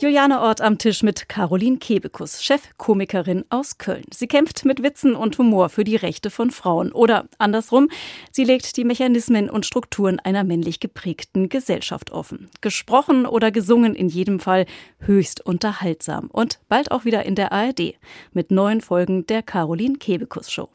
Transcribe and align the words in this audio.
Juliane 0.00 0.40
Ort 0.40 0.62
am 0.62 0.78
Tisch 0.78 1.02
mit 1.02 1.28
Caroline 1.28 1.76
Kebekus, 1.76 2.42
Chefkomikerin 2.42 3.44
aus 3.50 3.76
Köln. 3.76 4.06
Sie 4.10 4.28
kämpft 4.28 4.64
mit 4.64 4.82
Witzen 4.82 5.14
und 5.14 5.36
Humor 5.36 5.68
für 5.68 5.84
die 5.84 5.96
Rechte 5.96 6.30
von 6.30 6.50
Frauen. 6.50 6.90
Oder 6.90 7.28
andersrum, 7.36 7.90
sie 8.30 8.44
legt 8.44 8.78
die 8.78 8.84
Mechanismen 8.84 9.50
und 9.50 9.66
Strukturen 9.66 10.18
einer 10.18 10.42
männlich 10.42 10.80
geprägten 10.80 11.50
Gesellschaft 11.50 12.12
offen. 12.12 12.48
Gesprochen 12.62 13.26
oder 13.26 13.50
gesungen 13.50 13.94
in 13.94 14.08
jedem 14.08 14.40
Fall 14.40 14.64
höchst 15.00 15.44
unterhaltsam. 15.44 16.30
Und 16.32 16.60
bald 16.70 16.92
auch 16.92 17.04
wieder 17.04 17.26
in 17.26 17.34
der 17.34 17.52
ARD 17.52 17.98
mit 18.32 18.50
neuen 18.50 18.80
Folgen 18.80 19.26
der 19.26 19.42
Caroline 19.42 19.98
Kebekus 19.98 20.50
Show. 20.50 20.70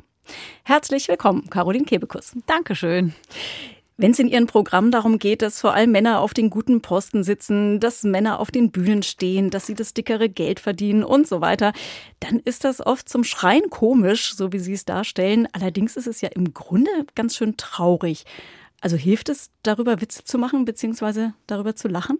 Herzlich 0.63 1.07
willkommen, 1.07 1.49
Caroline 1.49 1.85
Kebekus. 1.85 2.34
Dankeschön. 2.45 3.16
Wenn 3.98 4.12
es 4.12 4.20
in 4.20 4.27
Ihrem 4.27 4.45
Programm 4.45 4.91
darum 4.91 5.20
geht, 5.20 5.41
dass 5.41 5.62
vor 5.62 5.73
allem 5.73 5.91
Männer 5.91 6.20
auf 6.20 6.34
den 6.34 6.49
guten 6.49 6.81
Posten 6.81 7.23
sitzen, 7.23 7.80
dass 7.80 8.03
Männer 8.03 8.41
auf 8.41 8.52
den 8.52 8.70
Bühnen 8.70 9.03
stehen, 9.03 9.49
dass 9.49 9.67
sie 9.67 9.73
das 9.73 9.94
dickere 9.94 10.27
Geld 10.27 10.59
verdienen 10.59 11.03
und 11.05 11.27
so 11.27 11.40
weiter, 11.40 11.72
dann 12.20 12.39
ist 12.39 12.66
das 12.66 12.86
oft 12.86 13.08
zum 13.08 13.23
Schreien 13.23 13.70
komisch, 13.70 14.36
so 14.36 14.52
wie 14.52 14.59
Sie 14.59 14.73
es 14.73 14.84
darstellen. 14.84 15.48
Allerdings 15.53 15.95
ist 15.95 16.08
es 16.08 16.20
ja 16.20 16.30
im 16.30 16.53
Grunde 16.53 16.91
ganz 17.16 17.38
schön 17.38 17.55
traurig. 17.55 18.26
Also 18.81 18.98
hilft 18.98 19.30
es, 19.30 19.50
darüber 19.63 20.02
Witze 20.02 20.25
zu 20.25 20.38
machen, 20.38 20.66
beziehungsweise 20.66 21.34
darüber 21.48 21.75
zu 21.75 21.88
lachen? 21.88 22.20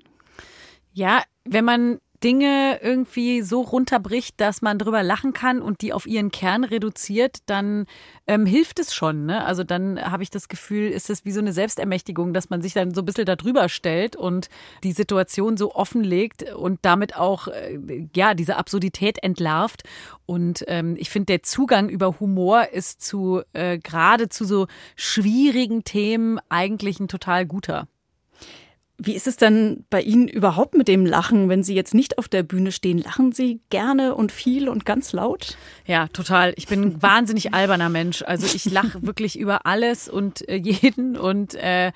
Ja, 0.94 1.24
wenn 1.44 1.66
man 1.66 2.00
Dinge 2.24 2.80
irgendwie 2.82 3.42
so 3.42 3.62
runterbricht, 3.62 4.40
dass 4.40 4.62
man 4.62 4.80
drüber 4.80 5.04
lachen 5.04 5.34
kann 5.34 5.62
und 5.62 5.82
die 5.82 5.94
auf 5.94 6.06
ihren 6.06 6.32
Kern 6.32 6.64
reduziert, 6.64 7.38
dann 7.46 7.86
ähm, 8.28 8.46
hilft 8.46 8.80
es 8.80 8.94
schon. 8.94 9.26
Ne? 9.26 9.44
Also 9.46 9.64
dann 9.64 10.00
habe 10.00 10.24
ich 10.24 10.30
das 10.30 10.48
Gefühl, 10.48 10.90
ist 10.90 11.10
es 11.10 11.26
wie 11.26 11.32
so 11.32 11.40
eine 11.40 11.54
Selbstermächtigung, 11.54 12.34
dass 12.34 12.50
man 12.50 12.62
sich 12.62 12.74
dann 12.74 12.94
so 12.94 13.02
ein 13.02 13.06
bisschen 13.06 13.26
darüber 13.26 13.70
stellt 13.70 14.16
und 14.16 14.50
die 14.84 14.92
Situation 14.92 15.58
so 15.58 15.74
offenlegt 15.76 16.54
und 16.54 16.80
damit 16.84 17.16
auch 17.16 17.48
äh, 17.48 18.08
ja 18.16 18.34
diese 18.34 18.58
Absurdität 18.58 19.22
entlarvt. 19.22 19.84
Und 20.26 20.64
ähm, 20.68 20.96
ich 20.98 21.10
finde, 21.10 21.28
der 21.28 21.44
Zugang 21.44 21.90
über 21.90 22.20
Humor 22.20 22.70
ist 22.72 23.02
zu 23.02 23.42
äh, 23.54 23.78
gerade 23.78 24.30
zu 24.30 24.46
so 24.46 24.68
schwierigen 24.96 25.84
Themen 25.84 26.40
eigentlich 26.50 27.00
ein 27.00 27.08
total 27.08 27.46
guter. 27.46 27.88
Wie 28.98 29.14
ist 29.14 29.28
es 29.28 29.36
denn 29.36 29.86
bei 29.90 30.02
Ihnen 30.02 30.28
überhaupt 30.28 30.76
mit 30.76 30.88
dem 30.88 31.06
Lachen, 31.06 31.50
wenn 31.50 31.64
Sie 31.64 31.76
jetzt 31.76 31.94
nicht 31.94 32.18
auf 32.18 32.30
der 32.30 32.44
Bühne 32.44 32.72
stehen? 32.72 32.98
Lachen 32.98 33.34
Sie 33.34 33.60
gerne 33.70 34.16
und 34.16 34.32
viel 34.32 34.70
und 34.70 34.86
ganz 34.86 35.12
laut? 35.12 35.58
Ja, 35.86 36.08
total. 36.08 36.54
Ich 36.56 36.68
bin 36.68 36.82
ein 36.82 37.02
wahnsinnig 37.02 37.54
alberner 37.54 37.90
Mensch. 37.90 38.24
Also 38.26 38.46
ich 38.46 38.66
lache 38.66 39.06
wirklich 39.06 39.38
über 39.38 39.66
alles 39.66 40.08
und 40.08 40.48
äh, 40.48 40.56
jeden 40.56 41.18
und 41.18 41.56
äh, 41.56 41.92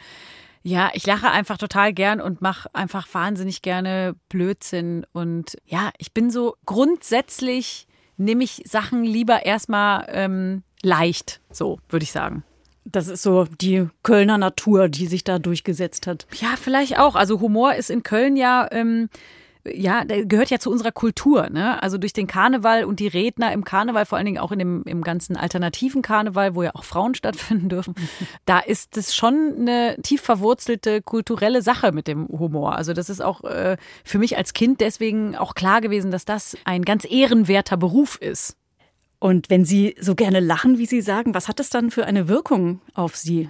ja, 0.62 0.92
ich 0.94 1.06
lache 1.06 1.32
einfach 1.32 1.58
total 1.58 1.94
gern 1.94 2.20
und 2.20 2.42
mache 2.42 2.74
einfach 2.76 3.08
wahnsinnig 3.14 3.62
gerne 3.62 4.16
Blödsinn. 4.28 5.06
Und 5.14 5.58
ja, 5.66 5.92
ich 5.98 6.14
bin 6.14 6.30
so 6.30 6.56
grundsätzlich, 6.66 7.88
nehme 8.18 8.44
ich 8.44 8.64
Sachen 8.66 9.04
lieber 9.04 9.46
erstmal 9.46 10.06
ähm, 10.10 10.64
leicht, 10.84 11.40
so 11.50 11.80
würde 11.88 12.04
ich 12.04 12.12
sagen. 12.12 12.44
Das 12.92 13.08
ist 13.08 13.22
so 13.22 13.46
die 13.62 13.88
Kölner 14.04 14.38
Natur, 14.38 14.90
die 14.90 15.08
sich 15.08 15.24
da 15.24 15.40
durchgesetzt 15.40 16.08
hat. 16.08 16.28
Ja, 16.40 16.56
vielleicht 16.60 16.98
auch. 17.00 17.16
Also 17.16 17.40
Humor 17.40 17.76
ist 17.76 17.90
in 17.90 18.04
Köln 18.04 18.36
ja. 18.36 18.68
Ähm, 18.72 19.10
ja, 19.66 20.06
der 20.06 20.26
gehört 20.26 20.50
ja 20.50 20.60
zu 20.60 20.72
unserer 20.72 20.92
Kultur, 20.92 21.50
ne? 21.50 21.82
Also 21.84 21.98
durch 21.98 22.14
den 22.14 22.28
Karneval 22.28 22.86
und 22.86 23.00
die 23.00 23.08
Redner 23.08 23.52
im 23.52 23.64
Karneval, 23.66 24.06
vor 24.06 24.18
allen 24.18 24.26
Dingen 24.26 24.38
auch 24.38 24.52
in 24.52 24.60
dem 24.60 24.84
im 24.84 25.04
ganzen 25.04 25.36
alternativen 25.36 26.02
Karneval, 26.02 26.56
wo 26.56 26.64
ja 26.64 26.72
auch 26.74 26.84
Frauen 26.84 27.14
stattfinden 27.16 27.70
dürfen, 27.70 27.94
da 28.46 28.60
ist 28.60 28.96
es 28.98 29.14
schon 29.14 29.56
eine 29.60 29.98
tief 30.02 30.22
verwurzelte 30.22 31.02
kulturelle 31.02 31.62
Sache 31.62 31.92
mit 31.92 32.08
dem 32.08 32.28
Humor. 32.28 32.76
Also 32.76 32.94
das 32.94 33.10
ist 33.10 33.22
auch 33.22 33.44
äh, 33.44 33.78
für 34.04 34.18
mich 34.18 34.38
als 34.38 34.54
Kind 34.54 34.80
deswegen 34.82 35.36
auch 35.36 35.56
klar 35.56 35.82
gewesen, 35.82 36.10
dass 36.10 36.26
das 36.26 36.58
ein 36.64 36.84
ganz 36.84 37.06
ehrenwerter 37.10 37.78
Beruf 37.78 38.16
ist. 38.16 38.56
Und 39.20 39.50
wenn 39.50 39.66
Sie 39.66 39.96
so 40.00 40.16
gerne 40.16 40.40
lachen, 40.40 40.78
wie 40.78 40.86
Sie 40.86 41.02
sagen, 41.02 41.34
was 41.34 41.48
hat 41.48 41.60
es 41.60 41.70
dann 41.70 41.92
für 41.92 42.06
eine 42.06 42.28
Wirkung 42.28 42.82
auf 42.94 43.16
Sie? 43.16 43.50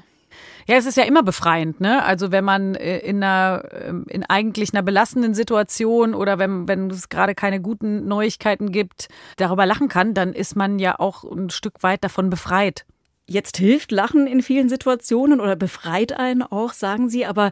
Ja, 0.68 0.76
es 0.76 0.86
ist 0.86 0.98
ja 0.98 1.04
immer 1.04 1.24
befreiend, 1.24 1.82
ne? 1.82 2.04
Also 2.04 2.32
wenn 2.32 2.44
man 2.44 2.76
äh, 2.76 3.00
in 3.00 3.24
einer 3.24 3.64
ähm, 3.72 4.06
in 4.08 4.24
eigentlich 4.24 4.74
einer 4.74 4.84
belastenden 4.84 5.34
Situation 5.34 6.14
oder 6.14 6.38
wenn 6.38 6.68
wenn 6.68 6.92
es 6.92 7.10
gerade 7.10 7.34
keine 7.34 7.60
guten 7.60 8.08
Neuigkeiten 8.08 8.72
gibt, 8.72 9.08
darüber 9.38 9.66
lachen 9.66 9.88
kann, 9.88 10.14
dann 10.14 10.34
ist 10.34 10.56
man 10.56 10.78
ja 10.78 11.00
auch 11.00 11.24
ein 11.24 11.50
Stück 11.50 11.82
weit 11.82 12.04
davon 12.04 12.30
befreit. 12.30 12.86
Jetzt 13.26 13.58
hilft 13.58 13.92
Lachen 13.92 14.28
in 14.28 14.42
vielen 14.42 14.70
Situationen 14.70 15.40
oder 15.40 15.56
befreit 15.56 16.14
einen 16.14 16.44
auch, 16.44 16.74
sagen 16.74 17.10
Sie, 17.10 17.26
aber 17.26 17.52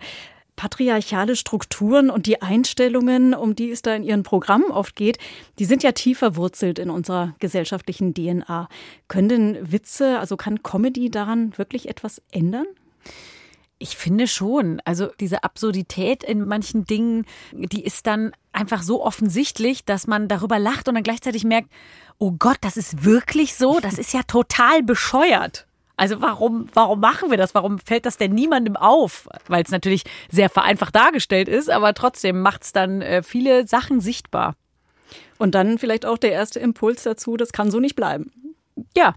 patriarchale 0.58 1.38
Strukturen 1.38 2.10
und 2.10 2.26
die 2.26 2.42
Einstellungen, 2.42 3.34
um 3.34 3.56
die 3.56 3.72
es 3.72 3.82
da 3.82 3.96
in 3.96 4.04
Ihren 4.04 4.24
Programmen 4.24 4.70
oft 4.72 4.98
geht, 4.98 5.20
die 5.60 5.66
sind 5.66 5.84
ja 5.84 5.94
tief 5.94 6.18
verwurzelt 6.18 6.80
in 6.80 6.90
unserer 6.90 7.36
gesellschaftlichen 7.40 8.14
DNA. 8.14 8.68
Können 9.08 9.30
denn 9.30 9.72
Witze, 9.72 10.20
also 10.20 10.36
kann 10.36 10.64
Comedy 10.64 11.10
daran 11.10 11.58
wirklich 11.58 11.88
etwas 11.88 12.22
ändern? 12.32 12.66
Ich 13.80 13.96
finde 13.96 14.28
schon. 14.28 14.82
Also 14.84 15.10
diese 15.20 15.44
Absurdität 15.44 16.24
in 16.24 16.48
manchen 16.48 16.86
Dingen, 16.86 17.26
die 17.54 17.84
ist 17.84 18.08
dann 18.08 18.32
einfach 18.52 18.82
so 18.82 19.06
offensichtlich, 19.06 19.86
dass 19.86 20.08
man 20.08 20.28
darüber 20.28 20.58
lacht 20.58 20.88
und 20.90 20.96
dann 20.96 21.04
gleichzeitig 21.04 21.44
merkt, 21.44 21.70
oh 22.18 22.32
Gott, 22.32 22.58
das 22.62 22.76
ist 22.76 23.06
wirklich 23.06 23.54
so, 23.54 23.80
das 23.80 24.00
ist 24.00 24.14
ja 24.14 24.24
total 24.24 24.82
bescheuert. 24.82 25.67
Also 25.98 26.22
warum, 26.22 26.68
warum 26.74 27.00
machen 27.00 27.32
wir 27.32 27.38
das? 27.38 27.54
Warum 27.56 27.80
fällt 27.80 28.06
das 28.06 28.18
denn 28.18 28.34
niemandem 28.34 28.78
auf? 28.78 29.28
Weil 29.48 29.64
es 29.64 29.72
natürlich 29.72 30.04
sehr 30.30 30.50
vereinfacht 30.50 30.96
dargestellt 30.96 31.50
ist, 31.50 31.70
aber 31.70 31.94
trotzdem 31.94 32.42
macht 32.42 32.64
es 32.64 32.72
dann 32.72 33.02
äh, 33.02 33.24
viele 33.24 33.68
Sachen 33.68 34.00
sichtbar. 34.00 34.56
Und 35.38 35.56
dann 35.56 35.78
vielleicht 35.78 36.06
auch 36.06 36.18
der 36.18 36.32
erste 36.32 36.60
Impuls 36.60 37.04
dazu, 37.04 37.36
das 37.36 37.52
kann 37.52 37.72
so 37.72 37.80
nicht 37.80 37.96
bleiben. 37.96 38.32
Ja, 38.96 39.16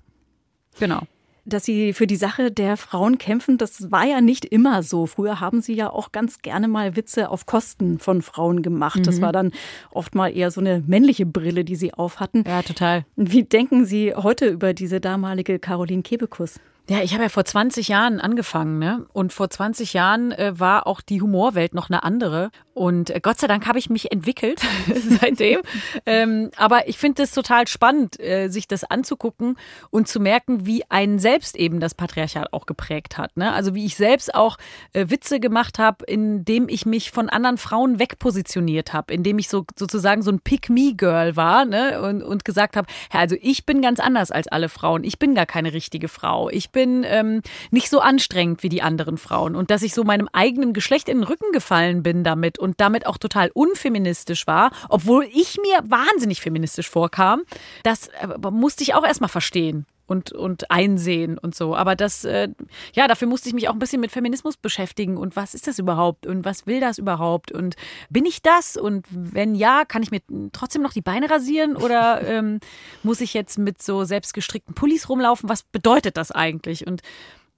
genau 0.78 1.02
dass 1.44 1.64
Sie 1.64 1.92
für 1.92 2.06
die 2.06 2.16
Sache 2.16 2.50
der 2.50 2.76
Frauen 2.76 3.18
kämpfen, 3.18 3.58
das 3.58 3.90
war 3.90 4.04
ja 4.04 4.20
nicht 4.20 4.44
immer 4.44 4.82
so. 4.82 5.06
Früher 5.06 5.40
haben 5.40 5.60
Sie 5.60 5.74
ja 5.74 5.90
auch 5.90 6.12
ganz 6.12 6.40
gerne 6.40 6.68
mal 6.68 6.96
Witze 6.96 7.30
auf 7.30 7.46
Kosten 7.46 7.98
von 7.98 8.22
Frauen 8.22 8.62
gemacht. 8.62 9.00
Mhm. 9.00 9.02
Das 9.04 9.20
war 9.20 9.32
dann 9.32 9.52
oft 9.90 10.14
mal 10.14 10.28
eher 10.28 10.50
so 10.50 10.60
eine 10.60 10.82
männliche 10.86 11.26
Brille, 11.26 11.64
die 11.64 11.76
Sie 11.76 11.94
aufhatten. 11.94 12.44
Ja, 12.46 12.62
total. 12.62 13.04
Wie 13.16 13.44
denken 13.44 13.84
Sie 13.84 14.14
heute 14.14 14.46
über 14.46 14.74
diese 14.74 15.00
damalige 15.00 15.58
Caroline 15.58 16.02
Kebekus? 16.02 16.60
Ja, 16.90 17.02
ich 17.04 17.12
habe 17.14 17.22
ja 17.22 17.28
vor 17.28 17.44
20 17.44 17.86
Jahren 17.86 18.18
angefangen, 18.18 18.80
ne? 18.80 19.06
Und 19.12 19.32
vor 19.32 19.48
20 19.48 19.92
Jahren 19.92 20.32
äh, 20.32 20.58
war 20.58 20.88
auch 20.88 21.00
die 21.00 21.22
Humorwelt 21.22 21.72
noch 21.72 21.88
eine 21.88 22.02
andere. 22.02 22.50
Und 22.74 23.10
äh, 23.10 23.20
Gott 23.20 23.38
sei 23.38 23.46
Dank 23.46 23.68
habe 23.68 23.78
ich 23.78 23.90
mich 23.90 24.10
entwickelt 24.10 24.60
seitdem. 25.20 25.60
ähm, 26.04 26.50
aber 26.56 26.88
ich 26.88 26.98
finde 26.98 27.22
es 27.22 27.30
total 27.30 27.68
spannend, 27.68 28.18
äh, 28.18 28.48
sich 28.48 28.66
das 28.66 28.82
anzugucken 28.82 29.56
und 29.90 30.08
zu 30.08 30.18
merken, 30.18 30.66
wie 30.66 30.82
einen 30.90 31.20
selbst 31.20 31.54
eben 31.54 31.78
das 31.78 31.94
Patriarchat 31.94 32.52
auch 32.52 32.66
geprägt 32.66 33.18
hat. 33.18 33.36
Ne? 33.36 33.52
Also 33.52 33.76
wie 33.76 33.86
ich 33.86 33.94
selbst 33.94 34.34
auch 34.34 34.56
äh, 34.92 35.10
Witze 35.10 35.38
gemacht 35.38 35.78
habe, 35.78 36.04
indem 36.06 36.68
ich 36.68 36.86
mich 36.86 37.12
von 37.12 37.28
anderen 37.28 37.58
Frauen 37.58 38.00
wegpositioniert 38.00 38.92
habe, 38.92 39.14
indem 39.14 39.38
ich 39.38 39.48
so 39.48 39.64
sozusagen 39.76 40.22
so 40.22 40.32
ein 40.32 40.40
Pick-me-Girl 40.40 41.36
war 41.36 41.64
ne? 41.66 42.02
und, 42.02 42.24
und 42.24 42.44
gesagt 42.44 42.76
habe, 42.76 42.88
also 43.12 43.36
ich 43.40 43.64
bin 43.64 43.80
ganz 43.80 44.00
anders 44.00 44.32
als 44.32 44.48
alle 44.48 44.68
Frauen. 44.68 45.04
Ich 45.04 45.20
bin 45.20 45.36
gar 45.36 45.46
keine 45.46 45.72
richtige 45.72 46.08
Frau. 46.08 46.50
Ich 46.50 46.70
bin 46.70 46.79
bin 46.80 47.04
ähm, 47.04 47.42
nicht 47.70 47.90
so 47.90 48.00
anstrengend 48.00 48.62
wie 48.62 48.70
die 48.70 48.80
anderen 48.80 49.18
Frauen. 49.18 49.54
Und 49.54 49.70
dass 49.70 49.82
ich 49.82 49.92
so 49.92 50.02
meinem 50.02 50.30
eigenen 50.32 50.72
Geschlecht 50.72 51.10
in 51.10 51.18
den 51.18 51.24
Rücken 51.24 51.52
gefallen 51.52 52.02
bin 52.02 52.24
damit 52.24 52.58
und 52.58 52.80
damit 52.80 53.06
auch 53.06 53.18
total 53.18 53.50
unfeministisch 53.52 54.46
war, 54.46 54.70
obwohl 54.88 55.24
ich 55.30 55.58
mir 55.58 55.82
wahnsinnig 55.84 56.40
feministisch 56.40 56.88
vorkam, 56.88 57.42
das 57.82 58.08
äh, 58.08 58.50
musste 58.50 58.82
ich 58.82 58.94
auch 58.94 59.04
erstmal 59.04 59.28
verstehen 59.28 59.84
und, 60.10 60.32
und 60.32 60.72
einsehen 60.72 61.38
und 61.38 61.54
so. 61.54 61.76
Aber 61.76 61.94
das, 61.94 62.24
äh, 62.24 62.48
ja, 62.94 63.06
dafür 63.06 63.28
musste 63.28 63.48
ich 63.48 63.54
mich 63.54 63.68
auch 63.68 63.72
ein 63.72 63.78
bisschen 63.78 64.00
mit 64.00 64.10
Feminismus 64.10 64.56
beschäftigen 64.56 65.16
und 65.16 65.36
was 65.36 65.54
ist 65.54 65.68
das 65.68 65.78
überhaupt 65.78 66.26
und 66.26 66.44
was 66.44 66.66
will 66.66 66.80
das 66.80 66.98
überhaupt 66.98 67.52
und 67.52 67.76
bin 68.10 68.26
ich 68.26 68.42
das 68.42 68.76
und 68.76 69.06
wenn 69.10 69.54
ja, 69.54 69.84
kann 69.84 70.02
ich 70.02 70.10
mir 70.10 70.20
trotzdem 70.52 70.82
noch 70.82 70.92
die 70.92 71.00
Beine 71.00 71.30
rasieren 71.30 71.76
oder 71.76 72.22
ähm, 72.26 72.58
muss 73.04 73.20
ich 73.20 73.34
jetzt 73.34 73.56
mit 73.56 73.80
so 73.80 74.02
selbstgestrickten 74.02 74.74
Pullis 74.74 75.08
rumlaufen? 75.08 75.48
Was 75.48 75.62
bedeutet 75.62 76.16
das 76.16 76.32
eigentlich? 76.32 76.88
Und 76.88 77.02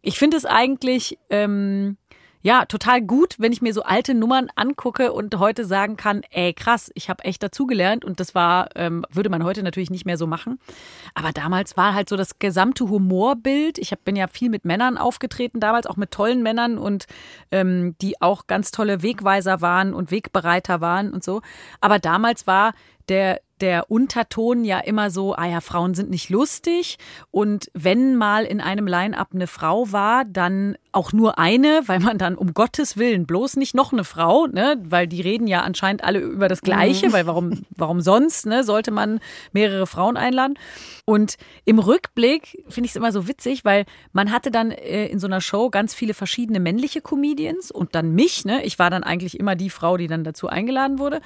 ich 0.03 0.19
finde 0.19 0.37
es 0.37 0.45
eigentlich 0.45 1.19
ähm, 1.31 1.97
ja, 2.43 2.65
total 2.65 3.01
gut, 3.01 3.37
wenn 3.39 3.53
ich 3.53 3.63
mir 3.63 3.73
so 3.73 3.83
alte 3.83 4.15
Nummern 4.15 4.49
angucke 4.57 5.13
und 5.13 5.39
heute 5.39 5.65
sagen 5.65 5.97
kann, 5.97 6.23
ey, 6.31 6.53
krass, 6.53 6.91
ich 6.95 7.09
habe 7.09 7.25
echt 7.25 7.43
dazugelernt 7.43 8.05
und 8.05 8.19
das 8.19 8.35
war, 8.35 8.69
ähm, 8.75 9.07
würde 9.11 9.31
man 9.31 9.45
heute 9.45 9.63
natürlich 9.63 9.91
nicht 9.91 10.07
mehr 10.07 10.19
so 10.19 10.27
machen. 10.27 10.59
Aber 11.15 11.33
damals 11.33 11.77
war 11.77 11.95
halt 11.95 12.09
so 12.09 12.17
das 12.17 12.41
gesamte 12.41 12.89
Humorbild. 12.89 13.79
Ich 13.79 13.93
hab, 13.93 14.05
bin 14.05 14.17
ja 14.17 14.27
viel 14.27 14.51
mit 14.51 14.65
Männern 14.65 14.99
aufgetreten, 14.99 15.61
damals 15.61 15.87
auch 15.87 15.97
mit 15.97 16.11
tollen 16.11 16.43
Männern 16.43 16.79
und 16.79 17.07
ähm, 17.53 17.95
die 18.01 18.21
auch 18.21 18.49
ganz 18.49 18.73
tolle 18.73 19.03
Wegweiser 19.03 19.61
waren 19.61 19.95
und 19.95 20.11
Wegbereiter 20.11 20.81
waren 20.81 21.13
und 21.13 21.23
so. 21.23 21.43
Aber 21.81 22.01
damals 22.01 22.49
war 22.49 22.75
der 23.09 23.41
der 23.63 23.91
Unterton 23.91 24.65
ja 24.65 24.81
immer 24.81 25.11
so, 25.11 25.35
ah 25.35 25.47
ja, 25.47 25.61
Frauen 25.61 25.95
sind 25.95 26.11
nicht 26.11 26.29
lustig. 26.31 26.99
Und 27.31 27.71
wenn 27.75 28.17
mal 28.17 28.45
in 28.45 28.61
einem 28.61 28.89
Line-up 28.89 29.29
eine 29.33 29.47
Frau 29.47 29.93
war, 29.93 30.25
dann 30.25 30.77
auch 30.91 31.13
nur 31.13 31.39
eine, 31.39 31.83
weil 31.87 32.01
man 32.01 32.19
dann 32.19 32.35
um 32.35 32.55
Gottes 32.55 32.97
Willen 32.97 33.25
bloß 33.25 33.57
nicht 33.57 33.75
noch 33.75 33.93
eine 33.93 34.03
Frau, 34.03 34.49
ne? 34.49 34.83
Weil 34.85 35.07
die 35.07 35.21
reden 35.21 35.47
ja 35.47 35.63
anscheinend 35.63 36.03
alle 36.03 36.19
über 36.19 36.49
das 36.49 36.61
Gleiche, 36.61 37.09
mhm. 37.09 37.13
weil 37.13 37.27
warum, 37.27 37.63
warum 37.71 38.01
sonst, 38.01 38.47
ne, 38.47 38.65
sollte 38.65 38.91
man 38.91 39.21
mehrere 39.53 39.87
Frauen 39.87 40.17
einladen? 40.17 40.59
Und 41.05 41.37
im 41.65 41.79
Rückblick 41.79 42.65
finde 42.69 42.87
ich 42.87 42.93
es 42.93 42.97
immer 42.97 43.13
so 43.13 43.29
witzig, 43.29 43.65
weil 43.65 43.85
man 44.13 44.33
hatte 44.33 44.51
dann 44.51 44.73
äh, 44.73 45.07
in 45.07 45.21
so 45.21 45.29
einer 45.29 45.41
Show 45.41 45.71
ganz 45.71 45.95
viele 45.95 46.15
verschiedene 46.15 46.59
männliche 46.59 47.01
Comedians 47.01 47.71
und 47.71 47.95
dann 47.95 48.13
mich, 48.13 48.45
ne? 48.45 48.65
Ich 48.65 48.81
war 48.81 48.91
dann 48.91 49.05
eigentlich 49.05 49.39
immer 49.39 49.55
die 49.55 49.71
Frau, 49.71 49.97
die 49.97 50.09
dann 50.09 50.25
dazu 50.25 50.49
eingeladen 50.49 50.99
wurde. 50.99 51.21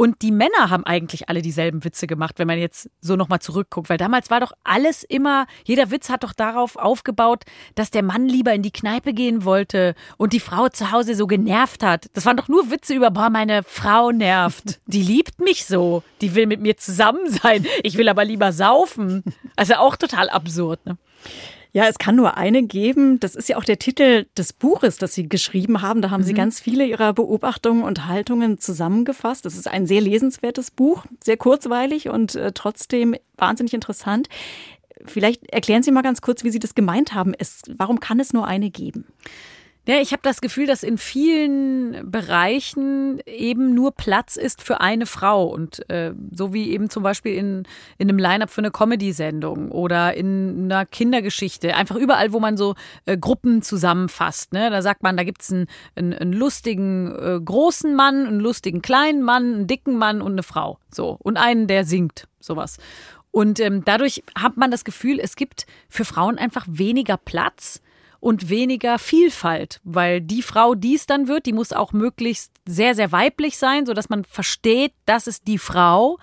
Und 0.00 0.22
die 0.22 0.32
Männer 0.32 0.70
haben 0.70 0.86
eigentlich 0.86 1.28
alle 1.28 1.42
dieselben 1.42 1.84
Witze 1.84 2.06
gemacht, 2.06 2.38
wenn 2.38 2.46
man 2.46 2.58
jetzt 2.58 2.88
so 3.02 3.16
nochmal 3.16 3.40
zurückguckt. 3.40 3.90
Weil 3.90 3.98
damals 3.98 4.30
war 4.30 4.40
doch 4.40 4.52
alles 4.64 5.02
immer, 5.02 5.46
jeder 5.66 5.90
Witz 5.90 6.08
hat 6.08 6.24
doch 6.24 6.32
darauf 6.32 6.76
aufgebaut, 6.76 7.44
dass 7.74 7.90
der 7.90 8.02
Mann 8.02 8.26
lieber 8.26 8.54
in 8.54 8.62
die 8.62 8.70
Kneipe 8.70 9.12
gehen 9.12 9.44
wollte 9.44 9.94
und 10.16 10.32
die 10.32 10.40
Frau 10.40 10.70
zu 10.70 10.90
Hause 10.90 11.14
so 11.14 11.26
genervt 11.26 11.82
hat. 11.82 12.06
Das 12.14 12.24
waren 12.24 12.38
doch 12.38 12.48
nur 12.48 12.70
Witze 12.70 12.94
über, 12.94 13.10
boah, 13.10 13.28
meine 13.28 13.62
Frau 13.62 14.10
nervt. 14.10 14.80
Die 14.86 15.02
liebt 15.02 15.38
mich 15.38 15.66
so. 15.66 16.02
Die 16.22 16.34
will 16.34 16.46
mit 16.46 16.62
mir 16.62 16.78
zusammen 16.78 17.28
sein. 17.28 17.66
Ich 17.82 17.98
will 17.98 18.08
aber 18.08 18.24
lieber 18.24 18.52
saufen. 18.52 19.22
Also 19.54 19.74
auch 19.74 19.96
total 19.96 20.30
absurd, 20.30 20.80
ne? 20.86 20.96
Ja, 21.72 21.86
es 21.86 21.98
kann 21.98 22.16
nur 22.16 22.36
eine 22.36 22.62
geben. 22.64 23.20
Das 23.20 23.34
ist 23.34 23.48
ja 23.48 23.56
auch 23.56 23.64
der 23.64 23.78
Titel 23.78 24.26
des 24.36 24.52
Buches, 24.52 24.98
das 24.98 25.14
Sie 25.14 25.28
geschrieben 25.28 25.82
haben. 25.82 26.02
Da 26.02 26.10
haben 26.10 26.22
mhm. 26.22 26.26
Sie 26.26 26.34
ganz 26.34 26.60
viele 26.60 26.84
Ihrer 26.84 27.12
Beobachtungen 27.12 27.84
und 27.84 28.06
Haltungen 28.06 28.58
zusammengefasst. 28.58 29.44
Das 29.44 29.56
ist 29.56 29.68
ein 29.68 29.86
sehr 29.86 30.00
lesenswertes 30.00 30.70
Buch, 30.70 31.04
sehr 31.22 31.36
kurzweilig 31.36 32.08
und 32.08 32.34
äh, 32.34 32.52
trotzdem 32.52 33.14
wahnsinnig 33.36 33.74
interessant. 33.74 34.28
Vielleicht 35.04 35.48
erklären 35.50 35.82
Sie 35.82 35.92
mal 35.92 36.02
ganz 36.02 36.20
kurz, 36.20 36.44
wie 36.44 36.50
Sie 36.50 36.58
das 36.58 36.74
gemeint 36.74 37.14
haben. 37.14 37.34
Es, 37.38 37.62
warum 37.76 38.00
kann 38.00 38.20
es 38.20 38.32
nur 38.32 38.46
eine 38.46 38.70
geben? 38.70 39.06
Ja, 39.90 40.00
ich 40.00 40.12
habe 40.12 40.22
das 40.22 40.40
Gefühl, 40.40 40.68
dass 40.68 40.84
in 40.84 40.98
vielen 40.98 42.08
Bereichen 42.08 43.18
eben 43.26 43.74
nur 43.74 43.90
Platz 43.90 44.36
ist 44.36 44.62
für 44.62 44.80
eine 44.80 45.04
Frau. 45.04 45.44
Und 45.48 45.90
äh, 45.90 46.14
so 46.30 46.54
wie 46.54 46.70
eben 46.70 46.90
zum 46.90 47.02
Beispiel 47.02 47.34
in, 47.34 47.64
in 47.98 48.08
einem 48.08 48.18
Line-up 48.18 48.50
für 48.50 48.60
eine 48.60 48.70
Comedy-Sendung 48.70 49.72
oder 49.72 50.14
in 50.14 50.70
einer 50.70 50.86
Kindergeschichte. 50.86 51.74
Einfach 51.74 51.96
überall, 51.96 52.32
wo 52.32 52.38
man 52.38 52.56
so 52.56 52.76
äh, 53.04 53.18
Gruppen 53.18 53.62
zusammenfasst. 53.62 54.52
Ne? 54.52 54.70
Da 54.70 54.80
sagt 54.80 55.02
man, 55.02 55.16
da 55.16 55.24
gibt's 55.24 55.52
einen, 55.52 55.66
einen, 55.96 56.14
einen 56.14 56.34
lustigen 56.34 57.12
äh, 57.12 57.40
großen 57.44 57.92
Mann, 57.92 58.28
einen 58.28 58.38
lustigen 58.38 58.82
kleinen 58.82 59.24
Mann, 59.24 59.54
einen 59.54 59.66
dicken 59.66 59.96
Mann 59.96 60.22
und 60.22 60.30
eine 60.30 60.44
Frau. 60.44 60.78
So. 60.94 61.16
Und 61.18 61.36
einen, 61.36 61.66
der 61.66 61.84
singt. 61.84 62.28
Sowas. 62.38 62.76
Und 63.32 63.58
ähm, 63.58 63.84
dadurch 63.84 64.22
hat 64.38 64.56
man 64.56 64.70
das 64.70 64.84
Gefühl, 64.84 65.18
es 65.18 65.34
gibt 65.34 65.66
für 65.88 66.04
Frauen 66.04 66.38
einfach 66.38 66.64
weniger 66.68 67.16
Platz 67.16 67.82
und 68.20 68.50
weniger 68.50 68.98
Vielfalt, 68.98 69.80
weil 69.82 70.20
die 70.20 70.42
Frau, 70.42 70.74
die 70.74 70.94
es 70.94 71.06
dann 71.06 71.26
wird, 71.26 71.46
die 71.46 71.52
muss 71.52 71.72
auch 71.72 71.92
möglichst 71.92 72.52
sehr, 72.66 72.94
sehr 72.94 73.12
weiblich 73.12 73.56
sein, 73.56 73.86
so 73.86 73.94
dass 73.94 74.10
man 74.10 74.24
versteht, 74.24 74.92
das 75.06 75.26
ist 75.26 75.46
die 75.46 75.58
Frau. 75.58 76.18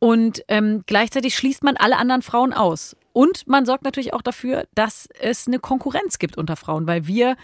Und 0.00 0.44
ähm, 0.48 0.82
gleichzeitig 0.86 1.36
schließt 1.36 1.62
man 1.62 1.76
alle 1.76 1.96
anderen 1.96 2.22
Frauen 2.22 2.52
aus. 2.52 2.96
Und 3.14 3.46
man 3.46 3.64
sorgt 3.64 3.84
natürlich 3.84 4.12
auch 4.12 4.22
dafür, 4.22 4.66
dass 4.74 5.08
es 5.20 5.46
eine 5.46 5.60
Konkurrenz 5.60 6.18
gibt 6.18 6.36
unter 6.36 6.56
Frauen, 6.56 6.88
weil 6.88 7.06
wir 7.06 7.36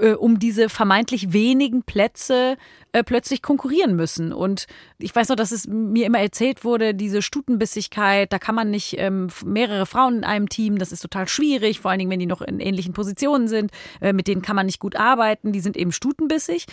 äh, 0.00 0.14
um 0.14 0.40
diese 0.40 0.68
vermeintlich 0.68 1.32
wenigen 1.32 1.84
Plätze 1.84 2.56
äh, 2.90 3.04
plötzlich 3.04 3.40
konkurrieren 3.40 3.94
müssen. 3.94 4.32
Und 4.32 4.66
ich 4.98 5.14
weiß 5.14 5.28
noch, 5.28 5.36
dass 5.36 5.52
es 5.52 5.68
mir 5.68 6.06
immer 6.06 6.18
erzählt 6.18 6.64
wurde, 6.64 6.92
diese 6.92 7.22
Stutenbissigkeit, 7.22 8.32
da 8.32 8.40
kann 8.40 8.56
man 8.56 8.70
nicht 8.70 8.96
ähm, 8.98 9.28
mehrere 9.44 9.86
Frauen 9.86 10.18
in 10.18 10.24
einem 10.24 10.48
Team, 10.48 10.78
das 10.78 10.90
ist 10.90 11.02
total 11.02 11.28
schwierig, 11.28 11.78
vor 11.78 11.92
allen 11.92 12.00
Dingen, 12.00 12.10
wenn 12.10 12.18
die 12.18 12.26
noch 12.26 12.42
in 12.42 12.58
ähnlichen 12.58 12.92
Positionen 12.92 13.46
sind, 13.46 13.70
äh, 14.00 14.12
mit 14.12 14.26
denen 14.26 14.42
kann 14.42 14.56
man 14.56 14.66
nicht 14.66 14.80
gut 14.80 14.96
arbeiten, 14.96 15.52
die 15.52 15.60
sind 15.60 15.76
eben 15.76 15.92
stutenbissig. 15.92 16.66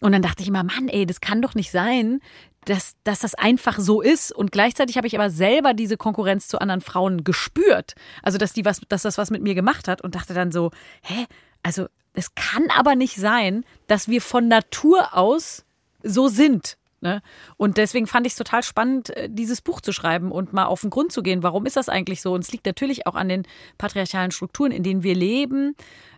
Und 0.00 0.10
dann 0.10 0.22
dachte 0.22 0.42
ich 0.42 0.48
immer, 0.48 0.64
Mann, 0.64 0.88
ey, 0.88 1.06
das 1.06 1.20
kann 1.20 1.40
doch 1.40 1.54
nicht 1.54 1.70
sein, 1.70 2.18
dass, 2.64 2.94
dass 3.04 3.20
das 3.20 3.34
einfach 3.34 3.78
so 3.78 4.00
ist. 4.00 4.32
Und 4.32 4.52
gleichzeitig 4.52 4.96
habe 4.96 5.06
ich 5.06 5.14
aber 5.14 5.30
selber 5.30 5.74
diese 5.74 5.96
Konkurrenz 5.96 6.48
zu 6.48 6.60
anderen 6.60 6.80
Frauen 6.80 7.24
gespürt. 7.24 7.94
Also, 8.22 8.38
dass 8.38 8.52
die 8.52 8.64
was, 8.64 8.80
dass 8.88 9.02
das 9.02 9.18
was 9.18 9.30
mit 9.30 9.42
mir 9.42 9.54
gemacht 9.54 9.88
hat 9.88 10.02
und 10.02 10.14
dachte 10.14 10.34
dann 10.34 10.52
so, 10.52 10.70
hä? 11.02 11.26
Also, 11.62 11.86
es 12.14 12.34
kann 12.34 12.68
aber 12.70 12.94
nicht 12.94 13.16
sein, 13.16 13.64
dass 13.86 14.08
wir 14.08 14.20
von 14.20 14.48
Natur 14.48 15.16
aus 15.16 15.64
so 16.02 16.28
sind. 16.28 16.76
Ne? 17.02 17.20
Und 17.56 17.78
deswegen 17.78 18.06
fand 18.06 18.26
ich 18.26 18.34
es 18.34 18.38
total 18.38 18.62
spannend, 18.62 19.10
äh, 19.16 19.28
dieses 19.28 19.60
Buch 19.60 19.80
zu 19.80 19.92
schreiben 19.92 20.30
und 20.30 20.52
mal 20.52 20.66
auf 20.66 20.82
den 20.82 20.90
Grund 20.90 21.10
zu 21.10 21.22
gehen. 21.22 21.42
Warum 21.42 21.66
ist 21.66 21.76
das 21.76 21.88
eigentlich 21.88 22.22
so? 22.22 22.32
Und 22.32 22.44
es 22.44 22.52
liegt 22.52 22.64
natürlich 22.64 23.08
auch 23.08 23.16
an 23.16 23.28
den 23.28 23.42
patriarchalen 23.76 24.30
Strukturen, 24.30 24.70
in 24.70 24.84
denen 24.84 25.02
wir 25.02 25.16
leben. 25.16 25.74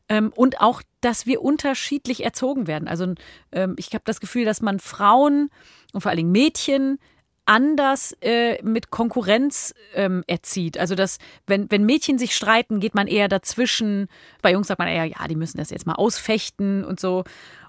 Ähm, 0.09 0.33
und 0.35 0.61
auch, 0.61 0.83
dass 1.01 1.27
wir 1.27 1.43
unterschiedlich 1.43 2.25
erzogen 2.25 2.67
werden. 2.67 2.89
Also 2.89 3.15
ähm, 3.53 3.75
ich 3.79 3.95
habe 3.95 4.05
das 4.05 4.21
Gefühl, 4.21 4.45
dass 4.45 4.61
man 4.61 4.79
Frauen 4.79 5.51
und 5.93 6.01
vor 6.03 6.11
allen 6.11 6.19
Dingen 6.19 6.33
Mädchen 6.33 6.99
anders 7.47 8.17
äh, 8.21 8.63
mit 8.63 8.91
Konkurrenz 8.91 9.75
ähm, 9.95 10.25
erzieht. 10.27 10.79
Also 10.79 10.95
dass, 10.95 11.19
wenn, 11.47 11.71
wenn 11.71 11.85
Mädchen 11.85 12.19
sich 12.19 12.35
streiten, 12.35 12.81
geht 12.81 12.95
man 12.95 13.07
eher 13.07 13.29
dazwischen. 13.29 14.09
Bei 14.43 14.53
Jungs 14.53 14.69
sagt 14.69 14.79
man 14.79 14.89
eher, 14.89 15.05
ja, 15.05 15.27
die 15.29 15.37
müssen 15.37 15.59
das 15.59 15.71
jetzt 15.71 15.87
mal 15.87 15.95
ausfechten 15.95 16.85
und 16.85 17.01
so. 17.01 17.25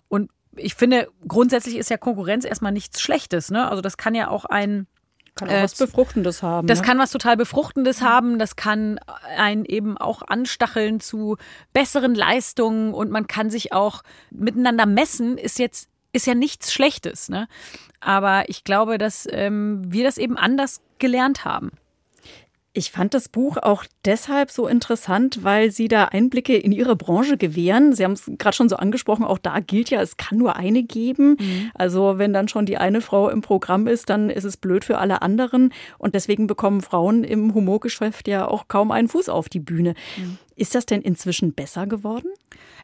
Und 0.07 0.31
ich 0.55 0.75
finde, 0.75 1.09
grundsätzlich 1.27 1.75
ist 1.75 1.89
ja 1.89 1.97
Konkurrenz 1.97 2.45
erstmal 2.45 2.71
nichts 2.71 3.01
Schlechtes. 3.01 3.51
Ne? 3.51 3.69
Also 3.69 3.81
das 3.81 3.97
kann 3.97 4.15
ja 4.15 4.29
auch 4.29 4.45
ein 4.45 4.87
kann 5.35 5.49
auch 5.49 5.53
äh, 5.53 5.63
was 5.63 5.75
Befruchtendes 5.75 6.41
haben. 6.41 6.67
Das 6.67 6.79
ne? 6.79 6.85
kann 6.85 6.99
was 6.99 7.11
total 7.11 7.37
Befruchtendes 7.37 8.01
haben. 8.01 8.39
Das 8.39 8.55
kann 8.55 8.99
einen 9.37 9.65
eben 9.65 9.97
auch 9.97 10.21
anstacheln 10.21 10.99
zu 10.99 11.37
besseren 11.73 12.15
Leistungen 12.15 12.93
und 12.93 13.11
man 13.11 13.27
kann 13.27 13.49
sich 13.49 13.73
auch 13.73 14.01
miteinander 14.31 14.85
messen, 14.85 15.37
ist 15.37 15.59
jetzt 15.59 15.89
ist 16.13 16.27
ja 16.27 16.33
nichts 16.33 16.71
Schlechtes. 16.71 17.27
Ne? 17.27 17.49
Aber 17.99 18.47
ich 18.47 18.63
glaube, 18.63 18.97
dass 18.97 19.27
ähm, 19.29 19.81
wir 19.85 20.05
das 20.05 20.17
eben 20.17 20.37
anders 20.37 20.79
gelernt 20.97 21.43
haben. 21.43 21.71
Ich 22.77 22.91
fand 22.91 23.13
das 23.13 23.29
Buch 23.29 23.55
auch 23.55 23.85
deshalb 24.03 24.51
so 24.51 24.67
interessant, 24.67 25.45
weil 25.45 25.71
Sie 25.71 25.87
da 25.87 26.05
Einblicke 26.05 26.57
in 26.57 26.73
Ihre 26.73 26.97
Branche 26.97 27.37
gewähren. 27.37 27.93
Sie 27.93 28.03
haben 28.03 28.11
es 28.11 28.29
gerade 28.37 28.53
schon 28.53 28.67
so 28.67 28.75
angesprochen, 28.75 29.23
auch 29.23 29.37
da 29.37 29.61
gilt 29.61 29.91
ja, 29.91 30.01
es 30.01 30.17
kann 30.17 30.37
nur 30.37 30.57
eine 30.57 30.83
geben. 30.83 31.37
Mhm. 31.39 31.71
Also 31.73 32.17
wenn 32.17 32.33
dann 32.33 32.49
schon 32.49 32.65
die 32.65 32.75
eine 32.75 32.99
Frau 32.99 33.29
im 33.29 33.41
Programm 33.41 33.87
ist, 33.87 34.09
dann 34.09 34.29
ist 34.29 34.43
es 34.43 34.57
blöd 34.57 34.83
für 34.83 34.97
alle 34.97 35.21
anderen. 35.21 35.71
Und 35.97 36.15
deswegen 36.15 36.47
bekommen 36.47 36.81
Frauen 36.81 37.23
im 37.23 37.53
Humorgeschäft 37.53 38.27
ja 38.27 38.45
auch 38.45 38.67
kaum 38.67 38.91
einen 38.91 39.07
Fuß 39.07 39.29
auf 39.29 39.47
die 39.47 39.61
Bühne. 39.61 39.93
Mhm. 40.17 40.37
Ist 40.57 40.75
das 40.75 40.85
denn 40.85 41.01
inzwischen 41.01 41.53
besser 41.53 41.87
geworden? 41.87 42.27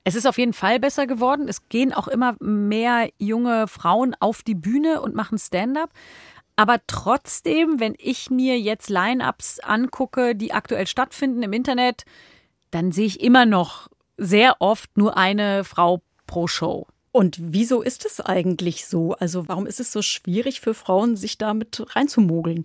Es 0.06 0.16
ist 0.16 0.26
auf 0.26 0.38
jeden 0.38 0.54
Fall 0.54 0.80
besser 0.80 1.06
geworden. 1.06 1.50
Es 1.50 1.68
gehen 1.68 1.94
auch 1.94 2.08
immer 2.08 2.36
mehr 2.40 3.10
junge 3.18 3.68
Frauen 3.68 4.16
auf 4.22 4.42
die 4.42 4.56
Bühne 4.56 5.02
und 5.02 5.16
machen 5.16 5.38
Stand-up. 5.38 5.90
Aber 6.56 6.80
trotzdem, 6.88 7.80
wenn 7.80 7.96
ich 7.98 8.30
mir 8.30 8.60
jetzt 8.60 8.90
Line-ups 8.90 9.60
angucke, 9.60 10.36
die 10.36 10.54
aktuell 10.54 10.88
stattfinden 10.88 11.44
im 11.44 11.54
Internet, 11.54 12.04
dann 12.72 12.92
sehe 12.92 13.06
ich 13.06 13.22
immer 13.22 13.46
noch 13.46 13.88
sehr 14.18 14.58
oft 14.60 14.98
nur 14.98 15.18
eine 15.18 15.64
Frau 15.64 16.02
pro 16.28 16.48
Show. 16.48 16.88
Und 17.14 17.38
wieso 17.42 17.82
ist 17.82 18.06
es 18.06 18.22
eigentlich 18.22 18.86
so? 18.86 19.14
Also 19.16 19.50
warum 19.50 19.68
ist 19.68 19.82
es 19.82 19.92
so 19.92 20.02
schwierig 20.02 20.62
für 20.62 20.74
Frauen, 20.74 21.18
sich 21.18 21.38
damit 21.38 21.84
reinzumogeln? 21.94 22.64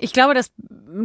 Ich 0.00 0.12
glaube, 0.12 0.34
dass 0.34 0.50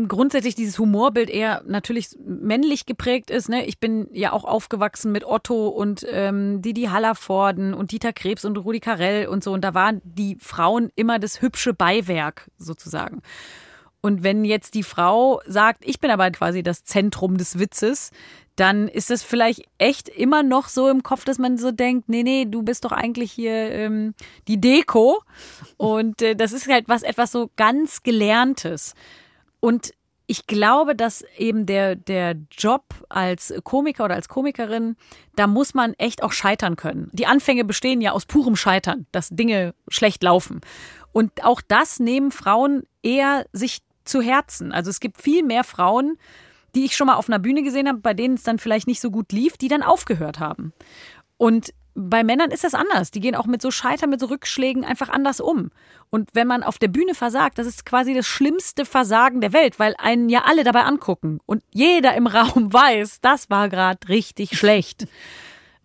grundsätzlich 0.07 0.55
dieses 0.55 0.79
Humorbild 0.79 1.29
eher 1.29 1.61
natürlich 1.67 2.09
männlich 2.25 2.87
geprägt 2.87 3.29
ist. 3.29 3.49
Ne? 3.49 3.65
Ich 3.67 3.79
bin 3.79 4.07
ja 4.13 4.31
auch 4.33 4.45
aufgewachsen 4.45 5.11
mit 5.11 5.23
Otto 5.25 5.67
und 5.67 6.03
ähm, 6.09 6.63
Didi 6.63 6.85
Hallervorden 6.85 7.75
und 7.75 7.91
Dieter 7.91 8.13
Krebs 8.13 8.45
und 8.45 8.57
Rudi 8.57 8.79
Carell 8.79 9.27
und 9.27 9.43
so. 9.43 9.51
Und 9.53 9.61
da 9.61 9.75
waren 9.75 10.01
die 10.03 10.37
Frauen 10.39 10.91
immer 10.95 11.19
das 11.19 11.43
hübsche 11.43 11.75
Beiwerk 11.75 12.49
sozusagen. 12.57 13.21
Und 14.01 14.23
wenn 14.23 14.43
jetzt 14.43 14.73
die 14.73 14.81
Frau 14.81 15.41
sagt, 15.45 15.85
ich 15.85 15.99
bin 15.99 16.09
aber 16.09 16.31
quasi 16.31 16.63
das 16.63 16.83
Zentrum 16.83 17.37
des 17.37 17.59
Witzes, 17.59 18.09
dann 18.61 18.87
ist 18.87 19.09
es 19.09 19.23
vielleicht 19.23 19.63
echt 19.79 20.07
immer 20.07 20.43
noch 20.43 20.67
so 20.67 20.87
im 20.87 21.01
Kopf, 21.01 21.25
dass 21.25 21.39
man 21.39 21.57
so 21.57 21.71
denkt, 21.71 22.09
nee, 22.09 22.21
nee, 22.21 22.45
du 22.45 22.61
bist 22.61 22.85
doch 22.85 22.91
eigentlich 22.91 23.31
hier 23.31 23.71
ähm, 23.71 24.13
die 24.47 24.61
Deko. 24.61 25.23
Und 25.77 26.21
äh, 26.21 26.35
das 26.35 26.53
ist 26.53 26.67
halt 26.67 26.87
was 26.87 27.01
etwas 27.01 27.31
so 27.31 27.49
ganz 27.55 28.03
Gelerntes. 28.03 28.93
Und 29.61 29.95
ich 30.27 30.45
glaube, 30.45 30.95
dass 30.95 31.25
eben 31.39 31.65
der, 31.65 31.95
der 31.95 32.35
Job 32.51 32.83
als 33.09 33.51
Komiker 33.63 34.05
oder 34.05 34.13
als 34.13 34.29
Komikerin, 34.29 34.95
da 35.35 35.47
muss 35.47 35.73
man 35.73 35.95
echt 35.95 36.21
auch 36.21 36.31
scheitern 36.31 36.75
können. 36.75 37.09
Die 37.13 37.25
Anfänge 37.25 37.65
bestehen 37.65 37.99
ja 37.99 38.11
aus 38.11 38.27
purem 38.27 38.55
Scheitern, 38.55 39.07
dass 39.11 39.29
Dinge 39.29 39.73
schlecht 39.87 40.21
laufen. 40.21 40.61
Und 41.11 41.43
auch 41.43 41.61
das 41.67 41.99
nehmen 41.99 42.29
Frauen 42.29 42.83
eher 43.01 43.47
sich 43.53 43.79
zu 44.05 44.21
Herzen. 44.21 44.71
Also 44.71 44.91
es 44.91 44.99
gibt 44.99 45.19
viel 45.19 45.41
mehr 45.41 45.63
Frauen, 45.63 46.19
die 46.75 46.85
ich 46.85 46.95
schon 46.95 47.07
mal 47.07 47.15
auf 47.15 47.29
einer 47.29 47.39
Bühne 47.39 47.63
gesehen 47.63 47.87
habe, 47.87 47.99
bei 47.99 48.13
denen 48.13 48.35
es 48.35 48.43
dann 48.43 48.59
vielleicht 48.59 48.87
nicht 48.87 49.01
so 49.01 49.11
gut 49.11 49.31
lief, 49.31 49.57
die 49.57 49.67
dann 49.67 49.83
aufgehört 49.83 50.39
haben. 50.39 50.73
Und 51.37 51.73
bei 51.93 52.23
Männern 52.23 52.51
ist 52.51 52.63
das 52.63 52.73
anders. 52.73 53.11
Die 53.11 53.19
gehen 53.19 53.35
auch 53.35 53.45
mit 53.45 53.61
so 53.61 53.71
Scheitern, 53.71 54.09
mit 54.09 54.19
so 54.19 54.27
Rückschlägen 54.27 54.85
einfach 54.85 55.09
anders 55.09 55.41
um. 55.41 55.71
Und 56.09 56.29
wenn 56.33 56.47
man 56.47 56.63
auf 56.63 56.77
der 56.77 56.87
Bühne 56.87 57.15
versagt, 57.15 57.57
das 57.57 57.67
ist 57.67 57.85
quasi 57.85 58.13
das 58.13 58.25
schlimmste 58.25 58.85
Versagen 58.85 59.41
der 59.41 59.53
Welt, 59.53 59.79
weil 59.79 59.95
einen 59.97 60.29
ja 60.29 60.43
alle 60.45 60.63
dabei 60.63 60.83
angucken 60.83 61.39
und 61.45 61.63
jeder 61.71 62.15
im 62.15 62.27
Raum 62.27 62.71
weiß, 62.71 63.19
das 63.21 63.49
war 63.49 63.69
gerade 63.69 64.07
richtig 64.07 64.57
schlecht. 64.57 65.07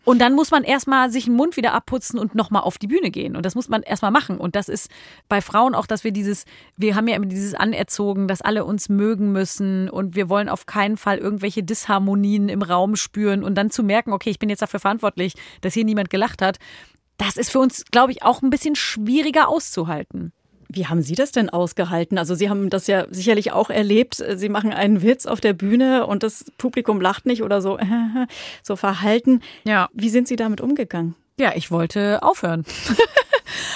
Und 0.06 0.20
dann 0.20 0.34
muss 0.34 0.52
man 0.52 0.62
erstmal 0.62 1.10
sich 1.10 1.24
den 1.24 1.34
Mund 1.34 1.56
wieder 1.56 1.72
abputzen 1.72 2.20
und 2.20 2.36
nochmal 2.36 2.62
auf 2.62 2.78
die 2.78 2.86
Bühne 2.86 3.10
gehen. 3.10 3.34
Und 3.34 3.44
das 3.44 3.56
muss 3.56 3.68
man 3.68 3.82
erstmal 3.82 4.12
machen. 4.12 4.38
Und 4.38 4.54
das 4.54 4.68
ist 4.68 4.88
bei 5.28 5.40
Frauen 5.40 5.74
auch, 5.74 5.84
dass 5.84 6.04
wir 6.04 6.12
dieses, 6.12 6.44
wir 6.76 6.94
haben 6.94 7.08
ja 7.08 7.16
immer 7.16 7.26
dieses 7.26 7.54
anerzogen, 7.54 8.28
dass 8.28 8.40
alle 8.40 8.64
uns 8.64 8.88
mögen 8.88 9.32
müssen 9.32 9.90
und 9.90 10.14
wir 10.14 10.28
wollen 10.28 10.48
auf 10.48 10.64
keinen 10.64 10.96
Fall 10.96 11.18
irgendwelche 11.18 11.64
Disharmonien 11.64 12.48
im 12.48 12.62
Raum 12.62 12.94
spüren 12.94 13.42
und 13.42 13.56
dann 13.56 13.68
zu 13.70 13.82
merken, 13.82 14.12
okay, 14.12 14.30
ich 14.30 14.38
bin 14.38 14.48
jetzt 14.48 14.62
dafür 14.62 14.78
verantwortlich, 14.78 15.34
dass 15.60 15.74
hier 15.74 15.84
niemand 15.84 16.08
gelacht 16.08 16.40
hat. 16.40 16.58
Das 17.18 17.36
ist 17.36 17.50
für 17.50 17.58
uns, 17.58 17.84
glaube 17.90 18.12
ich, 18.12 18.22
auch 18.22 18.42
ein 18.42 18.50
bisschen 18.50 18.76
schwieriger 18.76 19.48
auszuhalten. 19.48 20.32
Wie 20.68 20.86
haben 20.86 21.02
Sie 21.02 21.14
das 21.14 21.32
denn 21.32 21.48
ausgehalten? 21.48 22.18
Also 22.18 22.34
Sie 22.34 22.50
haben 22.50 22.70
das 22.70 22.86
ja 22.86 23.06
sicherlich 23.10 23.52
auch 23.52 23.70
erlebt. 23.70 24.22
Sie 24.34 24.48
machen 24.48 24.72
einen 24.72 25.02
Witz 25.02 25.26
auf 25.26 25.40
der 25.40 25.52
Bühne 25.52 26.06
und 26.06 26.22
das 26.22 26.46
Publikum 26.58 27.00
lacht 27.00 27.26
nicht 27.26 27.42
oder 27.42 27.60
so, 27.62 27.78
so 28.62 28.76
verhalten. 28.76 29.40
Ja. 29.64 29.88
Wie 29.92 30.08
sind 30.08 30.28
Sie 30.28 30.36
damit 30.36 30.60
umgegangen? 30.60 31.14
Ja, 31.38 31.52
ich 31.54 31.70
wollte 31.70 32.22
aufhören. 32.22 32.64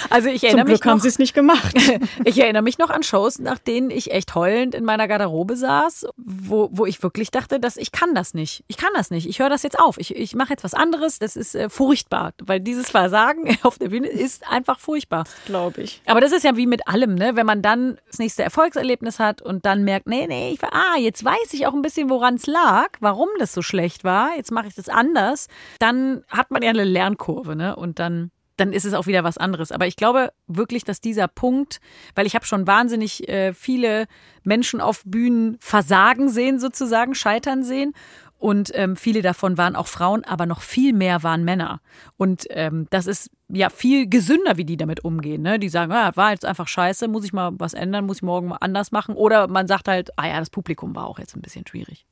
Also 0.09 0.29
ich 0.29 0.43
erinnere 0.43 0.65
Zum 0.65 0.67
Glück 0.67 0.79
mich 0.79 0.85
noch, 0.85 0.91
haben 0.91 0.99
Sie 0.99 1.07
es 1.07 1.19
nicht 1.19 1.33
gemacht. 1.33 1.75
ich 2.25 2.37
erinnere 2.39 2.63
mich 2.63 2.77
noch 2.77 2.89
an 2.89 3.03
Shows, 3.03 3.39
nach 3.39 3.59
denen 3.59 3.89
ich 3.89 4.11
echt 4.11 4.35
heulend 4.35 4.75
in 4.75 4.83
meiner 4.83 5.07
Garderobe 5.07 5.55
saß, 5.55 6.07
wo, 6.17 6.69
wo 6.71 6.85
ich 6.85 7.01
wirklich 7.03 7.31
dachte, 7.31 7.59
dass 7.59 7.77
ich 7.77 7.91
kann 7.91 8.13
das 8.15 8.33
nicht. 8.33 8.63
Ich 8.67 8.77
kann 8.77 8.91
das 8.95 9.11
nicht. 9.11 9.27
Ich 9.27 9.39
höre 9.39 9.49
das 9.49 9.63
jetzt 9.63 9.79
auf. 9.79 9.97
Ich, 9.97 10.15
ich 10.15 10.35
mache 10.35 10.51
jetzt 10.51 10.63
was 10.63 10.73
anderes. 10.73 11.19
Das 11.19 11.35
ist 11.35 11.55
äh, 11.55 11.69
furchtbar, 11.69 12.33
weil 12.43 12.59
dieses 12.59 12.89
Versagen 12.89 13.57
auf 13.63 13.77
der 13.77 13.89
Bühne 13.89 14.07
ist 14.07 14.47
einfach 14.47 14.79
furchtbar. 14.79 15.25
Glaube 15.45 15.81
ich. 15.81 16.01
Aber 16.05 16.21
das 16.21 16.31
ist 16.31 16.43
ja 16.43 16.57
wie 16.57 16.67
mit 16.67 16.87
allem, 16.87 17.15
ne? 17.15 17.35
Wenn 17.35 17.45
man 17.45 17.61
dann 17.61 17.97
das 18.07 18.19
nächste 18.19 18.43
Erfolgserlebnis 18.43 19.19
hat 19.19 19.41
und 19.41 19.65
dann 19.65 19.83
merkt, 19.83 20.07
nee, 20.07 20.27
nee, 20.27 20.51
ich 20.51 20.61
war, 20.61 20.73
ah, 20.73 20.97
jetzt 20.97 21.23
weiß 21.23 21.53
ich 21.53 21.67
auch 21.67 21.73
ein 21.73 21.81
bisschen, 21.81 22.09
woran 22.09 22.35
es 22.35 22.47
lag, 22.47 22.89
warum 22.99 23.29
das 23.39 23.53
so 23.53 23.61
schlecht 23.61 24.03
war. 24.03 24.35
Jetzt 24.35 24.51
mache 24.51 24.67
ich 24.67 24.75
das 24.75 24.89
anders. 24.89 25.47
Dann 25.79 26.23
hat 26.27 26.51
man 26.51 26.61
ja 26.61 26.69
eine 26.69 26.83
Lernkurve, 26.83 27.55
ne? 27.55 27.75
Und 27.75 27.99
dann 27.99 28.31
dann 28.61 28.73
ist 28.73 28.85
es 28.85 28.93
auch 28.93 29.07
wieder 29.07 29.23
was 29.23 29.39
anderes. 29.39 29.71
Aber 29.71 29.87
ich 29.87 29.95
glaube 29.95 30.31
wirklich, 30.45 30.83
dass 30.83 31.01
dieser 31.01 31.27
Punkt, 31.27 31.81
weil 32.13 32.27
ich 32.27 32.35
habe 32.35 32.45
schon 32.45 32.67
wahnsinnig 32.67 33.27
äh, 33.27 33.53
viele 33.53 34.05
Menschen 34.43 34.79
auf 34.81 35.01
Bühnen 35.03 35.57
versagen 35.59 36.29
sehen, 36.29 36.59
sozusagen, 36.59 37.15
scheitern 37.15 37.63
sehen. 37.63 37.93
Und 38.37 38.71
ähm, 38.75 38.95
viele 38.95 39.23
davon 39.23 39.57
waren 39.57 39.75
auch 39.75 39.87
Frauen, 39.87 40.23
aber 40.25 40.45
noch 40.45 40.61
viel 40.61 40.93
mehr 40.93 41.23
waren 41.23 41.43
Männer. 41.43 41.81
Und 42.17 42.45
ähm, 42.51 42.85
das 42.91 43.07
ist 43.07 43.31
ja 43.49 43.69
viel 43.69 44.07
gesünder, 44.07 44.57
wie 44.57 44.65
die 44.65 44.77
damit 44.77 45.03
umgehen. 45.03 45.41
Ne? 45.41 45.57
Die 45.57 45.69
sagen, 45.69 45.91
ja, 45.91 46.15
war 46.15 46.31
jetzt 46.31 46.45
einfach 46.45 46.67
scheiße, 46.67 47.07
muss 47.07 47.25
ich 47.25 47.33
mal 47.33 47.51
was 47.53 47.73
ändern, 47.73 48.05
muss 48.05 48.17
ich 48.17 48.23
morgen 48.23 48.49
mal 48.49 48.57
anders 48.61 48.91
machen. 48.91 49.15
Oder 49.15 49.47
man 49.47 49.65
sagt 49.65 49.87
halt, 49.87 50.11
ah 50.17 50.27
ja, 50.27 50.39
das 50.39 50.51
Publikum 50.51 50.95
war 50.95 51.07
auch 51.07 51.17
jetzt 51.17 51.35
ein 51.35 51.41
bisschen 51.41 51.65
schwierig. 51.65 52.05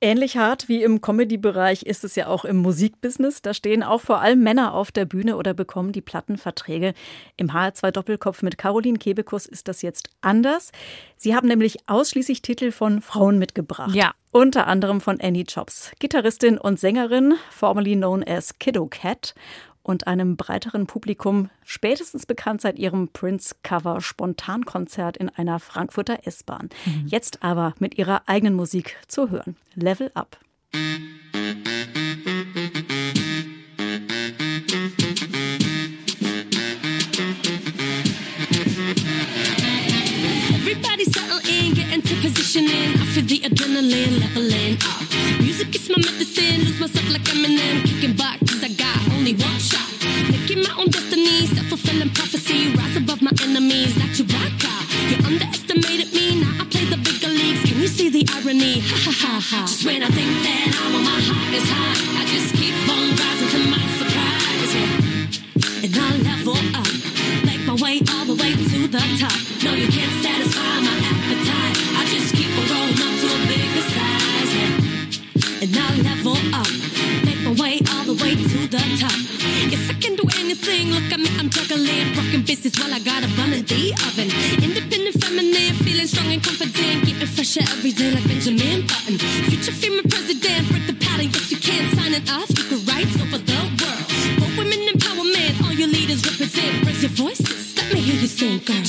Ähnlich 0.00 0.36
hart 0.36 0.68
wie 0.68 0.84
im 0.84 1.00
Comedy-Bereich 1.00 1.82
ist 1.82 2.04
es 2.04 2.14
ja 2.14 2.28
auch 2.28 2.44
im 2.44 2.58
Musikbusiness. 2.58 3.42
Da 3.42 3.52
stehen 3.52 3.82
auch 3.82 4.00
vor 4.00 4.20
allem 4.20 4.44
Männer 4.44 4.72
auf 4.72 4.92
der 4.92 5.06
Bühne 5.06 5.36
oder 5.36 5.54
bekommen 5.54 5.90
die 5.90 6.00
Plattenverträge. 6.00 6.94
Im 7.36 7.50
HR2 7.50 7.90
Doppelkopf 7.90 8.42
mit 8.42 8.58
Caroline 8.58 8.98
Kebekus 8.98 9.46
ist 9.46 9.66
das 9.66 9.82
jetzt 9.82 10.08
anders. 10.20 10.70
Sie 11.16 11.34
haben 11.34 11.48
nämlich 11.48 11.78
ausschließlich 11.88 12.42
Titel 12.42 12.70
von 12.70 13.02
Frauen 13.02 13.40
mitgebracht. 13.40 13.92
Ja. 13.92 14.12
Unter 14.30 14.68
anderem 14.68 15.00
von 15.00 15.20
Annie 15.20 15.44
Jobs, 15.48 15.90
Gitarristin 15.98 16.58
und 16.58 16.78
Sängerin, 16.78 17.34
formerly 17.50 17.96
known 17.96 18.22
as 18.22 18.56
Kiddo 18.60 18.86
Cat 18.86 19.34
und 19.88 20.06
einem 20.06 20.36
breiteren 20.36 20.86
Publikum 20.86 21.48
spätestens 21.64 22.26
bekannt 22.26 22.60
seit 22.60 22.78
ihrem 22.78 23.08
Prince-Cover 23.08 24.02
Spontankonzert 24.02 25.16
in 25.16 25.30
einer 25.30 25.58
Frankfurter 25.60 26.26
S-Bahn. 26.26 26.68
Mhm. 26.84 27.06
Jetzt 27.06 27.42
aber 27.42 27.74
mit 27.78 27.96
ihrer 27.96 28.22
eigenen 28.26 28.54
Musik 28.54 28.96
zu 29.08 29.30
hören. 29.30 29.56
Level 29.74 30.10
Up. 30.14 30.38
Everybody 40.54 41.04
settle 41.04 41.40
in, 41.48 41.74
get 41.74 41.94
into 41.94 42.14
positioning. 42.20 42.92
I 42.92 43.06
feel 43.14 43.24
the 43.26 43.40
adrenaline 43.40 44.20
leveling 44.20 44.76
up. 44.84 45.00
Music 45.40 45.74
is 45.74 45.88
my 45.88 45.96
medicine, 45.96 46.27
myself 46.88 47.10
like 47.12 47.22
Eminem, 47.22 47.84
kicking 47.84 48.16
back 48.16 48.38
cause 48.40 48.62
I 48.62 48.68
got 48.68 48.96
only 49.12 49.34
one 49.34 49.58
shot. 49.58 49.88
Making 50.30 50.62
my 50.62 50.74
own 50.78 50.88
destiny, 50.88 51.46
self-fulfilling 51.46 52.10
prophecy. 52.10 52.74
Rise 52.74 52.96
above 52.96 53.20
my 53.22 53.32
enemies, 53.42 53.96
not 53.96 54.16
your 54.18 54.28
rock 54.28 54.52
You 55.10 55.16
underestimated 55.26 56.12
me, 56.12 56.40
now 56.40 56.62
I 56.62 56.64
play 56.64 56.84
the 56.84 56.96
bigger 56.96 57.28
leagues. 57.28 57.62
Can 57.68 57.80
you 57.80 57.88
see 57.88 58.08
the 58.08 58.24
irony? 58.34 58.80
Ha 58.80 58.96
ha 59.04 59.12
ha 59.22 59.34
ha. 59.40 59.60
Just 59.66 59.84
when 59.84 60.02
I 60.02 60.08
think 60.08 60.30
that 60.44 60.68
I'm 60.84 60.94
on 60.96 61.04
my 61.04 61.20
high, 61.20 62.20
I 62.20 62.24
just 62.26 62.54
keep 62.54 62.74
on 62.88 63.06
rising 63.20 63.48
to 63.54 63.60
my 63.72 63.82
surprise. 63.98 64.72
Yeah. 64.74 65.84
And 65.84 65.92
I 65.96 66.08
level 66.30 66.58
up, 66.78 66.88
make 67.44 67.62
my 67.66 67.76
way 67.84 68.00
all 68.12 68.24
the 68.24 68.36
way 68.40 68.52
to 68.52 68.78
the 68.88 69.02
top. 69.20 69.36
No, 69.64 69.74
you 69.74 69.88
can't 69.88 70.17
And 75.68 75.76
I 75.76 76.00
level 76.00 76.32
up, 76.56 76.70
make 77.28 77.40
my 77.44 77.52
way 77.60 77.76
all 77.92 78.04
the 78.08 78.16
way 78.24 78.32
to 78.32 78.58
the 78.72 78.80
top. 78.96 79.12
Yes, 79.68 79.84
I 79.90 79.94
can 80.00 80.16
do 80.16 80.24
anything. 80.40 80.96
Look 80.96 81.12
at 81.12 81.20
me, 81.20 81.28
I'm 81.36 81.50
juggling, 81.50 82.16
rocking 82.16 82.40
business 82.40 82.72
while 82.80 82.88
I 82.94 83.00
got 83.00 83.20
a 83.20 83.28
bun 83.36 83.52
in 83.52 83.64
the 83.68 83.92
oven. 84.08 84.32
Independent, 84.64 85.20
feminine, 85.20 85.74
feeling 85.84 86.08
strong 86.08 86.32
and 86.32 86.42
confident, 86.42 87.04
getting 87.04 87.28
fresher 87.28 87.60
every 87.68 87.92
day 87.92 88.10
like 88.16 88.24
Benjamin 88.24 88.88
Button. 88.88 89.20
Future 89.52 89.76
female 89.76 90.08
president, 90.08 90.72
break 90.72 90.86
the 90.88 90.96
pattern. 91.04 91.28
Yes, 91.36 91.52
you 91.52 91.60
can 91.60 91.84
sign 91.96 92.14
it 92.16 92.24
off. 92.32 92.48
Equal 92.48 92.80
rights 92.88 93.20
over 93.20 93.36
the 93.36 93.60
world. 93.76 94.04
For 94.40 94.48
women 94.56 94.80
empowerment, 94.88 95.52
all 95.68 95.74
your 95.76 95.92
leaders 95.92 96.24
represent. 96.24 96.80
Raise 96.88 97.02
your 97.04 97.12
voices, 97.12 97.76
let 97.76 97.92
me 97.92 98.00
hear 98.00 98.16
you 98.16 98.28
sing, 98.28 98.56
girl. 98.64 98.80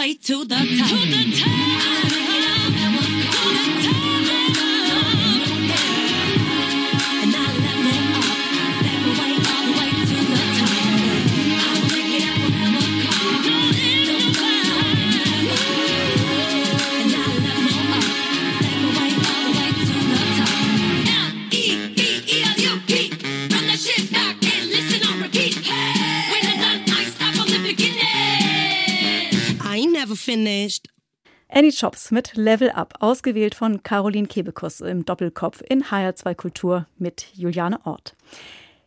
Way 0.00 0.14
to 0.14 0.44
the 0.46 0.54
top. 0.54 0.88
To 0.88 0.98
the 1.12 1.42
top. 1.42 1.59
Finished. 30.30 30.86
Annie 31.48 31.72
Chops 31.72 32.12
mit 32.12 32.36
Level 32.36 32.70
Up, 32.70 32.94
ausgewählt 33.00 33.56
von 33.56 33.82
Caroline 33.82 34.28
Kebekus 34.28 34.80
im 34.80 35.04
Doppelkopf 35.04 35.60
in 35.68 35.82
HR2 35.82 36.34
Kultur 36.36 36.86
mit 36.98 37.26
Juliane 37.32 37.84
Ort. 37.84 38.14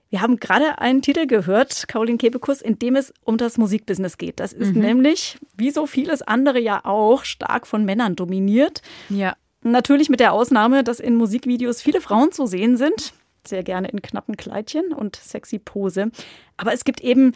Wir 0.09 0.21
haben 0.21 0.37
gerade 0.39 0.79
einen 0.79 1.01
Titel 1.01 1.27
gehört, 1.27 1.89
Caroline 1.89 2.17
Kebekus, 2.17 2.61
in 2.61 2.79
dem 2.79 2.95
es 2.95 3.13
um 3.25 3.37
das 3.37 3.57
Musikbusiness 3.57 4.17
geht. 4.17 4.39
Das 4.39 4.53
ist 4.53 4.73
mhm. 4.73 4.81
nämlich, 4.83 5.37
wie 5.57 5.71
so 5.71 5.85
vieles 5.85 6.21
andere 6.21 6.61
ja 6.61 6.85
auch, 6.85 7.25
stark 7.25 7.67
von 7.67 7.83
Männern 7.83 8.15
dominiert. 8.15 8.81
Ja. 9.09 9.35
Natürlich 9.63 10.07
mit 10.07 10.21
der 10.21 10.31
Ausnahme, 10.31 10.85
dass 10.85 11.01
in 11.01 11.15
Musikvideos 11.15 11.81
viele 11.81 11.99
Frauen 11.99 12.31
zu 12.31 12.45
sehen 12.45 12.77
sind. 12.77 13.13
Sehr 13.45 13.63
gerne 13.63 13.89
in 13.89 14.01
knappen 14.01 14.37
Kleidchen 14.37 14.93
und 14.93 15.17
sexy 15.17 15.59
Pose. 15.59 16.09
Aber 16.55 16.71
es 16.71 16.85
gibt 16.85 17.01
eben 17.01 17.33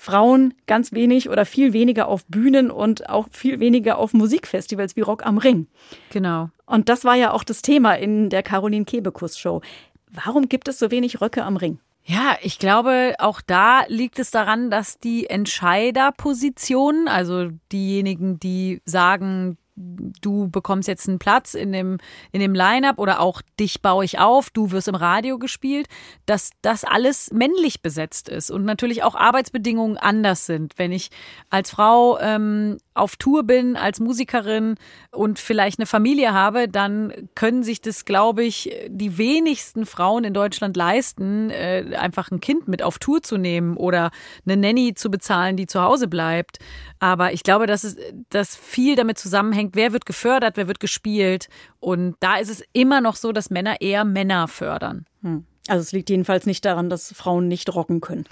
Frauen 0.00 0.54
ganz 0.68 0.92
wenig 0.92 1.28
oder 1.28 1.44
viel 1.44 1.72
weniger 1.72 2.06
auf 2.06 2.24
Bühnen 2.26 2.70
und 2.70 3.08
auch 3.08 3.26
viel 3.32 3.58
weniger 3.58 3.98
auf 3.98 4.12
Musikfestivals 4.12 4.94
wie 4.94 5.00
Rock 5.00 5.26
am 5.26 5.38
Ring. 5.38 5.66
Genau. 6.10 6.50
Und 6.66 6.88
das 6.88 7.04
war 7.04 7.16
ja 7.16 7.32
auch 7.32 7.42
das 7.42 7.62
Thema 7.62 7.94
in 7.94 8.30
der 8.30 8.44
Caroline 8.44 8.84
Kebekus 8.84 9.36
Show. 9.36 9.60
Warum 10.08 10.48
gibt 10.48 10.68
es 10.68 10.78
so 10.78 10.92
wenig 10.92 11.20
Röcke 11.20 11.42
am 11.42 11.56
Ring? 11.56 11.80
Ja, 12.04 12.36
ich 12.42 12.60
glaube, 12.60 13.16
auch 13.18 13.40
da 13.40 13.82
liegt 13.88 14.20
es 14.20 14.30
daran, 14.30 14.70
dass 14.70 15.00
die 15.00 15.28
Entscheiderpositionen, 15.28 17.08
also 17.08 17.50
diejenigen, 17.72 18.38
die 18.38 18.80
sagen, 18.84 19.58
du 19.78 20.48
bekommst 20.48 20.88
jetzt 20.88 21.08
einen 21.08 21.18
Platz 21.18 21.54
in 21.54 21.72
dem, 21.72 21.98
in 22.32 22.40
dem 22.40 22.54
Line-up 22.54 22.98
oder 22.98 23.20
auch 23.20 23.42
dich 23.58 23.80
baue 23.82 24.04
ich 24.04 24.18
auf, 24.18 24.50
du 24.50 24.70
wirst 24.70 24.88
im 24.88 24.94
Radio 24.94 25.38
gespielt, 25.38 25.88
dass 26.26 26.50
das 26.62 26.84
alles 26.84 27.30
männlich 27.32 27.82
besetzt 27.82 28.28
ist 28.28 28.50
und 28.50 28.64
natürlich 28.64 29.02
auch 29.02 29.14
Arbeitsbedingungen 29.14 29.96
anders 29.96 30.46
sind. 30.46 30.74
Wenn 30.78 30.92
ich 30.92 31.10
als 31.50 31.70
Frau 31.70 32.18
ähm, 32.20 32.78
auf 32.98 33.16
Tour 33.16 33.44
bin, 33.44 33.76
als 33.76 34.00
Musikerin 34.00 34.76
und 35.10 35.38
vielleicht 35.38 35.78
eine 35.78 35.86
Familie 35.86 36.32
habe, 36.32 36.68
dann 36.68 37.12
können 37.34 37.62
sich 37.62 37.80
das, 37.80 38.04
glaube 38.04 38.44
ich, 38.44 38.70
die 38.88 39.18
wenigsten 39.18 39.86
Frauen 39.86 40.24
in 40.24 40.34
Deutschland 40.34 40.76
leisten, 40.76 41.50
äh, 41.50 41.96
einfach 41.98 42.30
ein 42.30 42.40
Kind 42.40 42.68
mit 42.68 42.82
auf 42.82 42.98
Tour 42.98 43.22
zu 43.22 43.36
nehmen 43.36 43.76
oder 43.76 44.10
eine 44.46 44.56
Nanny 44.56 44.94
zu 44.94 45.10
bezahlen, 45.10 45.56
die 45.56 45.66
zu 45.66 45.82
Hause 45.82 46.08
bleibt. 46.08 46.58
Aber 46.98 47.32
ich 47.32 47.42
glaube, 47.42 47.66
dass 47.66 47.84
es 47.84 47.96
dass 48.30 48.56
viel 48.56 48.96
damit 48.96 49.18
zusammenhängt, 49.18 49.76
wer 49.76 49.92
wird 49.92 50.06
gefördert, 50.06 50.56
wer 50.56 50.68
wird 50.68 50.80
gespielt. 50.80 51.48
Und 51.80 52.16
da 52.20 52.36
ist 52.36 52.50
es 52.50 52.62
immer 52.72 53.00
noch 53.00 53.16
so, 53.16 53.32
dass 53.32 53.50
Männer 53.50 53.80
eher 53.80 54.04
Männer 54.04 54.48
fördern. 54.48 55.06
Hm. 55.22 55.44
Also 55.68 55.82
es 55.82 55.92
liegt 55.92 56.10
jedenfalls 56.10 56.46
nicht 56.46 56.64
daran, 56.64 56.88
dass 56.88 57.12
Frauen 57.12 57.46
nicht 57.46 57.72
rocken 57.74 58.00
können. 58.00 58.24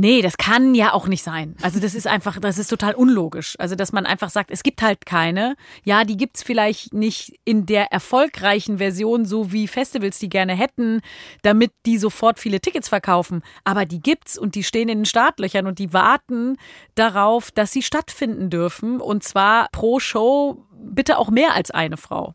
Nee, 0.00 0.22
das 0.22 0.38
kann 0.38 0.74
ja 0.74 0.94
auch 0.94 1.08
nicht 1.08 1.22
sein. 1.22 1.56
Also 1.60 1.78
das 1.78 1.94
ist 1.94 2.06
einfach, 2.06 2.40
das 2.40 2.56
ist 2.56 2.68
total 2.68 2.94
unlogisch. 2.94 3.54
Also 3.58 3.74
dass 3.74 3.92
man 3.92 4.06
einfach 4.06 4.30
sagt, 4.30 4.50
es 4.50 4.62
gibt 4.62 4.80
halt 4.80 5.04
keine. 5.04 5.56
Ja, 5.84 6.04
die 6.04 6.16
gibt's 6.16 6.42
vielleicht 6.42 6.94
nicht 6.94 7.38
in 7.44 7.66
der 7.66 7.92
erfolgreichen 7.92 8.78
Version, 8.78 9.26
so 9.26 9.52
wie 9.52 9.68
Festivals 9.68 10.18
die 10.18 10.30
gerne 10.30 10.54
hätten, 10.54 11.02
damit 11.42 11.72
die 11.84 11.98
sofort 11.98 12.38
viele 12.38 12.60
Tickets 12.60 12.88
verkaufen. 12.88 13.42
Aber 13.64 13.84
die 13.84 14.00
gibt's 14.00 14.38
und 14.38 14.54
die 14.54 14.64
stehen 14.64 14.88
in 14.88 15.00
den 15.00 15.04
Startlöchern 15.04 15.66
und 15.66 15.78
die 15.78 15.92
warten 15.92 16.56
darauf, 16.94 17.50
dass 17.50 17.70
sie 17.70 17.82
stattfinden 17.82 18.48
dürfen. 18.48 19.02
Und 19.02 19.22
zwar 19.22 19.68
pro 19.70 20.00
Show 20.00 20.64
bitte 20.72 21.18
auch 21.18 21.28
mehr 21.28 21.52
als 21.52 21.70
eine 21.70 21.98
Frau. 21.98 22.34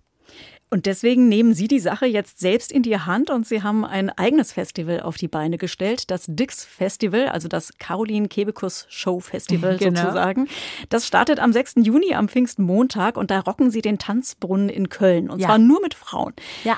Und 0.75 0.87
deswegen 0.87 1.29
nehmen 1.29 1.53
Sie 1.53 1.69
die 1.69 1.79
Sache 1.79 2.05
jetzt 2.05 2.41
selbst 2.41 2.69
in 2.69 2.83
die 2.83 2.99
Hand 2.99 3.29
und 3.29 3.47
Sie 3.47 3.63
haben 3.63 3.85
ein 3.85 4.09
eigenes 4.09 4.51
Festival 4.51 4.99
auf 4.99 5.15
die 5.15 5.29
Beine 5.29 5.57
gestellt, 5.57 6.11
das 6.11 6.25
Dix 6.27 6.65
Festival, 6.65 7.29
also 7.29 7.47
das 7.47 7.77
Caroline 7.79 8.27
Kebekus 8.27 8.85
Show 8.89 9.21
Festival 9.21 9.77
genau. 9.77 10.01
sozusagen. 10.01 10.49
Das 10.89 11.07
startet 11.07 11.39
am 11.39 11.53
6. 11.53 11.75
Juni 11.77 12.13
am 12.13 12.27
Pfingstmontag 12.27 13.15
und 13.15 13.31
da 13.31 13.39
rocken 13.39 13.71
Sie 13.71 13.81
den 13.81 13.99
Tanzbrunnen 13.99 14.67
in 14.67 14.89
Köln 14.89 15.29
und 15.29 15.39
ja. 15.39 15.47
zwar 15.47 15.59
nur 15.59 15.79
mit 15.81 15.93
Frauen. 15.93 16.33
Ja. 16.65 16.75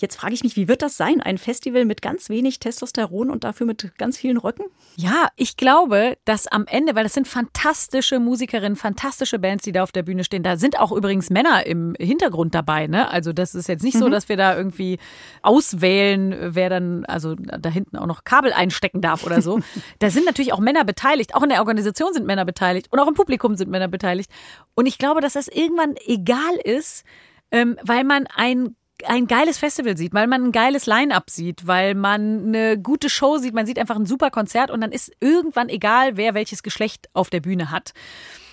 Jetzt 0.00 0.16
frage 0.16 0.32
ich 0.32 0.42
mich, 0.42 0.56
wie 0.56 0.66
wird 0.66 0.80
das 0.80 0.96
sein? 0.96 1.20
Ein 1.20 1.36
Festival 1.36 1.84
mit 1.84 2.00
ganz 2.00 2.30
wenig 2.30 2.58
Testosteron 2.58 3.28
und 3.28 3.44
dafür 3.44 3.66
mit 3.66 3.92
ganz 3.98 4.16
vielen 4.16 4.38
Röcken? 4.38 4.64
Ja, 4.96 5.28
ich 5.36 5.58
glaube, 5.58 6.16
dass 6.24 6.46
am 6.46 6.66
Ende, 6.66 6.94
weil 6.94 7.02
das 7.02 7.12
sind 7.12 7.28
fantastische 7.28 8.18
Musikerinnen, 8.18 8.76
fantastische 8.76 9.38
Bands, 9.38 9.64
die 9.64 9.72
da 9.72 9.82
auf 9.82 9.92
der 9.92 10.02
Bühne 10.02 10.24
stehen. 10.24 10.42
Da 10.42 10.56
sind 10.56 10.78
auch 10.78 10.90
übrigens 10.90 11.28
Männer 11.28 11.66
im 11.66 11.94
Hintergrund 11.98 12.54
dabei. 12.54 12.86
Ne? 12.86 13.10
Also 13.10 13.34
das 13.34 13.54
ist 13.54 13.68
jetzt 13.68 13.84
nicht 13.84 13.96
mhm. 13.96 14.00
so, 14.00 14.08
dass 14.08 14.30
wir 14.30 14.38
da 14.38 14.56
irgendwie 14.56 14.98
auswählen, 15.42 16.54
wer 16.54 16.70
dann 16.70 17.04
also 17.04 17.34
da 17.34 17.68
hinten 17.68 17.98
auch 17.98 18.06
noch 18.06 18.24
Kabel 18.24 18.54
einstecken 18.54 19.02
darf 19.02 19.24
oder 19.24 19.42
so. 19.42 19.60
da 19.98 20.08
sind 20.08 20.24
natürlich 20.24 20.54
auch 20.54 20.60
Männer 20.60 20.84
beteiligt. 20.84 21.34
Auch 21.34 21.42
in 21.42 21.50
der 21.50 21.58
Organisation 21.58 22.14
sind 22.14 22.26
Männer 22.26 22.46
beteiligt 22.46 22.88
und 22.90 22.98
auch 22.98 23.08
im 23.08 23.14
Publikum 23.14 23.54
sind 23.56 23.70
Männer 23.70 23.88
beteiligt. 23.88 24.30
Und 24.74 24.86
ich 24.86 24.96
glaube, 24.96 25.20
dass 25.20 25.34
das 25.34 25.48
irgendwann 25.48 25.94
egal 26.06 26.56
ist, 26.64 27.04
ähm, 27.50 27.76
weil 27.82 28.04
man 28.04 28.26
ein 28.34 28.76
ein 29.06 29.26
geiles 29.26 29.58
Festival 29.58 29.96
sieht, 29.96 30.14
weil 30.14 30.26
man 30.26 30.44
ein 30.44 30.52
geiles 30.52 30.86
Line-up 30.86 31.30
sieht, 31.30 31.66
weil 31.66 31.94
man 31.94 32.46
eine 32.46 32.78
gute 32.78 33.10
Show 33.10 33.38
sieht, 33.38 33.54
man 33.54 33.66
sieht 33.66 33.78
einfach 33.78 33.96
ein 33.96 34.06
super 34.06 34.30
Konzert 34.30 34.70
und 34.70 34.80
dann 34.80 34.92
ist 34.92 35.12
irgendwann 35.20 35.68
egal, 35.68 36.16
wer 36.16 36.34
welches 36.34 36.62
Geschlecht 36.62 37.08
auf 37.12 37.30
der 37.30 37.40
Bühne 37.40 37.70
hat. 37.70 37.92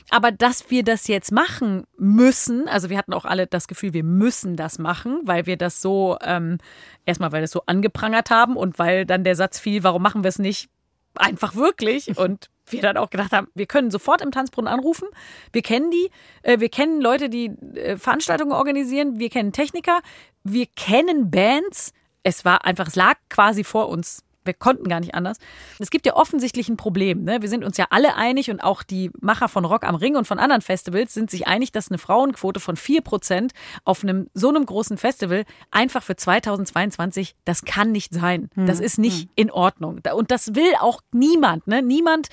Aber 0.09 0.31
dass 0.31 0.69
wir 0.69 0.83
das 0.83 1.07
jetzt 1.07 1.31
machen 1.31 1.83
müssen, 1.97 2.67
also 2.69 2.89
wir 2.89 2.97
hatten 2.97 3.13
auch 3.13 3.25
alle 3.25 3.45
das 3.45 3.67
Gefühl, 3.67 3.93
wir 3.93 4.03
müssen 4.03 4.55
das 4.55 4.79
machen, 4.79 5.19
weil 5.23 5.45
wir 5.45 5.57
das 5.57 5.81
so, 5.81 6.17
ähm, 6.21 6.59
erstmal 7.05 7.31
weil 7.31 7.41
wir 7.41 7.45
es 7.45 7.51
so 7.51 7.63
angeprangert 7.65 8.29
haben 8.29 8.55
und 8.55 8.79
weil 8.79 9.05
dann 9.05 9.25
der 9.25 9.35
Satz 9.35 9.59
fiel, 9.59 9.83
warum 9.83 10.01
machen 10.01 10.23
wir 10.23 10.29
es 10.29 10.39
nicht 10.39 10.69
einfach 11.15 11.55
wirklich? 11.55 12.17
Und 12.17 12.49
wir 12.71 12.81
dann 12.81 12.97
auch 12.97 13.09
gedacht 13.09 13.31
haben, 13.31 13.47
wir 13.55 13.65
können 13.65 13.91
sofort 13.91 14.21
im 14.21 14.31
Tanzbrunnen 14.31 14.71
anrufen. 14.71 15.07
Wir 15.51 15.61
kennen 15.61 15.91
die, 15.91 16.09
äh, 16.43 16.59
wir 16.59 16.69
kennen 16.69 17.01
Leute, 17.01 17.29
die 17.29 17.47
äh, 17.75 17.97
Veranstaltungen 17.97 18.51
organisieren, 18.51 19.19
wir 19.19 19.29
kennen 19.29 19.51
Techniker, 19.51 20.01
wir 20.43 20.65
kennen 20.75 21.31
Bands. 21.31 21.93
Es 22.23 22.45
war 22.45 22.65
einfach, 22.65 22.87
es 22.87 22.95
lag 22.95 23.15
quasi 23.29 23.63
vor 23.63 23.89
uns 23.89 24.26
wir 24.47 24.53
konnten 24.53 24.89
gar 24.89 24.99
nicht 24.99 25.13
anders. 25.13 25.37
Es 25.79 25.89
gibt 25.89 26.05
ja 26.05 26.15
offensichtlich 26.15 26.69
ein 26.69 26.77
Problem. 26.77 27.23
Ne? 27.23 27.41
Wir 27.41 27.49
sind 27.49 27.63
uns 27.63 27.77
ja 27.77 27.87
alle 27.89 28.15
einig 28.15 28.49
und 28.49 28.61
auch 28.61 28.83
die 28.83 29.11
Macher 29.21 29.49
von 29.49 29.65
Rock 29.65 29.83
am 29.83 29.95
Ring 29.95 30.15
und 30.15 30.25
von 30.25 30.39
anderen 30.39 30.61
Festivals 30.61 31.13
sind 31.13 31.29
sich 31.29 31.47
einig, 31.47 31.71
dass 31.71 31.89
eine 31.89 31.97
Frauenquote 31.97 32.59
von 32.59 32.75
4% 32.75 33.51
auf 33.85 34.03
einem 34.03 34.29
so 34.33 34.49
einem 34.49 34.65
großen 34.65 34.97
Festival 34.97 35.43
einfach 35.71 36.01
für 36.01 36.15
2022, 36.15 37.35
das 37.45 37.63
kann 37.63 37.91
nicht 37.91 38.13
sein. 38.13 38.49
Das 38.55 38.79
hm, 38.79 38.85
ist 38.85 38.97
nicht 38.97 39.23
hm. 39.23 39.29
in 39.35 39.51
Ordnung. 39.51 39.99
Und 40.13 40.31
das 40.31 40.55
will 40.55 40.73
auch 40.79 41.01
niemand. 41.11 41.67
Ne? 41.67 41.81
Niemand 41.81 42.29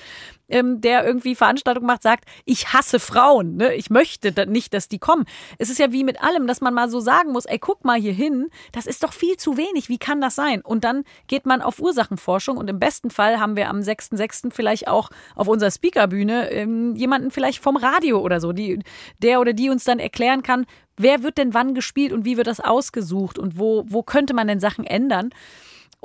ähm, 0.47 0.81
der 0.81 1.05
irgendwie 1.05 1.35
Veranstaltungen 1.35 1.87
macht, 1.87 2.03
sagt, 2.03 2.25
ich 2.45 2.73
hasse 2.73 2.99
Frauen, 2.99 3.55
ne? 3.57 3.73
ich 3.73 3.89
möchte 3.89 4.31
da 4.31 4.45
nicht, 4.45 4.73
dass 4.73 4.87
die 4.87 4.99
kommen. 4.99 5.25
Es 5.57 5.69
ist 5.69 5.79
ja 5.79 5.91
wie 5.91 6.03
mit 6.03 6.21
allem, 6.21 6.47
dass 6.47 6.61
man 6.61 6.73
mal 6.73 6.89
so 6.89 6.99
sagen 6.99 7.31
muss, 7.31 7.45
ey, 7.45 7.59
guck 7.59 7.83
mal 7.83 7.99
hier 7.99 8.13
hin, 8.13 8.49
das 8.71 8.85
ist 8.85 9.03
doch 9.03 9.13
viel 9.13 9.37
zu 9.37 9.57
wenig, 9.57 9.89
wie 9.89 9.97
kann 9.97 10.21
das 10.21 10.35
sein? 10.35 10.61
Und 10.61 10.83
dann 10.83 11.03
geht 11.27 11.45
man 11.45 11.61
auf 11.61 11.79
Ursachenforschung 12.05 12.57
und 12.57 12.69
im 12.69 12.79
besten 12.79 13.09
Fall 13.09 13.39
haben 13.39 13.55
wir 13.55 13.69
am 13.69 13.79
6.6. 13.79 14.53
vielleicht 14.53 14.87
auch 14.87 15.09
auf 15.35 15.47
unserer 15.47 15.71
Speakerbühne 15.71 16.51
ähm, 16.51 16.95
jemanden 16.95 17.31
vielleicht 17.31 17.61
vom 17.61 17.77
Radio 17.77 18.19
oder 18.19 18.39
so, 18.39 18.51
die, 18.51 18.79
der 19.21 19.39
oder 19.39 19.53
die 19.53 19.69
uns 19.69 19.83
dann 19.83 19.99
erklären 19.99 20.43
kann, 20.43 20.65
wer 20.97 21.23
wird 21.23 21.37
denn 21.37 21.53
wann 21.53 21.73
gespielt 21.73 22.13
und 22.13 22.25
wie 22.25 22.37
wird 22.37 22.47
das 22.47 22.59
ausgesucht 22.59 23.39
und 23.39 23.57
wo, 23.59 23.83
wo 23.87 24.03
könnte 24.03 24.33
man 24.33 24.47
denn 24.47 24.59
Sachen 24.59 24.85
ändern? 24.85 25.29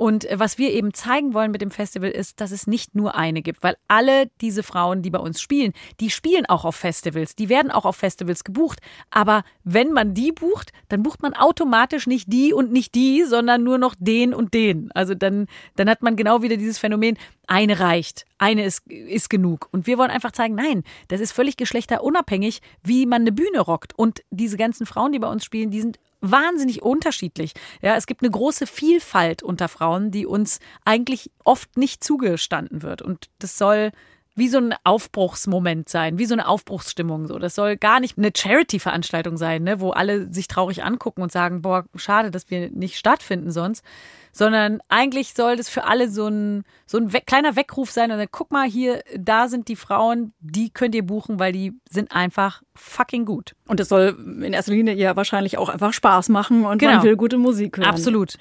Und 0.01 0.25
äh, 0.25 0.39
was 0.39 0.57
wir 0.57 0.71
eben 0.71 0.95
zeigen 0.95 1.35
wollen 1.35 1.51
mit 1.51 1.61
dem 1.61 1.69
Festival 1.69 2.09
ist, 2.09 2.41
dass 2.41 2.49
es 2.49 2.65
nicht 2.65 2.95
nur 2.95 3.13
eine 3.13 3.43
gibt, 3.43 3.61
weil 3.61 3.77
alle 3.87 4.31
diese 4.41 4.63
Frauen, 4.63 5.03
die 5.03 5.11
bei 5.11 5.19
uns 5.19 5.39
spielen, 5.39 5.73
die 5.99 6.09
spielen 6.09 6.47
auch 6.47 6.65
auf 6.65 6.75
Festivals, 6.75 7.35
die 7.35 7.49
werden 7.49 7.69
auch 7.69 7.85
auf 7.85 7.97
Festivals 7.97 8.43
gebucht. 8.43 8.79
Aber 9.11 9.43
wenn 9.63 9.91
man 9.91 10.15
die 10.15 10.31
bucht, 10.31 10.71
dann 10.89 11.03
bucht 11.03 11.21
man 11.21 11.35
automatisch 11.35 12.07
nicht 12.07 12.33
die 12.33 12.51
und 12.51 12.71
nicht 12.71 12.95
die, 12.95 13.25
sondern 13.25 13.63
nur 13.63 13.77
noch 13.77 13.93
den 13.99 14.33
und 14.33 14.55
den. 14.55 14.91
Also 14.93 15.13
dann, 15.13 15.45
dann 15.75 15.87
hat 15.87 16.01
man 16.01 16.15
genau 16.15 16.41
wieder 16.41 16.57
dieses 16.57 16.79
Phänomen, 16.79 17.15
eine 17.51 17.81
reicht, 17.81 18.25
eine 18.37 18.63
ist, 18.63 18.87
ist 18.87 19.29
genug. 19.29 19.67
Und 19.73 19.85
wir 19.85 19.97
wollen 19.97 20.09
einfach 20.09 20.31
zeigen, 20.31 20.55
nein, 20.55 20.85
das 21.09 21.19
ist 21.19 21.33
völlig 21.33 21.57
geschlechterunabhängig, 21.57 22.61
wie 22.81 23.05
man 23.05 23.23
eine 23.23 23.33
Bühne 23.33 23.59
rockt. 23.59 23.91
Und 23.93 24.23
diese 24.29 24.55
ganzen 24.55 24.85
Frauen, 24.85 25.11
die 25.11 25.19
bei 25.19 25.27
uns 25.27 25.43
spielen, 25.43 25.69
die 25.69 25.81
sind 25.81 25.99
wahnsinnig 26.21 26.81
unterschiedlich. 26.81 27.51
Ja, 27.81 27.97
es 27.97 28.05
gibt 28.05 28.23
eine 28.23 28.31
große 28.31 28.67
Vielfalt 28.67 29.43
unter 29.43 29.67
Frauen, 29.67 30.11
die 30.11 30.25
uns 30.25 30.61
eigentlich 30.85 31.29
oft 31.43 31.75
nicht 31.75 32.05
zugestanden 32.05 32.83
wird. 32.83 33.01
Und 33.01 33.29
das 33.39 33.57
soll 33.57 33.91
wie 34.41 34.47
so 34.47 34.57
ein 34.57 34.73
Aufbruchsmoment 34.83 35.87
sein, 35.87 36.17
wie 36.17 36.25
so 36.25 36.33
eine 36.33 36.47
Aufbruchsstimmung. 36.47 37.27
So, 37.27 37.37
das 37.37 37.53
soll 37.53 37.77
gar 37.77 37.99
nicht 37.99 38.17
eine 38.17 38.31
Charity-Veranstaltung 38.35 39.37
sein, 39.37 39.61
ne, 39.61 39.79
wo 39.79 39.91
alle 39.91 40.33
sich 40.33 40.47
traurig 40.47 40.83
angucken 40.83 41.21
und 41.21 41.31
sagen, 41.31 41.61
boah, 41.61 41.85
schade, 41.93 42.31
dass 42.31 42.49
wir 42.49 42.71
nicht 42.71 42.97
stattfinden 42.97 43.51
sonst, 43.51 43.85
sondern 44.31 44.81
eigentlich 44.89 45.35
soll 45.35 45.57
das 45.57 45.69
für 45.69 45.83
alle 45.83 46.09
so 46.09 46.27
ein 46.27 46.63
so 46.87 46.97
ein 46.97 47.09
kleiner 47.27 47.55
Weckruf 47.55 47.91
sein 47.91 48.11
und 48.11 48.17
dann 48.17 48.29
guck 48.31 48.49
mal 48.49 48.67
hier, 48.67 49.03
da 49.15 49.47
sind 49.47 49.67
die 49.67 49.75
Frauen, 49.75 50.33
die 50.39 50.71
könnt 50.71 50.95
ihr 50.95 51.05
buchen, 51.05 51.37
weil 51.37 51.51
die 51.51 51.73
sind 51.87 52.11
einfach 52.11 52.63
fucking 52.73 53.25
gut. 53.25 53.53
Und 53.67 53.79
es 53.79 53.89
soll 53.89 54.17
in 54.41 54.53
erster 54.53 54.71
Linie 54.71 54.95
ja 54.95 55.15
wahrscheinlich 55.15 55.59
auch 55.59 55.69
einfach 55.69 55.93
Spaß 55.93 56.29
machen 56.29 56.65
und 56.65 56.79
genau. 56.79 56.93
man 56.93 57.03
will 57.03 57.15
gute 57.15 57.37
Musik 57.37 57.77
hören. 57.77 57.85
Absolut. 57.85 58.39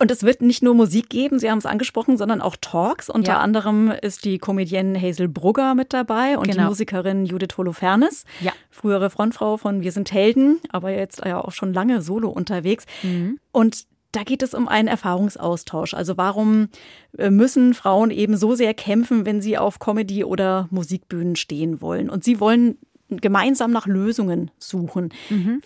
Und 0.00 0.10
es 0.10 0.22
wird 0.22 0.40
nicht 0.42 0.62
nur 0.62 0.74
Musik 0.74 1.10
geben, 1.10 1.38
Sie 1.38 1.50
haben 1.50 1.58
es 1.58 1.66
angesprochen, 1.66 2.16
sondern 2.16 2.40
auch 2.40 2.56
Talks. 2.60 3.10
Unter 3.10 3.32
Ja. 3.32 3.38
anderem 3.40 3.90
ist 3.90 4.24
die 4.24 4.38
Comedienne 4.38 5.00
Hazel 5.00 5.28
Brugger 5.28 5.74
mit 5.74 5.92
dabei 5.92 6.38
und 6.38 6.46
die 6.46 6.52
Genau. 6.52 6.68
Musikerin 6.70 7.26
Judith 7.26 7.56
Holofernes. 7.58 8.24
Ja. 8.40 8.52
Frühere 8.70 9.10
Frontfrau 9.10 9.58
von 9.58 9.82
Wir 9.82 9.92
sind 9.92 10.10
Helden, 10.10 10.58
aber 10.70 10.90
jetzt 10.90 11.22
ja 11.24 11.38
auch 11.44 11.52
schon 11.52 11.74
lange 11.74 12.00
solo 12.00 12.30
unterwegs. 12.30 12.86
Und 13.52 13.84
da 14.12 14.22
geht 14.24 14.42
es 14.42 14.54
um 14.54 14.66
einen 14.68 14.88
Erfahrungsaustausch. 14.88 15.92
Also 15.94 16.16
warum 16.16 16.68
äh, 17.18 17.30
müssen 17.30 17.74
Frauen 17.74 18.10
eben 18.10 18.36
so 18.36 18.54
sehr 18.54 18.72
kämpfen, 18.74 19.24
wenn 19.26 19.40
sie 19.42 19.58
auf 19.58 19.78
Comedy- 19.78 20.24
oder 20.24 20.66
Musikbühnen 20.70 21.36
stehen 21.36 21.80
wollen? 21.82 22.08
Und 22.10 22.24
sie 22.24 22.40
wollen 22.40 22.78
gemeinsam 23.10 23.70
nach 23.70 23.86
Lösungen 23.86 24.50
suchen. 24.58 25.10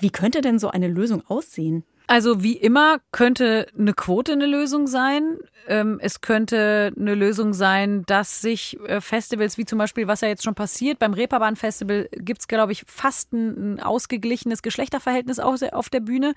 Wie 0.01 0.11
könnte 0.11 0.41
denn 0.41 0.59
so 0.59 0.69
eine 0.71 0.89
Lösung 0.89 1.23
aussehen? 1.29 1.85
Also 2.07 2.43
wie 2.43 2.57
immer 2.57 2.99
könnte 3.13 3.67
eine 3.79 3.95
Quote 3.95 4.33
eine 4.33 4.45
Lösung 4.45 4.87
sein. 4.87 5.39
Ähm, 5.67 5.99
es 6.03 6.21
könnte 6.21 6.93
eine 6.99 7.15
Lösung 7.15 7.55
sein, 7.55 8.03
dass 8.05 8.43
sich 8.43 8.79
äh, 8.81 9.01
Festivals, 9.01 9.57
wie 9.57 9.65
zum 9.65 9.79
Beispiel, 9.79 10.07
was 10.07 10.21
ja 10.21 10.29
jetzt 10.29 10.45
schon 10.45 10.55
passiert, 10.55 10.99
beim 10.99 11.15
Reeperbahn 11.15 11.57
Festival 11.57 12.11
gibt 12.13 12.41
es, 12.41 12.49
glaube 12.49 12.73
ich, 12.73 12.85
fast 12.87 13.33
ein, 13.33 13.81
ausgeglichenes 13.81 14.61
Geschlechterverhältnis 14.61 15.41
auf, 15.41 15.89
der 15.89 16.01
Bühne, 16.01 16.35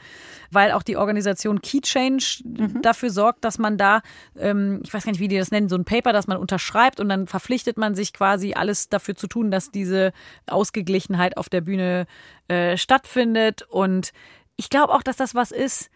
weil 0.52 0.72
auch 0.72 0.84
die 0.84 0.96
Organisation 0.96 1.62
Key 1.62 1.82
Change 1.82 2.44
dafür 2.82 3.10
sorgt, 3.10 3.44
dass 3.44 3.58
man 3.60 3.78
da, 3.78 4.02
ähm, 4.38 4.80
ich 4.86 4.94
weiß 4.94 5.04
gar 5.04 5.12
nicht, 5.12 5.20
wie 5.20 5.28
die 5.28 5.38
das 5.38 5.52
nennen, 5.52 5.68
so 5.68 5.76
ein 5.76 5.84
Paper, 5.84 6.14
das 6.14 6.28
man 6.28 6.38
unterschreibt 6.38 7.02
und 7.02 7.10
dann 7.10 7.28
verpflichtet 7.28 7.78
man 7.78 7.94
sich 7.94 8.14
quasi 8.14 8.54
alles 8.54 8.88
dafür 8.88 9.16
zu 9.16 9.28
tun, 9.28 9.52
dass 9.52 9.72
diese 9.72 10.14
Ausgeglichenheit 10.46 11.36
auf 11.36 11.50
der 11.50 11.62
Bühne 11.62 12.08
äh, 12.48 12.78
stattfindet 12.78 13.64
und 13.64 14.14
ich 14.58 14.70
glaube 14.70 14.94
auch, 14.94 15.04
dass 15.04 15.16
das 15.16 15.36
was 15.36 15.52
ist, 15.52 15.90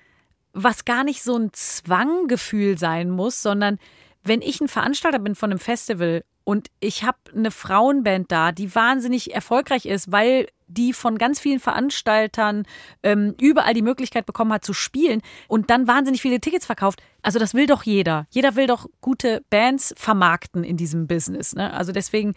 was 0.54 0.86
gar 0.86 1.04
nicht 1.04 1.24
so 1.24 1.38
ein 1.38 1.52
Zwanggefühl 1.54 2.78
sein 2.78 3.10
muss, 3.10 3.42
sondern 3.42 3.80
wenn 4.24 4.42
ich 4.42 4.62
ein 4.62 4.68
Veranstalter 4.68 5.20
bin 5.20 5.36
von 5.36 5.52
einem 5.52 5.60
Festival 5.60 6.24
und 6.44 6.70
ich 6.80 7.04
habe 7.04 7.18
eine 7.36 7.52
Frauenband 7.52 8.32
da, 8.32 8.52
die 8.52 8.74
wahnsinnig 8.74 9.34
erfolgreich 9.34 9.86
ist, 9.86 10.12
weil 10.12 10.48
die 10.68 10.94
von 10.94 11.18
ganz 11.18 11.40
vielen 11.40 11.60
Veranstaltern 11.60 12.66
ähm, 13.04 13.36
überall 13.40 13.74
die 13.74 13.82
Möglichkeit 13.82 14.26
bekommen 14.26 14.54
hat 14.54 14.66
zu 14.66 14.74
spielen 14.74 15.22
und 15.48 15.70
dann 15.70 15.88
wahnsinnig 15.88 16.22
viele 16.22 16.40
Tickets 16.40 16.66
verkauft. 16.66 17.02
Also 17.22 17.40
das 17.40 17.54
will 17.54 17.68
doch 17.68 17.84
jeder. 17.84 18.26
Jeder 18.32 18.56
will 18.56 18.68
doch 18.68 18.88
gute 19.02 19.44
Bands 19.50 19.94
vermarkten 19.98 20.64
in 20.64 20.78
diesem 20.78 21.08
Business. 21.08 21.54
Ne? 21.54 21.74
Also 21.74 21.92
deswegen 21.92 22.34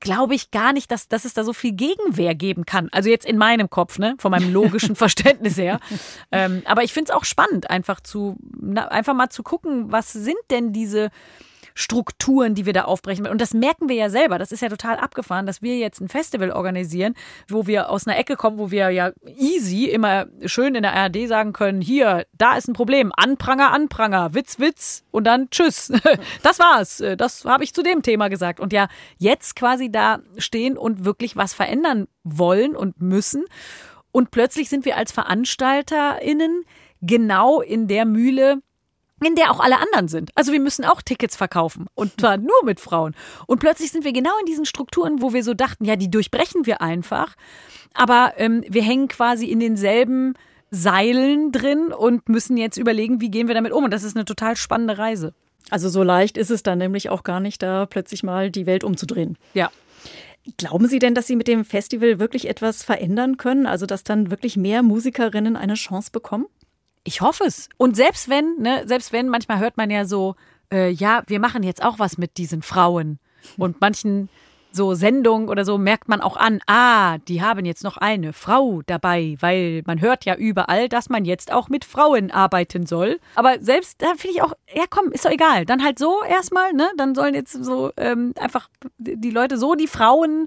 glaube 0.00 0.34
ich 0.34 0.50
gar 0.50 0.72
nicht, 0.72 0.90
dass, 0.90 1.08
dass 1.08 1.24
es 1.24 1.34
da 1.34 1.44
so 1.44 1.52
viel 1.52 1.72
Gegenwehr 1.72 2.34
geben 2.34 2.66
kann. 2.66 2.88
Also 2.92 3.10
jetzt 3.10 3.26
in 3.26 3.38
meinem 3.38 3.70
Kopf, 3.70 3.98
ne, 3.98 4.16
von 4.18 4.30
meinem 4.30 4.52
logischen 4.52 4.96
Verständnis 4.96 5.56
her. 5.56 5.80
Ähm, 6.32 6.62
aber 6.64 6.82
ich 6.82 6.92
finde 6.92 7.12
es 7.12 7.16
auch 7.16 7.24
spannend, 7.24 7.70
einfach 7.70 8.00
zu, 8.00 8.36
na, 8.58 8.88
einfach 8.88 9.14
mal 9.14 9.30
zu 9.30 9.42
gucken, 9.42 9.92
was 9.92 10.12
sind 10.12 10.38
denn 10.50 10.72
diese 10.72 11.10
Strukturen, 11.80 12.54
die 12.54 12.66
wir 12.66 12.72
da 12.72 12.82
aufbrechen. 12.82 13.26
Und 13.26 13.40
das 13.40 13.54
merken 13.54 13.88
wir 13.88 13.96
ja 13.96 14.10
selber. 14.10 14.38
Das 14.38 14.52
ist 14.52 14.60
ja 14.60 14.68
total 14.68 14.98
abgefahren, 14.98 15.46
dass 15.46 15.62
wir 15.62 15.78
jetzt 15.78 16.00
ein 16.00 16.08
Festival 16.08 16.52
organisieren, 16.52 17.14
wo 17.48 17.66
wir 17.66 17.90
aus 17.90 18.06
einer 18.06 18.18
Ecke 18.18 18.36
kommen, 18.36 18.58
wo 18.58 18.70
wir 18.70 18.90
ja 18.90 19.12
easy 19.26 19.86
immer 19.86 20.26
schön 20.44 20.74
in 20.74 20.82
der 20.82 20.94
ARD 20.94 21.26
sagen 21.26 21.52
können, 21.52 21.80
hier, 21.80 22.26
da 22.36 22.56
ist 22.56 22.68
ein 22.68 22.74
Problem, 22.74 23.12
Anpranger, 23.16 23.72
Anpranger, 23.72 24.34
Witz, 24.34 24.58
Witz 24.58 25.04
und 25.10 25.24
dann 25.24 25.50
Tschüss. 25.50 25.92
Das 26.42 26.58
war's. 26.58 27.02
Das 27.16 27.44
habe 27.44 27.64
ich 27.64 27.74
zu 27.74 27.82
dem 27.82 28.02
Thema 28.02 28.28
gesagt. 28.28 28.60
Und 28.60 28.72
ja, 28.72 28.88
jetzt 29.18 29.56
quasi 29.56 29.90
da 29.90 30.20
stehen 30.38 30.76
und 30.76 31.04
wirklich 31.04 31.36
was 31.36 31.54
verändern 31.54 32.08
wollen 32.24 32.76
und 32.76 33.00
müssen. 33.00 33.44
Und 34.12 34.30
plötzlich 34.30 34.68
sind 34.68 34.84
wir 34.84 34.96
als 34.96 35.12
VeranstalterInnen 35.12 36.64
genau 37.00 37.60
in 37.60 37.88
der 37.88 38.04
Mühle, 38.04 38.62
in 39.24 39.34
der 39.34 39.50
auch 39.50 39.60
alle 39.60 39.78
anderen 39.78 40.08
sind. 40.08 40.30
Also 40.34 40.52
wir 40.52 40.60
müssen 40.60 40.84
auch 40.84 41.02
Tickets 41.02 41.36
verkaufen 41.36 41.86
und 41.94 42.20
zwar 42.20 42.36
nur 42.38 42.64
mit 42.64 42.80
Frauen. 42.80 43.14
Und 43.46 43.60
plötzlich 43.60 43.90
sind 43.92 44.04
wir 44.04 44.12
genau 44.12 44.32
in 44.40 44.46
diesen 44.46 44.66
Strukturen, 44.66 45.22
wo 45.22 45.32
wir 45.32 45.44
so 45.44 45.54
dachten, 45.54 45.84
ja, 45.84 45.96
die 45.96 46.10
durchbrechen 46.10 46.66
wir 46.66 46.80
einfach. 46.80 47.36
Aber 47.94 48.34
ähm, 48.36 48.64
wir 48.68 48.82
hängen 48.82 49.08
quasi 49.08 49.46
in 49.46 49.60
denselben 49.60 50.34
Seilen 50.70 51.50
drin 51.50 51.92
und 51.92 52.28
müssen 52.28 52.56
jetzt 52.56 52.76
überlegen, 52.76 53.20
wie 53.20 53.30
gehen 53.30 53.48
wir 53.48 53.54
damit 53.54 53.72
um. 53.72 53.84
Und 53.84 53.90
das 53.90 54.04
ist 54.04 54.16
eine 54.16 54.24
total 54.24 54.56
spannende 54.56 54.98
Reise. 54.98 55.34
Also 55.68 55.88
so 55.88 56.02
leicht 56.02 56.36
ist 56.36 56.50
es 56.50 56.62
dann 56.62 56.78
nämlich 56.78 57.10
auch 57.10 57.22
gar 57.22 57.40
nicht, 57.40 57.62
da 57.62 57.86
plötzlich 57.86 58.22
mal 58.22 58.50
die 58.50 58.66
Welt 58.66 58.84
umzudrehen. 58.84 59.36
Ja. 59.54 59.70
Glauben 60.56 60.88
Sie 60.88 60.98
denn, 60.98 61.14
dass 61.14 61.26
Sie 61.26 61.36
mit 61.36 61.48
dem 61.48 61.64
Festival 61.64 62.18
wirklich 62.18 62.48
etwas 62.48 62.82
verändern 62.82 63.36
können? 63.36 63.66
Also 63.66 63.86
dass 63.86 64.04
dann 64.04 64.30
wirklich 64.30 64.56
mehr 64.56 64.82
Musikerinnen 64.82 65.56
eine 65.56 65.74
Chance 65.74 66.10
bekommen? 66.12 66.46
Ich 67.04 67.20
hoffe 67.20 67.44
es. 67.44 67.68
Und 67.76 67.96
selbst 67.96 68.28
wenn, 68.28 68.56
ne, 68.58 68.82
selbst 68.86 69.12
wenn, 69.12 69.28
manchmal 69.28 69.58
hört 69.58 69.76
man 69.76 69.90
ja 69.90 70.04
so, 70.04 70.36
äh, 70.72 70.90
ja, 70.90 71.22
wir 71.26 71.40
machen 71.40 71.62
jetzt 71.62 71.82
auch 71.82 71.98
was 71.98 72.18
mit 72.18 72.36
diesen 72.36 72.62
Frauen. 72.62 73.18
Und 73.56 73.80
manchen 73.80 74.28
so 74.72 74.94
Sendungen 74.94 75.48
oder 75.48 75.64
so 75.64 75.78
merkt 75.78 76.08
man 76.08 76.20
auch 76.20 76.36
an, 76.36 76.60
ah, 76.66 77.18
die 77.18 77.42
haben 77.42 77.64
jetzt 77.64 77.82
noch 77.82 77.96
eine 77.96 78.32
Frau 78.32 78.82
dabei, 78.86 79.36
weil 79.40 79.82
man 79.86 80.00
hört 80.00 80.24
ja 80.24 80.36
überall, 80.36 80.88
dass 80.88 81.08
man 81.08 81.24
jetzt 81.24 81.52
auch 81.52 81.68
mit 81.68 81.84
Frauen 81.84 82.30
arbeiten 82.30 82.86
soll. 82.86 83.18
Aber 83.34 83.60
selbst 83.60 84.00
da 84.02 84.14
finde 84.16 84.36
ich 84.36 84.42
auch, 84.42 84.52
ja 84.72 84.84
komm, 84.88 85.10
ist 85.12 85.24
doch 85.24 85.30
egal. 85.30 85.64
Dann 85.64 85.82
halt 85.82 85.98
so 85.98 86.22
erstmal, 86.22 86.72
ne? 86.72 86.90
Dann 86.96 87.14
sollen 87.14 87.34
jetzt 87.34 87.52
so 87.52 87.90
ähm, 87.96 88.32
einfach 88.38 88.68
die 88.98 89.30
Leute 89.30 89.58
so 89.58 89.74
die 89.74 89.88
Frauen 89.88 90.46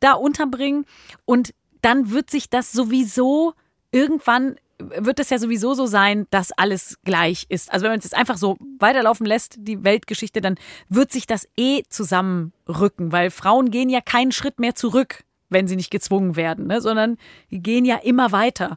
da 0.00 0.12
unterbringen. 0.12 0.86
Und 1.24 1.54
dann 1.82 2.10
wird 2.10 2.30
sich 2.30 2.48
das 2.48 2.72
sowieso 2.72 3.54
irgendwann 3.90 4.56
wird 4.96 5.20
es 5.20 5.30
ja 5.30 5.38
sowieso 5.38 5.74
so 5.74 5.86
sein, 5.86 6.26
dass 6.30 6.52
alles 6.52 6.98
gleich 7.04 7.46
ist. 7.48 7.72
Also 7.72 7.84
wenn 7.84 7.92
man 7.92 7.98
es 7.98 8.04
jetzt 8.04 8.16
einfach 8.16 8.36
so 8.36 8.56
weiterlaufen 8.78 9.26
lässt, 9.26 9.56
die 9.58 9.84
Weltgeschichte, 9.84 10.40
dann 10.40 10.56
wird 10.88 11.12
sich 11.12 11.26
das 11.26 11.48
eh 11.56 11.82
zusammenrücken, 11.88 13.12
weil 13.12 13.30
Frauen 13.30 13.70
gehen 13.70 13.88
ja 13.88 14.00
keinen 14.00 14.32
Schritt 14.32 14.58
mehr 14.58 14.74
zurück, 14.74 15.24
wenn 15.48 15.68
sie 15.68 15.76
nicht 15.76 15.90
gezwungen 15.90 16.36
werden, 16.36 16.66
ne? 16.66 16.80
sondern 16.80 17.16
die 17.50 17.62
gehen 17.62 17.84
ja 17.84 17.96
immer 17.96 18.32
weiter. 18.32 18.76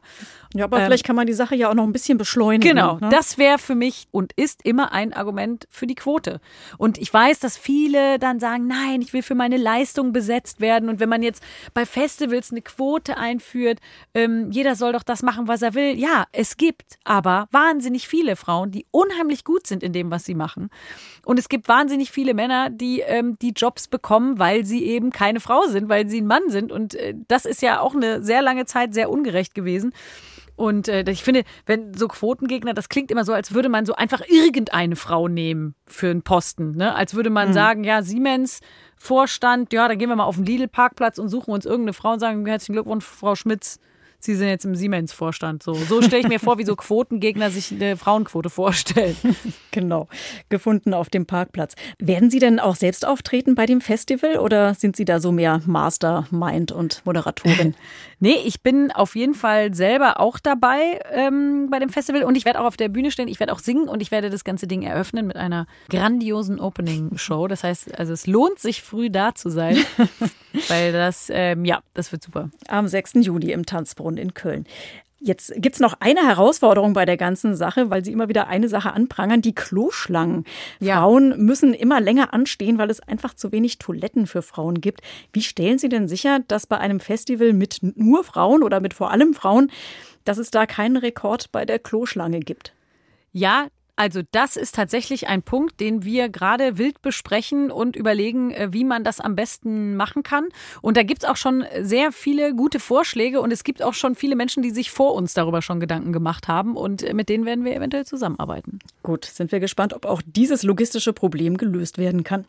Ja, 0.54 0.64
aber 0.64 0.80
vielleicht 0.80 1.04
kann 1.04 1.16
man 1.16 1.26
die 1.26 1.34
Sache 1.34 1.54
ja 1.54 1.68
auch 1.68 1.74
noch 1.74 1.84
ein 1.84 1.92
bisschen 1.92 2.16
beschleunigen. 2.16 2.76
Genau, 2.76 2.98
ne? 2.98 3.08
das 3.10 3.36
wäre 3.36 3.58
für 3.58 3.74
mich 3.74 4.08
und 4.10 4.32
ist 4.34 4.64
immer 4.64 4.92
ein 4.92 5.12
Argument 5.12 5.66
für 5.70 5.86
die 5.86 5.94
Quote. 5.94 6.40
Und 6.78 6.96
ich 6.96 7.12
weiß, 7.12 7.40
dass 7.40 7.58
viele 7.58 8.18
dann 8.18 8.40
sagen, 8.40 8.66
nein, 8.66 9.02
ich 9.02 9.12
will 9.12 9.22
für 9.22 9.34
meine 9.34 9.58
Leistung 9.58 10.12
besetzt 10.12 10.60
werden. 10.60 10.88
Und 10.88 11.00
wenn 11.00 11.08
man 11.08 11.22
jetzt 11.22 11.42
bei 11.74 11.84
Festivals 11.84 12.50
eine 12.50 12.62
Quote 12.62 13.18
einführt, 13.18 13.80
ähm, 14.14 14.50
jeder 14.50 14.74
soll 14.74 14.92
doch 14.92 15.02
das 15.02 15.22
machen, 15.22 15.48
was 15.48 15.60
er 15.60 15.74
will. 15.74 15.98
Ja, 15.98 16.24
es 16.32 16.56
gibt 16.56 16.98
aber 17.04 17.48
wahnsinnig 17.50 18.08
viele 18.08 18.36
Frauen, 18.36 18.70
die 18.70 18.86
unheimlich 18.90 19.44
gut 19.44 19.66
sind 19.66 19.82
in 19.82 19.92
dem, 19.92 20.10
was 20.10 20.24
sie 20.24 20.34
machen. 20.34 20.70
Und 21.26 21.38
es 21.38 21.50
gibt 21.50 21.68
wahnsinnig 21.68 22.10
viele 22.10 22.32
Männer, 22.32 22.70
die 22.70 23.00
ähm, 23.00 23.38
die 23.42 23.52
Jobs 23.54 23.86
bekommen, 23.88 24.38
weil 24.38 24.64
sie 24.64 24.84
eben 24.84 25.10
keine 25.10 25.40
Frau 25.40 25.66
sind, 25.66 25.90
weil 25.90 26.08
sie 26.08 26.22
ein 26.22 26.26
Mann 26.26 26.48
sind. 26.48 26.67
Und 26.72 26.94
äh, 26.94 27.14
das 27.28 27.44
ist 27.44 27.62
ja 27.62 27.80
auch 27.80 27.94
eine 27.94 28.22
sehr 28.22 28.42
lange 28.42 28.66
Zeit 28.66 28.94
sehr 28.94 29.10
ungerecht 29.10 29.54
gewesen. 29.54 29.92
Und 30.58 30.88
äh, 30.88 31.08
ich 31.08 31.22
finde, 31.22 31.44
wenn 31.66 31.94
so 31.94 32.08
Quotengegner, 32.08 32.74
das 32.74 32.88
klingt 32.88 33.12
immer 33.12 33.24
so, 33.24 33.32
als 33.32 33.54
würde 33.54 33.68
man 33.68 33.86
so 33.86 33.94
einfach 33.94 34.22
irgendeine 34.26 34.96
Frau 34.96 35.28
nehmen 35.28 35.76
für 35.86 36.10
einen 36.10 36.22
Posten. 36.22 36.72
Ne? 36.72 36.96
Als 36.96 37.14
würde 37.14 37.30
man 37.30 37.52
sagen, 37.52 37.84
ja, 37.84 38.02
Siemens 38.02 38.60
Vorstand, 38.96 39.72
ja, 39.72 39.86
dann 39.86 39.98
gehen 39.98 40.08
wir 40.08 40.16
mal 40.16 40.24
auf 40.24 40.34
den 40.34 40.44
Lidl-Parkplatz 40.44 41.18
und 41.18 41.28
suchen 41.28 41.52
uns 41.52 41.64
irgendeine 41.64 41.92
Frau 41.92 42.14
und 42.14 42.18
sagen, 42.18 42.44
herzlichen 42.44 42.72
Glückwunsch, 42.72 43.04
Frau 43.04 43.36
Schmitz. 43.36 43.78
Sie 44.20 44.34
sind 44.34 44.48
jetzt 44.48 44.64
im 44.64 44.74
Siemens-Vorstand. 44.74 45.62
So, 45.62 45.74
so 45.74 46.02
stelle 46.02 46.22
ich 46.22 46.28
mir 46.28 46.40
vor, 46.40 46.58
wie 46.58 46.64
so 46.64 46.74
Quotengegner 46.74 47.50
sich 47.50 47.70
eine 47.70 47.96
Frauenquote 47.96 48.50
vorstellen. 48.50 49.16
Genau, 49.70 50.08
gefunden 50.48 50.92
auf 50.92 51.08
dem 51.08 51.26
Parkplatz. 51.26 51.74
Werden 51.98 52.30
Sie 52.30 52.40
denn 52.40 52.58
auch 52.58 52.74
selbst 52.74 53.06
auftreten 53.06 53.54
bei 53.54 53.66
dem 53.66 53.80
Festival 53.80 54.38
oder 54.38 54.74
sind 54.74 54.96
Sie 54.96 55.04
da 55.04 55.20
so 55.20 55.30
mehr 55.30 55.60
Mastermind 55.66 56.72
und 56.72 57.02
Moderatorin? 57.04 57.74
Nee, 58.20 58.36
ich 58.44 58.62
bin 58.62 58.90
auf 58.90 59.14
jeden 59.14 59.34
Fall 59.34 59.74
selber 59.74 60.18
auch 60.18 60.38
dabei 60.38 61.00
ähm, 61.12 61.68
bei 61.70 61.78
dem 61.78 61.88
Festival 61.88 62.24
und 62.24 62.36
ich 62.36 62.44
werde 62.44 62.60
auch 62.60 62.64
auf 62.64 62.76
der 62.76 62.88
Bühne 62.88 63.10
stehen, 63.10 63.28
ich 63.28 63.38
werde 63.38 63.52
auch 63.52 63.60
singen 63.60 63.88
und 63.88 64.00
ich 64.00 64.10
werde 64.10 64.28
das 64.28 64.42
ganze 64.42 64.66
Ding 64.66 64.82
eröffnen 64.82 65.26
mit 65.26 65.36
einer 65.36 65.66
grandiosen 65.88 66.58
Opening-Show. 66.58 67.46
Das 67.46 67.62
heißt, 67.62 67.98
also 67.98 68.12
es 68.12 68.26
lohnt 68.26 68.58
sich 68.58 68.82
früh 68.82 69.08
da 69.08 69.34
zu 69.34 69.50
sein, 69.50 69.76
weil 70.68 70.92
das, 70.92 71.30
ähm, 71.32 71.64
ja, 71.64 71.80
das 71.94 72.10
wird 72.10 72.22
super. 72.22 72.50
Am 72.66 72.88
6. 72.88 73.14
Juli 73.20 73.52
im 73.52 73.66
Tanzbrunnen 73.66 74.18
in 74.18 74.34
Köln. 74.34 74.66
Jetzt 75.20 75.52
gibt's 75.56 75.80
noch 75.80 75.94
eine 75.98 76.24
Herausforderung 76.24 76.92
bei 76.92 77.04
der 77.04 77.16
ganzen 77.16 77.56
Sache, 77.56 77.90
weil 77.90 78.04
Sie 78.04 78.12
immer 78.12 78.28
wieder 78.28 78.46
eine 78.46 78.68
Sache 78.68 78.92
anprangern, 78.92 79.42
die 79.42 79.54
Kloschlangen. 79.54 80.44
Ja. 80.78 81.00
Frauen 81.00 81.44
müssen 81.44 81.74
immer 81.74 82.00
länger 82.00 82.32
anstehen, 82.32 82.78
weil 82.78 82.88
es 82.88 83.00
einfach 83.00 83.34
zu 83.34 83.50
wenig 83.50 83.78
Toiletten 83.78 84.28
für 84.28 84.42
Frauen 84.42 84.80
gibt. 84.80 85.00
Wie 85.32 85.42
stellen 85.42 85.78
Sie 85.78 85.88
denn 85.88 86.06
sicher, 86.06 86.38
dass 86.46 86.68
bei 86.68 86.78
einem 86.78 87.00
Festival 87.00 87.52
mit 87.52 87.80
nur 87.96 88.22
Frauen 88.22 88.62
oder 88.62 88.78
mit 88.78 88.94
vor 88.94 89.10
allem 89.10 89.34
Frauen, 89.34 89.72
dass 90.24 90.38
es 90.38 90.52
da 90.52 90.66
keinen 90.66 90.96
Rekord 90.96 91.50
bei 91.50 91.64
der 91.64 91.80
Kloschlange 91.80 92.38
gibt? 92.38 92.72
Ja, 93.32 93.66
Also 93.98 94.20
das 94.30 94.56
ist 94.56 94.76
tatsächlich 94.76 95.26
ein 95.26 95.42
Punkt, 95.42 95.80
den 95.80 96.04
wir 96.04 96.28
gerade 96.28 96.78
wild 96.78 97.02
besprechen 97.02 97.72
und 97.72 97.96
überlegen, 97.96 98.52
äh, 98.52 98.68
wie 98.70 98.84
man 98.84 99.02
das 99.02 99.18
am 99.18 99.34
besten 99.34 99.96
machen 99.96 100.22
kann. 100.22 100.46
Und 100.82 100.96
da 100.96 101.02
gibt 101.02 101.24
es 101.24 101.28
auch 101.28 101.36
schon 101.36 101.64
sehr 101.80 102.12
viele 102.12 102.54
gute 102.54 102.78
Vorschläge 102.78 103.40
und 103.40 103.52
es 103.52 103.64
gibt 103.64 103.82
auch 103.82 103.94
schon 103.94 104.14
viele 104.14 104.36
Menschen, 104.36 104.62
die 104.62 104.70
sich 104.70 104.92
vor 104.92 105.14
uns 105.14 105.34
darüber 105.34 105.62
schon 105.62 105.80
Gedanken 105.80 106.12
gemacht 106.12 106.46
haben 106.46 106.76
und 106.76 107.02
äh, 107.02 107.12
mit 107.12 107.28
denen 107.28 107.44
werden 107.44 107.64
wir 107.64 107.74
eventuell 107.74 108.06
zusammenarbeiten. 108.06 108.78
Gut, 109.02 109.24
sind 109.24 109.50
wir 109.50 109.58
gespannt, 109.58 109.92
ob 109.92 110.06
auch 110.06 110.22
dieses 110.24 110.62
logistische 110.62 111.12
Problem 111.12 111.56
gelöst 111.56 111.98
werden 111.98 112.22
kann. 112.22 112.44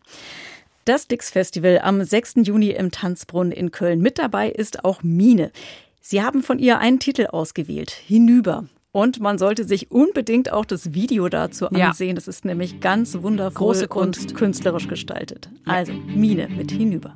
Das 0.85 1.07
Dix 1.07 1.31
Festival 1.31 1.79
am 1.81 2.03
6. 2.03 2.35
Juni 2.43 2.69
im 2.69 2.91
Tanzbrunnen 2.91 3.51
in 3.51 3.71
Köln. 3.71 4.01
Mit 4.01 4.19
dabei 4.19 4.51
ist 4.51 4.85
auch 4.85 5.01
Mine. 5.01 5.51
Sie 5.99 6.21
haben 6.21 6.43
von 6.43 6.59
ihr 6.59 6.77
einen 6.77 6.99
Titel 6.99 7.25
ausgewählt, 7.25 7.89
Hinüber. 7.89 8.65
Und 8.91 9.19
man 9.19 9.38
sollte 9.38 9.65
sich 9.65 9.91
unbedingt 9.91 10.52
auch 10.52 10.65
das 10.65 10.93
Video 10.93 11.30
dazu 11.30 11.67
ansehen. 11.67 12.10
Ja. 12.10 12.15
Das 12.15 12.28
ist 12.28 12.43
nämlich 12.43 12.80
ganz 12.80 13.21
wundervoll 13.21 13.67
Große 13.67 13.88
Kunst. 13.88 14.21
und 14.21 14.36
künstlerisch 14.36 14.88
gestaltet. 14.88 15.49
Also 15.65 15.93
Mine 15.93 16.49
mit 16.49 16.71
hinüber. 16.71 17.15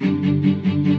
Ich 0.00 0.97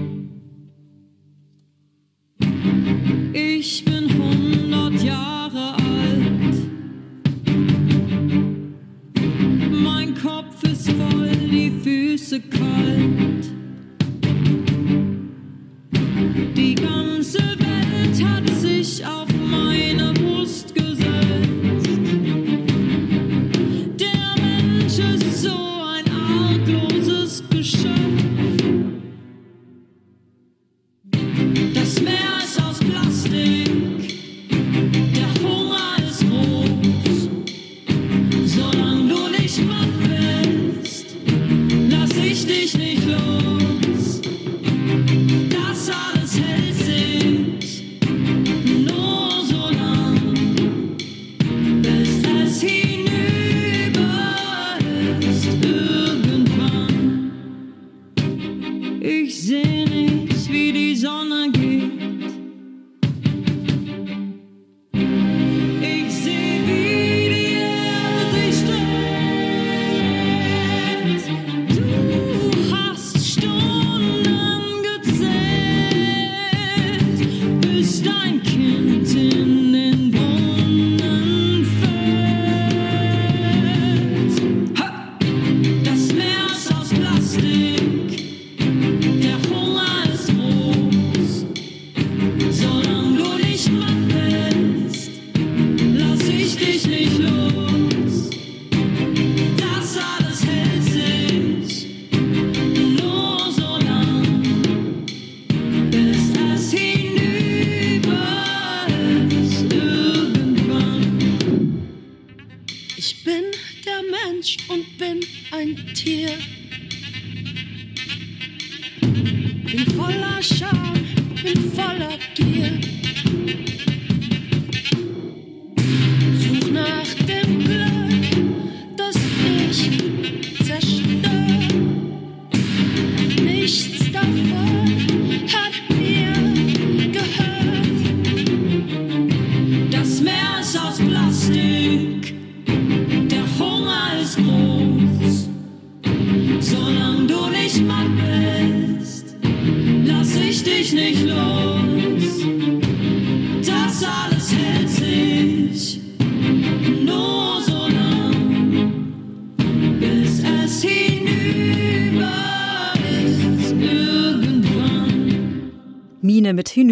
mit 121.44 121.80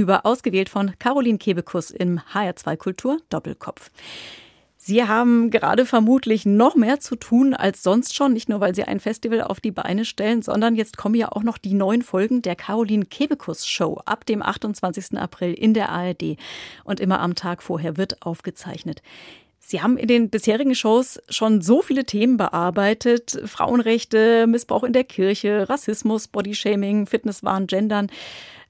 hinüber, 0.08 0.26
ausgewählt 0.26 0.70
von 0.70 0.94
Caroline 1.00 1.38
Kebekus 1.38 1.92
im 1.92 2.20
HR2 2.34 2.78
Kultur 2.78 3.18
Doppelkopf. 3.30 3.92
Sie 4.78 5.04
haben 5.04 5.50
gerade 5.50 5.86
vermutlich 5.86 6.46
noch 6.46 6.76
mehr 6.76 7.02
zu 7.02 7.18
tun 7.18 7.54
als 7.54 7.84
sonst 7.84 8.16
schon, 8.16 8.32
nicht 8.32 8.48
nur 8.48 8.62
weil 8.62 8.74
Sie 8.74 8.86
ein 8.86 9.02
Festival 9.02 9.42
auf 9.42 9.60
die 9.60 9.72
Beine 9.72 10.06
stellen, 10.06 10.42
sondern 10.42 10.76
jetzt 10.76 10.96
kommen 10.96 11.16
ja 11.16 11.30
auch 11.30 11.44
noch 11.44 11.58
die 11.58 11.74
neuen 11.74 12.04
Folgen 12.04 12.42
der 12.42 12.56
Caroline 12.56 13.06
Kebekus 13.06 13.68
Show 13.68 14.00
ab 14.06 14.26
dem 14.26 14.42
28. 14.42 15.18
April 15.18 15.54
in 15.54 15.74
der 15.74 15.90
ARD 15.90 16.38
und 16.86 17.02
immer 17.02 17.20
am 17.20 17.36
Tag 17.36 17.64
vorher 17.64 17.98
wird 17.98 18.22
aufgezeichnet. 18.22 19.02
Sie 19.60 19.82
haben 19.82 19.98
in 19.98 20.08
den 20.08 20.30
bisherigen 20.30 20.76
Shows 20.76 21.20
schon 21.28 21.62
so 21.62 21.82
viele 21.82 22.06
Themen 22.06 22.38
bearbeitet. 22.38 23.42
Frauenrechte, 23.44 24.48
Missbrauch 24.48 24.84
in 24.84 24.94
der 24.94 25.04
Kirche, 25.04 25.68
Rassismus, 25.68 26.30
Bodyshaming, 26.30 27.08
Fitnesswahn, 27.08 27.68
Gendern. 27.68 28.10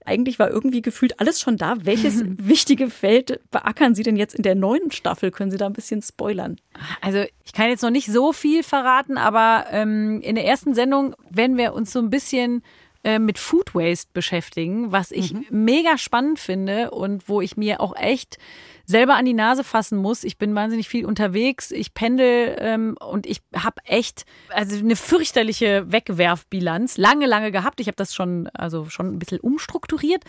Eigentlich 0.07 0.39
war 0.39 0.49
irgendwie 0.49 0.81
gefühlt 0.81 1.19
alles 1.19 1.41
schon 1.41 1.57
da. 1.57 1.75
Welches 1.81 2.23
wichtige 2.37 2.89
Feld 2.89 3.41
beackern 3.51 3.93
Sie 3.93 4.03
denn 4.03 4.15
jetzt 4.15 4.35
in 4.35 4.41
der 4.41 4.55
neuen 4.55 4.89
Staffel? 4.89 5.31
Können 5.31 5.51
Sie 5.51 5.57
da 5.57 5.65
ein 5.65 5.73
bisschen 5.73 6.01
spoilern? 6.01 6.55
Also 7.01 7.25
ich 7.43 7.51
kann 7.51 7.67
jetzt 7.69 7.81
noch 7.81 7.89
nicht 7.89 8.07
so 8.07 8.31
viel 8.31 8.63
verraten, 8.63 9.17
aber 9.17 9.65
ähm, 9.71 10.21
in 10.21 10.35
der 10.35 10.45
ersten 10.45 10.73
Sendung 10.73 11.13
werden 11.29 11.57
wir 11.57 11.73
uns 11.73 11.91
so 11.91 11.99
ein 11.99 12.09
bisschen 12.09 12.63
äh, 13.03 13.19
mit 13.19 13.37
Food 13.37 13.75
Waste 13.75 14.09
beschäftigen, 14.13 14.91
was 14.91 15.11
ich 15.11 15.33
mhm. 15.33 15.45
mega 15.49 15.97
spannend 15.97 16.39
finde 16.39 16.91
und 16.91 17.27
wo 17.29 17.41
ich 17.41 17.57
mir 17.57 17.81
auch 17.81 17.95
echt 17.95 18.37
selber 18.85 19.15
an 19.15 19.25
die 19.25 19.33
Nase 19.33 19.63
fassen 19.63 19.97
muss. 19.97 20.23
Ich 20.23 20.37
bin 20.37 20.55
wahnsinnig 20.55 20.87
viel 20.87 21.05
unterwegs, 21.05 21.71
ich 21.71 21.93
pendel 21.93 22.55
ähm, 22.59 22.97
und 22.99 23.25
ich 23.25 23.41
habe 23.53 23.81
echt 23.83 24.25
also 24.49 24.77
eine 24.77 24.95
fürchterliche 24.95 25.91
Wegwerfbilanz 25.91 26.97
lange, 26.97 27.27
lange 27.27 27.51
gehabt. 27.51 27.79
Ich 27.81 27.87
habe 27.87 27.97
das 27.97 28.15
schon 28.15 28.47
also 28.53 28.89
schon 28.89 29.07
ein 29.07 29.19
bisschen 29.19 29.39
umstrukturiert, 29.39 30.23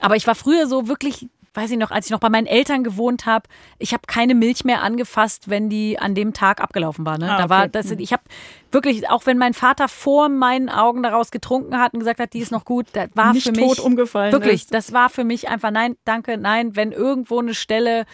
aber 0.00 0.16
ich 0.16 0.26
war 0.26 0.34
früher 0.34 0.66
so 0.66 0.88
wirklich 0.88 1.28
weiß 1.54 1.70
ich 1.72 1.78
noch, 1.78 1.90
als 1.90 2.06
ich 2.06 2.12
noch 2.12 2.20
bei 2.20 2.28
meinen 2.28 2.46
Eltern 2.46 2.84
gewohnt 2.84 3.26
habe, 3.26 3.48
ich 3.78 3.92
habe 3.92 4.02
keine 4.06 4.34
Milch 4.34 4.64
mehr 4.64 4.82
angefasst, 4.82 5.50
wenn 5.50 5.68
die 5.68 5.98
an 5.98 6.14
dem 6.14 6.32
Tag 6.32 6.60
abgelaufen 6.60 7.04
war. 7.04 7.18
Ne? 7.18 7.28
Ah, 7.28 7.34
okay. 7.34 7.42
Da 7.42 7.48
war 7.48 7.68
das, 7.68 7.90
ich 7.90 8.12
habe 8.12 8.22
wirklich, 8.70 9.08
auch 9.10 9.26
wenn 9.26 9.36
mein 9.36 9.54
Vater 9.54 9.88
vor 9.88 10.28
meinen 10.28 10.68
Augen 10.68 11.02
daraus 11.02 11.30
getrunken 11.30 11.78
hat 11.78 11.92
und 11.92 12.00
gesagt 12.00 12.20
hat, 12.20 12.32
die 12.34 12.38
ist 12.40 12.52
noch 12.52 12.64
gut, 12.64 12.86
das 12.92 13.08
war 13.14 13.32
Nicht 13.32 13.46
für 13.46 13.52
mich 13.52 13.66
tot 13.66 13.80
umgefallen. 13.80 14.32
Wirklich, 14.32 14.62
ist. 14.62 14.74
das 14.74 14.92
war 14.92 15.10
für 15.10 15.24
mich 15.24 15.48
einfach 15.48 15.70
nein, 15.70 15.96
danke, 16.04 16.36
nein. 16.36 16.76
Wenn 16.76 16.92
irgendwo 16.92 17.40
eine 17.40 17.54
Stelle 17.54 18.06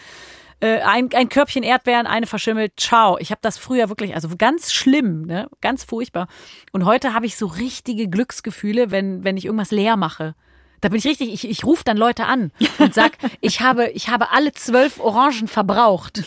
äh, 0.59 0.79
ein, 0.79 1.09
ein 1.13 1.29
Körbchen 1.29 1.63
Erdbeeren, 1.63 2.07
eine 2.07 2.25
verschimmelt, 2.25 2.73
ciao. 2.77 3.17
Ich 3.19 3.29
habe 3.29 3.39
das 3.43 3.59
früher 3.59 3.89
wirklich, 3.89 4.15
also 4.15 4.29
ganz 4.37 4.73
schlimm, 4.73 5.23
ne? 5.23 5.47
ganz 5.61 5.83
furchtbar. 5.83 6.27
Und 6.71 6.85
heute 6.85 7.13
habe 7.13 7.27
ich 7.27 7.37
so 7.37 7.45
richtige 7.45 8.07
Glücksgefühle, 8.07 8.89
wenn, 8.89 9.23
wenn 9.23 9.37
ich 9.37 9.45
irgendwas 9.45 9.71
leer 9.71 9.97
mache. 9.97 10.33
Da 10.81 10.89
bin 10.89 10.97
ich 10.99 11.05
richtig, 11.05 11.33
ich, 11.33 11.49
ich 11.49 11.63
rufe 11.65 11.83
dann 11.83 11.97
Leute 11.97 12.25
an 12.25 12.51
und 12.79 12.93
sag, 12.93 13.17
ich 13.41 13.61
habe, 13.61 13.89
ich 13.89 14.09
habe 14.09 14.31
alle 14.31 14.51
zwölf 14.53 14.99
Orangen 14.99 15.47
verbraucht. 15.47 16.23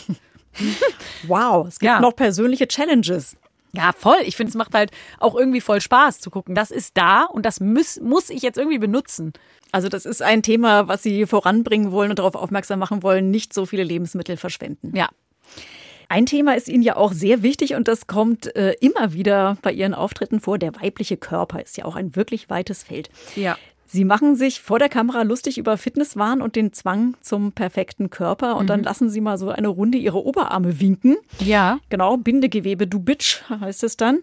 Wow, 1.27 1.67
es 1.67 1.79
gibt 1.79 1.89
Ja. 1.89 1.99
noch 1.99 2.15
persönliche 2.15 2.67
Challenges. 2.67 3.37
Ja, 3.73 3.93
voll. 3.97 4.17
Ich 4.25 4.35
finde, 4.35 4.49
es 4.49 4.55
macht 4.55 4.73
halt 4.73 4.91
auch 5.19 5.33
irgendwie 5.33 5.61
voll 5.61 5.79
Spaß 5.79 6.19
zu 6.19 6.29
gucken. 6.29 6.55
Das 6.55 6.71
ist 6.71 6.97
da 6.97 7.23
und 7.23 7.45
das 7.45 7.61
muss, 7.61 8.01
muss 8.01 8.29
ich 8.29 8.41
jetzt 8.41 8.57
irgendwie 8.57 8.79
benutzen. 8.79 9.31
Also 9.71 9.87
das 9.87 10.05
ist 10.05 10.21
ein 10.21 10.43
Thema, 10.43 10.89
was 10.89 11.03
Sie 11.03 11.25
voranbringen 11.25 11.93
wollen 11.93 12.09
und 12.09 12.19
darauf 12.19 12.35
aufmerksam 12.35 12.79
machen 12.79 13.01
wollen, 13.01 13.31
nicht 13.31 13.53
so 13.53 13.65
viele 13.65 13.83
Lebensmittel 13.85 14.35
verschwenden. 14.35 14.93
Ja. 14.93 15.07
Ein 16.09 16.25
Thema 16.25 16.57
ist 16.57 16.67
Ihnen 16.67 16.83
ja 16.83 16.97
auch 16.97 17.13
sehr 17.13 17.41
wichtig 17.43 17.73
und 17.75 17.87
das 17.87 18.07
kommt 18.07 18.53
äh, 18.57 18.73
immer 18.81 19.13
wieder 19.13 19.55
bei 19.61 19.71
Ihren 19.71 19.93
Auftritten 19.93 20.41
vor. 20.41 20.57
Der 20.57 20.75
weibliche 20.75 21.15
Körper 21.15 21.61
ist 21.61 21.77
ja 21.77 21.85
auch 21.85 21.95
ein 21.95 22.17
wirklich 22.17 22.49
weites 22.49 22.83
Feld. 22.83 23.09
Ja. 23.37 23.57
Sie 23.93 24.05
machen 24.05 24.37
sich 24.37 24.61
vor 24.61 24.79
der 24.79 24.87
Kamera 24.87 25.23
lustig 25.23 25.57
über 25.57 25.77
Fitnesswahn 25.77 26.41
und 26.41 26.55
den 26.55 26.71
Zwang 26.71 27.17
zum 27.19 27.51
perfekten 27.51 28.09
Körper 28.09 28.55
und 28.55 28.67
dann 28.67 28.83
lassen 28.83 29.09
Sie 29.09 29.19
mal 29.19 29.37
so 29.37 29.49
eine 29.49 29.67
Runde 29.67 29.97
Ihre 29.97 30.23
Oberarme 30.25 30.79
winken. 30.79 31.17
Ja. 31.39 31.77
Genau, 31.89 32.15
Bindegewebe, 32.15 32.87
du 32.87 32.99
Bitch 32.99 33.41
heißt 33.49 33.83
es 33.83 33.97
dann. 33.97 34.19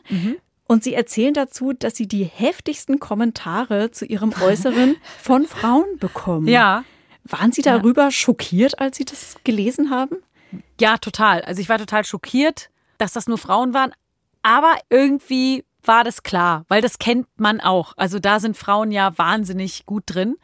Und 0.67 0.85
Sie 0.85 0.95
erzählen 0.95 1.35
dazu, 1.35 1.75
dass 1.75 1.97
Sie 1.97 2.09
die 2.09 2.25
heftigsten 2.25 2.99
Kommentare 2.99 3.91
zu 3.91 4.07
Ihrem 4.07 4.33
Äußeren 4.41 4.97
von 5.21 5.45
Frauen 5.45 5.99
bekommen. 5.99 6.49
Ja. 6.49 6.85
Waren 7.25 7.53
Sie 7.53 7.61
darüber 7.61 8.11
schockiert, 8.11 8.79
als 8.79 8.97
Sie 8.97 9.05
das 9.05 9.37
gelesen 9.45 9.91
haben? 9.91 10.17
Ja, 10.81 10.97
total. 10.97 11.43
Also 11.43 11.61
ich 11.61 11.69
war 11.69 11.77
total 11.77 12.07
schockiert, 12.07 12.71
dass 12.97 13.13
das 13.13 13.27
nur 13.27 13.37
Frauen 13.37 13.75
waren. 13.75 13.93
Aber 14.43 14.77
irgendwie 14.89 15.63
war 15.89 16.05
das 16.05 16.23
klar, 16.23 16.65
weil 16.69 16.83
das 16.83 16.99
kennt 16.99 17.27
man 17.39 17.61
auch. 17.61 17.95
Also 17.97 18.19
da 18.19 18.39
sind 18.39 18.57
Frauen 18.57 18.93
ja 18.93 19.17
wahnsinnig 19.17 19.87
gut 19.87 20.05
drin, 20.07 20.37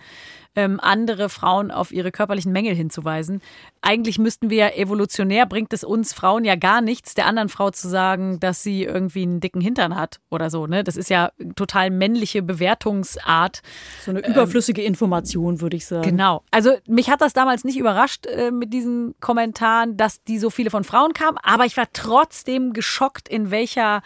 ähm, 0.56 0.78
andere 0.80 1.28
Frauen 1.28 1.70
auf 1.70 1.92
ihre 1.92 2.12
körperlichen 2.12 2.52
Mängel 2.52 2.74
hinzuweisen. 2.74 3.42
Eigentlich 3.82 4.18
müssten 4.18 4.50
wir 4.50 4.56
ja 4.56 4.68
evolutionär, 4.70 5.46
bringt 5.46 5.72
es 5.72 5.84
uns 5.84 6.12
Frauen 6.12 6.44
ja 6.44 6.54
gar 6.54 6.80
nichts, 6.80 7.14
der 7.14 7.26
anderen 7.26 7.48
Frau 7.48 7.70
zu 7.70 7.88
sagen, 7.88 8.40
dass 8.40 8.62
sie 8.62 8.84
irgendwie 8.84 9.22
einen 9.22 9.40
dicken 9.40 9.60
Hintern 9.60 9.96
hat 9.96 10.20
oder 10.30 10.50
so. 10.50 10.66
Ne? 10.66 10.84
Das 10.84 10.96
ist 10.96 11.10
ja 11.10 11.30
total 11.56 11.90
männliche 11.90 12.42
Bewertungsart. 12.42 13.62
So 14.04 14.12
eine 14.12 14.26
überflüssige 14.26 14.82
Information, 14.82 15.60
würde 15.60 15.76
ich 15.76 15.86
sagen. 15.86 16.08
Genau. 16.08 16.42
Also 16.50 16.72
mich 16.86 17.10
hat 17.10 17.20
das 17.20 17.32
damals 17.32 17.64
nicht 17.64 17.76
überrascht 17.76 18.26
äh, 18.26 18.50
mit 18.50 18.72
diesen 18.72 19.14
Kommentaren, 19.20 19.96
dass 19.96 20.22
die 20.22 20.38
so 20.38 20.50
viele 20.50 20.70
von 20.70 20.84
Frauen 20.84 21.12
kamen, 21.12 21.38
aber 21.42 21.66
ich 21.66 21.76
war 21.76 21.88
trotzdem 21.92 22.72
geschockt, 22.72 23.28
in 23.28 23.50
welcher 23.50 24.02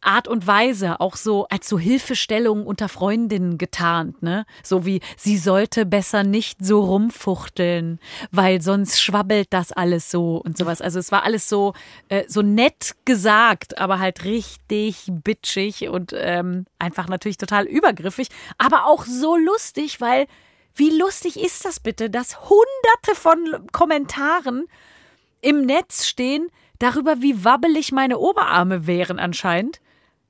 Art 0.00 0.28
und 0.28 0.46
Weise 0.46 1.00
auch 1.00 1.16
so 1.16 1.46
als 1.48 1.68
so 1.68 1.78
Hilfestellung 1.78 2.66
unter 2.66 2.88
Freundinnen 2.88 3.58
getarnt, 3.58 4.22
ne? 4.22 4.46
So 4.62 4.86
wie 4.86 5.00
sie 5.16 5.36
sollte 5.36 5.84
besser 5.86 6.22
nicht 6.22 6.64
so 6.64 6.80
rumfuchteln, 6.80 7.98
weil 8.30 8.62
sonst 8.62 9.00
schwabbelt 9.00 9.48
das 9.50 9.72
alles 9.72 10.10
so 10.10 10.36
und 10.36 10.56
sowas. 10.56 10.80
Also 10.80 10.98
es 10.98 11.10
war 11.12 11.24
alles 11.24 11.48
so 11.48 11.74
äh, 12.08 12.24
so 12.28 12.42
nett 12.42 12.94
gesagt, 13.04 13.78
aber 13.78 13.98
halt 13.98 14.24
richtig 14.24 15.08
bitchig 15.08 15.88
und 15.88 16.14
ähm, 16.16 16.66
einfach 16.78 17.08
natürlich 17.08 17.38
total 17.38 17.64
übergriffig, 17.64 18.28
aber 18.58 18.86
auch 18.86 19.04
so 19.04 19.36
lustig, 19.36 20.00
weil 20.00 20.26
wie 20.74 20.90
lustig 20.90 21.40
ist 21.40 21.64
das 21.64 21.80
bitte, 21.80 22.10
dass 22.10 22.40
hunderte 22.42 23.14
von 23.14 23.66
Kommentaren 23.72 24.66
im 25.40 25.62
Netz 25.62 26.06
stehen 26.06 26.48
darüber, 26.78 27.22
wie 27.22 27.44
wabbelig 27.44 27.92
meine 27.92 28.18
Oberarme 28.18 28.86
wären 28.86 29.18
anscheinend. 29.18 29.80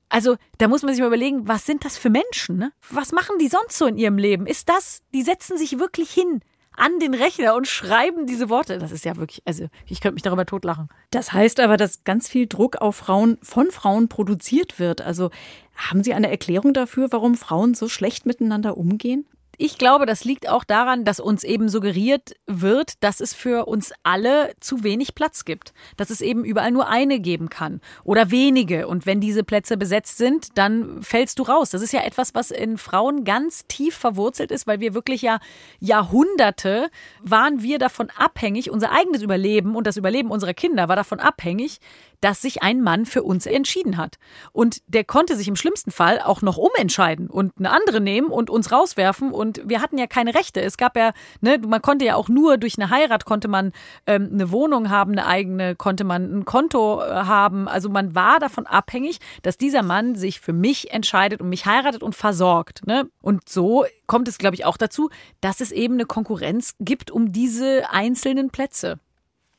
Also, 0.08 0.36
da 0.58 0.68
muss 0.68 0.82
man 0.82 0.92
sich 0.92 1.00
mal 1.00 1.08
überlegen, 1.08 1.48
was 1.48 1.66
sind 1.66 1.84
das 1.84 1.98
für 1.98 2.10
Menschen? 2.10 2.58
Ne? 2.58 2.72
Was 2.90 3.12
machen 3.12 3.38
die 3.40 3.48
sonst 3.48 3.76
so 3.76 3.86
in 3.86 3.98
ihrem 3.98 4.18
Leben? 4.18 4.46
Ist 4.46 4.68
das, 4.68 5.02
die 5.12 5.22
setzen 5.22 5.58
sich 5.58 5.78
wirklich 5.78 6.10
hin 6.10 6.42
an 6.76 6.98
den 7.00 7.14
Rechner 7.14 7.54
und 7.54 7.66
schreiben 7.66 8.26
diese 8.26 8.48
Worte. 8.48 8.78
Das 8.78 8.92
ist 8.92 9.04
ja 9.04 9.16
wirklich, 9.16 9.42
also 9.46 9.68
ich 9.86 10.00
könnte 10.00 10.14
mich 10.14 10.22
darüber 10.22 10.46
totlachen. 10.46 10.88
Das 11.10 11.32
heißt 11.32 11.58
aber, 11.60 11.76
dass 11.76 12.04
ganz 12.04 12.28
viel 12.28 12.46
Druck 12.46 12.76
auf 12.76 12.96
Frauen 12.96 13.38
von 13.42 13.70
Frauen 13.70 14.08
produziert 14.08 14.78
wird. 14.78 15.00
Also 15.00 15.30
haben 15.74 16.04
Sie 16.04 16.14
eine 16.14 16.30
Erklärung 16.30 16.74
dafür, 16.74 17.08
warum 17.10 17.34
Frauen 17.34 17.74
so 17.74 17.88
schlecht 17.88 18.26
miteinander 18.26 18.76
umgehen? 18.76 19.26
Ich 19.58 19.78
glaube, 19.78 20.04
das 20.06 20.24
liegt 20.24 20.48
auch 20.48 20.64
daran, 20.64 21.04
dass 21.04 21.20
uns 21.20 21.42
eben 21.42 21.68
suggeriert 21.68 22.34
wird, 22.46 23.02
dass 23.02 23.20
es 23.20 23.32
für 23.32 23.66
uns 23.66 23.92
alle 24.02 24.52
zu 24.60 24.82
wenig 24.84 25.14
Platz 25.14 25.44
gibt. 25.44 25.72
Dass 25.96 26.10
es 26.10 26.20
eben 26.20 26.44
überall 26.44 26.70
nur 26.70 26.88
eine 26.88 27.20
geben 27.20 27.48
kann 27.48 27.80
oder 28.04 28.30
wenige. 28.30 28.86
Und 28.86 29.06
wenn 29.06 29.20
diese 29.20 29.44
Plätze 29.44 29.76
besetzt 29.76 30.18
sind, 30.18 30.58
dann 30.58 31.02
fällst 31.02 31.38
du 31.38 31.44
raus. 31.44 31.70
Das 31.70 31.82
ist 31.82 31.92
ja 31.92 32.02
etwas, 32.02 32.34
was 32.34 32.50
in 32.50 32.76
Frauen 32.76 33.24
ganz 33.24 33.66
tief 33.66 33.96
verwurzelt 33.96 34.50
ist, 34.50 34.66
weil 34.66 34.80
wir 34.80 34.94
wirklich 34.94 35.22
ja 35.22 35.38
Jahrhunderte 35.80 36.90
waren 37.22 37.62
wir 37.62 37.78
davon 37.78 38.10
abhängig, 38.16 38.70
unser 38.70 38.92
eigenes 38.92 39.22
Überleben 39.22 39.74
und 39.74 39.86
das 39.86 39.96
Überleben 39.96 40.30
unserer 40.30 40.54
Kinder 40.54 40.88
war 40.88 40.96
davon 40.96 41.20
abhängig, 41.20 41.80
dass 42.26 42.42
sich 42.42 42.60
ein 42.60 42.82
Mann 42.82 43.06
für 43.06 43.22
uns 43.22 43.46
entschieden 43.46 43.98
hat. 43.98 44.18
Und 44.50 44.82
der 44.88 45.04
konnte 45.04 45.36
sich 45.36 45.46
im 45.46 45.54
schlimmsten 45.54 45.92
Fall 45.92 46.18
auch 46.18 46.42
noch 46.42 46.56
umentscheiden 46.56 47.30
und 47.30 47.52
eine 47.56 47.70
andere 47.70 48.00
nehmen 48.00 48.32
und 48.32 48.50
uns 48.50 48.72
rauswerfen. 48.72 49.30
Und 49.30 49.62
wir 49.64 49.80
hatten 49.80 49.96
ja 49.96 50.08
keine 50.08 50.34
Rechte. 50.34 50.60
Es 50.60 50.76
gab 50.76 50.96
ja, 50.96 51.12
ne, 51.40 51.60
man 51.64 51.80
konnte 51.80 52.04
ja 52.04 52.16
auch 52.16 52.28
nur 52.28 52.58
durch 52.58 52.78
eine 52.78 52.90
Heirat 52.90 53.26
konnte 53.26 53.46
man 53.46 53.70
ähm, 54.08 54.30
eine 54.32 54.50
Wohnung 54.50 54.90
haben, 54.90 55.12
eine 55.12 55.24
eigene, 55.24 55.76
konnte 55.76 56.02
man 56.02 56.38
ein 56.38 56.44
Konto 56.44 57.00
äh, 57.00 57.04
haben. 57.04 57.68
Also 57.68 57.90
man 57.90 58.16
war 58.16 58.40
davon 58.40 58.66
abhängig, 58.66 59.20
dass 59.42 59.56
dieser 59.56 59.84
Mann 59.84 60.16
sich 60.16 60.40
für 60.40 60.52
mich 60.52 60.92
entscheidet 60.92 61.40
und 61.40 61.48
mich 61.48 61.64
heiratet 61.64 62.02
und 62.02 62.16
versorgt. 62.16 62.84
Ne? 62.88 63.08
Und 63.22 63.48
so 63.48 63.84
kommt 64.08 64.26
es, 64.26 64.38
glaube 64.38 64.56
ich, 64.56 64.64
auch 64.64 64.78
dazu, 64.78 65.10
dass 65.40 65.60
es 65.60 65.70
eben 65.70 65.94
eine 65.94 66.06
Konkurrenz 66.06 66.74
gibt 66.80 67.12
um 67.12 67.30
diese 67.30 67.88
einzelnen 67.90 68.50
Plätze. 68.50 68.98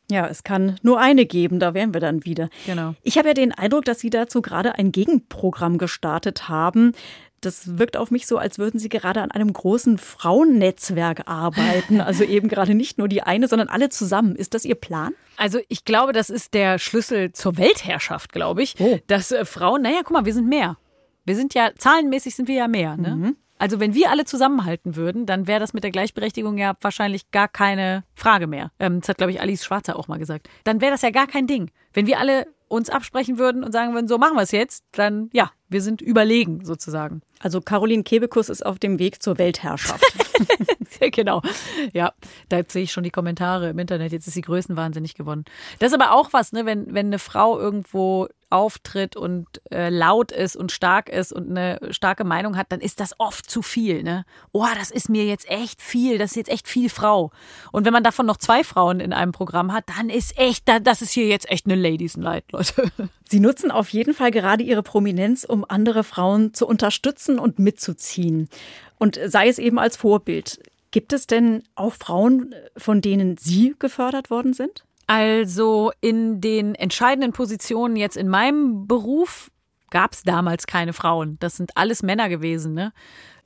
Ja, 0.09 0.27
es 0.27 0.43
kann 0.43 0.77
nur 0.83 0.99
eine 0.99 1.25
geben, 1.25 1.59
da 1.59 1.73
wären 1.73 1.93
wir 1.93 1.99
dann 1.99 2.23
wieder. 2.23 2.49
Genau. 2.65 2.95
Ich 3.03 3.17
habe 3.17 3.29
ja 3.29 3.33
den 3.33 3.51
Eindruck, 3.51 3.85
dass 3.85 3.99
Sie 3.99 4.09
dazu 4.09 4.41
gerade 4.41 4.75
ein 4.75 4.91
Gegenprogramm 4.91 5.77
gestartet 5.77 6.47
haben. 6.47 6.93
Das 7.41 7.77
wirkt 7.77 7.97
auf 7.97 8.09
mich 8.09 8.25
so, 8.25 8.37
als 8.37 8.57
würden 8.57 8.79
Sie 8.79 8.89
gerade 8.89 9.21
an 9.21 9.31
einem 9.31 9.51
großen 9.51 9.97
Frauennetzwerk 9.97 11.27
arbeiten. 11.27 11.99
Also 11.99 12.23
eben 12.25 12.47
gerade 12.47 12.73
nicht 12.73 12.97
nur 12.97 13.09
die 13.09 13.21
eine, 13.21 13.47
sondern 13.47 13.67
alle 13.67 13.89
zusammen. 13.89 14.35
Ist 14.35 14.53
das 14.53 14.63
Ihr 14.63 14.75
Plan? 14.75 15.13
Also 15.35 15.59
ich 15.67 15.83
glaube, 15.83 16.13
das 16.13 16.29
ist 16.29 16.53
der 16.53 16.79
Schlüssel 16.79 17.33
zur 17.33 17.57
Weltherrschaft, 17.57 18.31
glaube 18.31 18.63
ich. 18.63 18.75
Oh. 18.79 18.99
Dass 19.07 19.31
äh, 19.31 19.43
Frauen, 19.45 19.81
naja, 19.81 19.99
guck 20.03 20.11
mal, 20.11 20.25
wir 20.25 20.33
sind 20.33 20.47
mehr. 20.47 20.77
Wir 21.25 21.35
sind 21.35 21.53
ja, 21.53 21.71
zahlenmäßig 21.77 22.35
sind 22.35 22.47
wir 22.47 22.55
ja 22.55 22.67
mehr. 22.69 22.95
Ne? 22.95 23.35
Also 23.59 23.79
wenn 23.79 23.93
wir 23.93 24.11
alle 24.11 24.25
zusammenhalten 24.25 24.95
würden, 24.95 25.25
dann 25.25 25.47
wäre 25.47 25.59
das 25.59 25.73
mit 25.73 25.83
der 25.83 25.91
Gleichberechtigung 25.91 26.57
ja 26.57 26.75
wahrscheinlich 26.81 27.31
gar 27.31 27.47
keine 27.47 28.03
Frage 28.13 28.47
mehr. 28.47 28.71
Ähm, 28.79 28.99
das 28.99 29.09
hat, 29.09 29.17
glaube 29.17 29.31
ich, 29.31 29.41
Alice 29.41 29.65
Schwarzer 29.65 29.97
auch 29.97 30.07
mal 30.07 30.19
gesagt. 30.19 30.49
Dann 30.63 30.81
wäre 30.81 30.91
das 30.91 31.01
ja 31.01 31.09
gar 31.09 31.27
kein 31.27 31.47
Ding. 31.47 31.71
Wenn 31.93 32.07
wir 32.07 32.19
alle 32.19 32.47
uns 32.67 32.89
absprechen 32.89 33.37
würden 33.37 33.63
und 33.63 33.71
sagen 33.71 33.93
würden, 33.93 34.07
so 34.07 34.17
machen 34.17 34.35
wir 34.35 34.41
es 34.41 34.51
jetzt, 34.51 34.83
dann 34.91 35.29
ja, 35.31 35.51
wir 35.69 35.81
sind 35.81 36.01
überlegen 36.01 36.63
sozusagen. 36.65 37.21
Also 37.39 37.61
Caroline 37.61 38.03
Kebekus 38.03 38.49
ist 38.49 38.65
auf 38.65 38.79
dem 38.79 38.99
Weg 38.99 39.21
zur 39.21 39.37
Weltherrschaft. 39.37 40.03
genau. 41.11 41.41
Ja, 41.93 42.13
da 42.49 42.61
sehe 42.67 42.83
ich 42.83 42.91
schon 42.91 43.03
die 43.03 43.09
Kommentare 43.11 43.69
im 43.69 43.79
Internet. 43.79 44.11
Jetzt 44.11 44.27
ist 44.27 44.33
sie 44.33 44.41
größenwahnsinnig 44.41 45.13
geworden. 45.15 45.45
Das 45.79 45.91
ist 45.91 45.99
aber 45.99 46.13
auch 46.13 46.33
was, 46.33 46.51
ne, 46.51 46.65
wenn, 46.65 46.93
wenn 46.93 47.07
eine 47.07 47.19
Frau 47.19 47.59
irgendwo 47.59 48.27
auftritt 48.49 49.17
und 49.17 49.45
äh, 49.71 49.89
laut 49.89 50.31
ist 50.31 50.55
und 50.55 50.71
stark 50.71 51.09
ist 51.09 51.33
und 51.33 51.49
eine 51.49 51.79
starke 51.91 52.23
Meinung 52.23 52.55
hat, 52.55 52.67
dann 52.71 52.79
ist 52.79 53.01
das 53.01 53.13
oft 53.19 53.49
zu 53.49 53.61
viel. 53.61 54.03
Ne? 54.03 54.23
Oh, 54.53 54.65
das 54.79 54.89
ist 54.89 55.09
mir 55.09 55.25
jetzt 55.25 55.49
echt 55.49 55.81
viel, 55.81 56.17
das 56.17 56.31
ist 56.31 56.37
jetzt 56.37 56.49
echt 56.49 56.67
viel 56.67 56.89
Frau. 56.89 57.31
Und 57.73 57.85
wenn 57.85 57.91
man 57.93 58.03
davon 58.03 58.25
noch 58.25 58.37
zwei 58.37 58.63
Frauen 58.63 59.01
in 59.01 59.11
einem 59.11 59.33
Programm 59.33 59.73
hat, 59.73 59.83
dann 59.97 60.09
ist 60.09 60.37
echt, 60.39 60.67
da- 60.69 60.79
das 60.79 61.01
ist 61.01 61.11
hier 61.11 61.27
jetzt 61.27 61.49
echt 61.51 61.65
eine 61.65 61.75
Ladies 61.75 62.15
Night, 62.15 62.45
Leute. 62.53 62.89
Sie 63.29 63.39
nutzen 63.39 63.71
auf 63.71 63.89
jeden 63.89 64.13
Fall 64.13 64.31
gerade 64.31 64.63
Ihre 64.63 64.83
Prominenz, 64.83 65.43
um 65.43 65.65
andere 65.67 66.03
Frauen 66.03 66.53
zu 66.53 66.67
unterstützen 66.67 67.39
und 67.39 67.59
mitzuziehen. 67.59 68.49
Und 68.97 69.19
sei 69.25 69.47
es 69.47 69.59
eben 69.59 69.79
als 69.79 69.97
Vorbild. 69.97 70.59
Gibt 70.91 71.13
es 71.13 71.27
denn 71.27 71.63
auch 71.75 71.93
Frauen, 71.93 72.55
von 72.77 73.01
denen 73.01 73.37
Sie 73.37 73.75
gefördert 73.77 74.29
worden 74.29 74.53
sind? 74.53 74.85
Also 75.05 75.91
in 76.01 76.41
den 76.41 76.75
entscheidenden 76.75 77.33
Positionen 77.33 77.95
jetzt 77.95 78.17
in 78.17 78.27
meinem 78.27 78.87
Beruf 78.87 79.51
gab 79.89 80.13
es 80.13 80.23
damals 80.23 80.67
keine 80.67 80.93
Frauen. 80.93 81.37
Das 81.39 81.55
sind 81.55 81.75
alles 81.75 82.03
Männer 82.03 82.29
gewesen, 82.29 82.73
ne? 82.73 82.93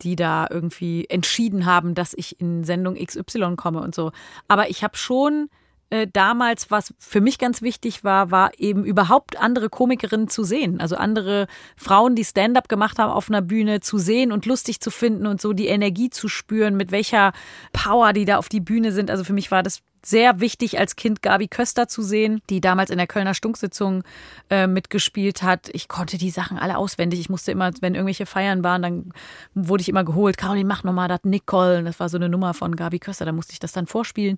die 0.01 0.15
da 0.15 0.47
irgendwie 0.49 1.05
entschieden 1.09 1.65
haben, 1.65 1.93
dass 1.93 2.13
ich 2.15 2.39
in 2.39 2.63
Sendung 2.63 2.95
XY 2.95 3.55
komme 3.55 3.81
und 3.81 3.93
so. 3.93 4.11
Aber 4.47 4.69
ich 4.69 4.83
habe 4.83 4.97
schon 4.97 5.49
äh, 5.91 6.07
damals, 6.11 6.71
was 6.71 6.93
für 6.97 7.21
mich 7.21 7.37
ganz 7.37 7.61
wichtig 7.61 8.03
war, 8.03 8.31
war 8.31 8.51
eben 8.57 8.85
überhaupt 8.85 9.37
andere 9.37 9.69
Komikerinnen 9.69 10.29
zu 10.29 10.43
sehen. 10.43 10.79
Also 10.79 10.95
andere 10.95 11.47
Frauen, 11.75 12.15
die 12.15 12.23
Stand-up 12.23 12.69
gemacht 12.69 12.97
haben 12.97 13.11
auf 13.11 13.29
einer 13.29 13.41
Bühne, 13.41 13.81
zu 13.81 13.97
sehen 13.97 14.31
und 14.31 14.45
lustig 14.45 14.79
zu 14.79 14.89
finden 14.89 15.27
und 15.27 15.41
so 15.41 15.51
die 15.51 15.67
Energie 15.67 16.09
zu 16.09 16.29
spüren, 16.29 16.77
mit 16.77 16.91
welcher 16.91 17.33
Power 17.73 18.13
die 18.13 18.25
da 18.25 18.37
auf 18.37 18.47
die 18.47 18.61
Bühne 18.61 18.93
sind. 18.93 19.11
Also 19.11 19.25
für 19.25 19.33
mich 19.33 19.51
war 19.51 19.63
das 19.63 19.81
sehr 20.03 20.39
wichtig 20.39 20.79
als 20.79 20.95
Kind 20.95 21.21
Gabi 21.21 21.47
Köster 21.47 21.87
zu 21.87 22.01
sehen, 22.01 22.41
die 22.49 22.61
damals 22.61 22.89
in 22.89 22.97
der 22.97 23.07
Kölner 23.07 23.33
Stunksitzung 23.33 24.03
äh, 24.49 24.67
mitgespielt 24.67 25.43
hat. 25.43 25.69
Ich 25.73 25.87
konnte 25.87 26.17
die 26.17 26.29
Sachen 26.29 26.57
alle 26.57 26.77
auswendig. 26.77 27.19
Ich 27.19 27.29
musste 27.29 27.51
immer, 27.51 27.71
wenn 27.81 27.95
irgendwelche 27.95 28.25
Feiern 28.25 28.63
waren, 28.63 28.81
dann 28.81 29.13
wurde 29.53 29.81
ich 29.81 29.89
immer 29.89 30.03
geholt. 30.03 30.37
Caroline, 30.37 30.67
mach 30.67 30.83
nochmal 30.83 31.07
das 31.07 31.21
Nicole. 31.23 31.83
Das 31.83 31.99
war 31.99 32.09
so 32.09 32.17
eine 32.17 32.29
Nummer 32.29 32.53
von 32.53 32.75
Gabi 32.75 32.99
Köster. 32.99 33.25
Da 33.25 33.31
musste 33.31 33.53
ich 33.53 33.59
das 33.59 33.71
dann 33.71 33.87
vorspielen. 33.87 34.37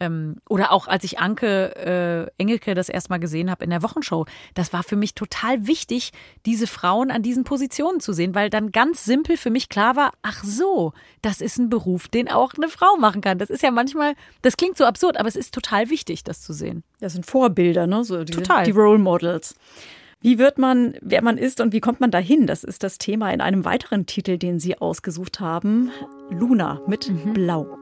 Ähm, 0.00 0.36
oder 0.48 0.72
auch 0.72 0.86
als 0.86 1.04
ich 1.04 1.18
Anke 1.18 2.28
äh, 2.36 2.42
Engelke 2.42 2.74
das 2.74 2.88
erstmal 2.88 3.18
gesehen 3.18 3.50
habe 3.50 3.64
in 3.64 3.70
der 3.70 3.82
Wochenshow. 3.82 4.26
Das 4.54 4.72
war 4.72 4.82
für 4.82 4.96
mich 4.96 5.14
total 5.14 5.66
wichtig, 5.66 6.12
diese 6.46 6.66
Frauen 6.66 7.10
an 7.10 7.22
diesen 7.22 7.44
Positionen 7.44 8.00
zu 8.00 8.12
sehen, 8.12 8.34
weil 8.34 8.50
dann 8.50 8.72
ganz 8.72 9.04
simpel 9.04 9.36
für 9.36 9.50
mich 9.50 9.68
klar 9.68 9.96
war, 9.96 10.12
ach 10.22 10.44
so, 10.44 10.92
das 11.22 11.40
ist 11.40 11.58
ein 11.58 11.68
Beruf, 11.68 12.08
den 12.08 12.30
auch 12.30 12.54
eine 12.54 12.68
Frau 12.68 12.96
machen 12.96 13.20
kann. 13.20 13.38
Das 13.38 13.50
ist 13.50 13.62
ja 13.62 13.70
manchmal, 13.70 14.14
das 14.42 14.56
klingt 14.56 14.76
so 14.76 14.84
absurd, 14.84 14.97
aber 15.06 15.28
es 15.28 15.36
ist 15.36 15.54
total 15.54 15.90
wichtig, 15.90 16.24
das 16.24 16.40
zu 16.40 16.52
sehen. 16.52 16.82
Das 17.00 17.12
sind 17.12 17.26
Vorbilder, 17.26 17.86
ne? 17.86 18.04
So 18.04 18.24
die, 18.24 18.32
Total. 18.32 18.64
die 18.64 18.72
Role 18.72 18.98
Models. 18.98 19.54
Wie 20.20 20.38
wird 20.38 20.58
man, 20.58 20.94
wer 21.00 21.22
man 21.22 21.38
ist 21.38 21.60
und 21.60 21.72
wie 21.72 21.80
kommt 21.80 22.00
man 22.00 22.10
dahin? 22.10 22.46
Das 22.46 22.64
ist 22.64 22.82
das 22.82 22.98
Thema 22.98 23.32
in 23.32 23.40
einem 23.40 23.64
weiteren 23.64 24.06
Titel, 24.06 24.36
den 24.36 24.58
Sie 24.58 24.76
ausgesucht 24.76 25.38
haben. 25.38 25.90
Luna 26.30 26.80
mit 26.86 27.10
Blau. 27.34 27.78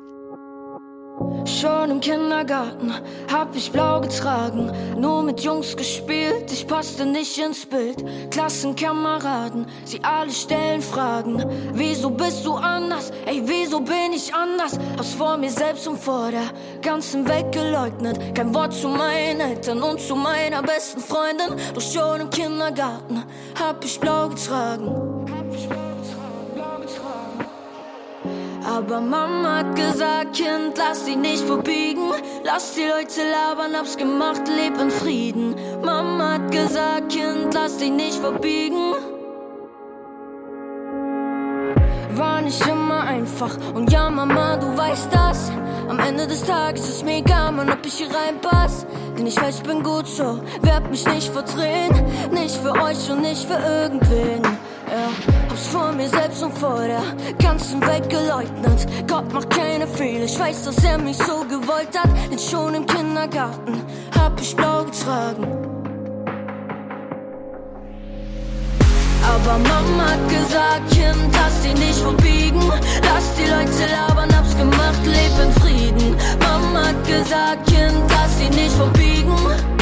Schon 1.47 1.91
im 1.91 2.01
Kindergarten 2.01 2.93
hab 3.33 3.55
ich 3.57 3.73
blau 3.73 4.01
getragen, 4.01 4.71
nur 4.99 5.23
mit 5.23 5.41
Jungs 5.41 5.77
gespielt, 5.77 6.53
ich 6.53 6.67
passte 6.67 7.07
nicht 7.07 7.39
ins 7.39 7.65
Bild. 7.65 8.05
Klassenkameraden, 8.31 9.67
sie 9.85 10.03
alle 10.03 10.31
stellen 10.31 10.83
Fragen. 10.83 11.43
Wieso 11.73 12.11
bist 12.11 12.45
du 12.45 12.55
anders? 12.55 13.13
Ey, 13.25 13.43
wieso 13.47 13.81
bin 13.81 14.13
ich 14.15 14.35
anders? 14.35 14.79
Hab's 14.99 15.15
vor 15.15 15.39
mir 15.39 15.51
selbst 15.51 15.89
und 15.89 15.99
vor 15.99 16.31
der 16.31 16.51
ganzen 16.83 17.27
Welt 17.27 17.51
geleugnet. 17.53 18.35
Kein 18.35 18.55
Wort 18.55 18.75
zu 18.75 18.89
meinen 18.89 19.41
Eltern 19.41 19.83
und 19.83 20.01
zu 20.01 20.17
meiner 20.17 20.63
besten 20.63 21.01
Freundin. 21.01 21.57
Doch 21.75 21.81
schon 21.81 22.21
im 22.21 22.31
Kindergarten 22.31 23.23
hab 23.59 23.83
ich 23.85 23.99
blau 23.99 24.29
getragen. 24.29 25.16
Aber 28.77 29.01
Mama 29.01 29.61
hat 29.61 29.75
gesagt, 29.75 30.35
Kind, 30.35 30.77
lass 30.77 31.07
dich 31.07 31.17
nicht 31.17 31.43
verbiegen. 31.43 32.11
Lass 32.45 32.75
die 32.75 32.83
Leute 32.83 33.23
labern, 33.23 33.75
hab's 33.75 33.97
gemacht, 33.97 34.43
leb 34.55 34.79
in 34.79 34.91
Frieden. 34.91 35.55
Mama 35.83 36.35
hat 36.35 36.51
gesagt, 36.51 37.09
Kind, 37.09 37.55
lass 37.55 37.79
dich 37.79 37.91
nicht 37.91 38.19
verbiegen. 38.19 38.93
War 42.17 42.43
nicht 42.43 42.67
immer 42.67 43.01
einfach. 43.01 43.57
Und 43.73 43.91
ja, 43.91 44.11
Mama, 44.11 44.59
du 44.59 44.77
weißt 44.77 45.09
das. 45.11 45.51
Am 45.89 45.99
Ende 45.99 46.27
des 46.27 46.45
Tages 46.45 46.87
ist 46.87 47.03
mir 47.03 47.17
egal, 47.21 47.53
Mann, 47.53 47.71
ob 47.71 47.79
ich 47.87 47.95
hier 47.95 48.09
reinpass. 48.15 48.85
Denn 49.17 49.27
ich 49.27 49.41
weiß, 49.41 49.57
ich 49.57 49.63
bin 49.63 49.83
gut 49.83 50.07
so. 50.07 50.39
Werd 50.61 50.91
mich 50.91 51.07
nicht 51.07 51.33
verdrehen. 51.33 51.95
Nicht 52.31 52.57
für 52.57 52.73
euch 52.73 53.11
und 53.11 53.23
nicht 53.23 53.49
für 53.49 53.59
irgendwen. 53.59 54.43
Ja, 54.89 55.09
hab's 55.51 55.67
vor 55.67 55.93
mir 55.93 56.09
selbst 56.09 56.43
und 56.45 56.57
vor 56.57 56.81
der 56.87 57.03
ganzen 57.43 57.81
Welt 57.81 58.09
geleugnet. 58.09 58.87
Gott 59.09 59.33
macht 59.33 59.51
keine 59.51 59.87
Fehler, 59.87 60.25
ich 60.25 60.39
weiß, 60.39 60.63
dass 60.65 60.85
er 60.85 60.99
mich 60.99 61.17
so 61.17 61.45
gewollt 61.49 61.99
hat. 61.99 62.11
Denn 62.31 62.39
schon 62.39 62.75
im 62.75 62.87
Kindergarten 62.87 63.83
hab 64.17 64.41
ich 64.41 64.55
blau 64.55 64.85
getragen. 64.85 65.47
Aber 69.29 69.59
Mama 69.59 70.05
hat 70.05 70.29
gesagt, 70.29 70.91
Kind, 70.91 71.35
lass 71.35 71.63
dich 71.63 71.75
nicht 71.75 71.99
verbiegen. 71.99 72.63
Lass 73.03 73.35
die 73.35 73.51
Leute 73.51 73.93
labern, 73.93 74.37
hab's 74.37 74.57
gemacht, 74.57 75.05
leb 75.05 75.45
in 75.45 75.53
Frieden. 75.63 76.17
Mama 76.39 76.87
hat 76.89 77.07
gesagt, 77.07 77.67
Kind, 77.67 78.03
lass 78.09 78.39
dich 78.39 78.51
nicht 78.51 78.77
verbiegen. 78.77 79.76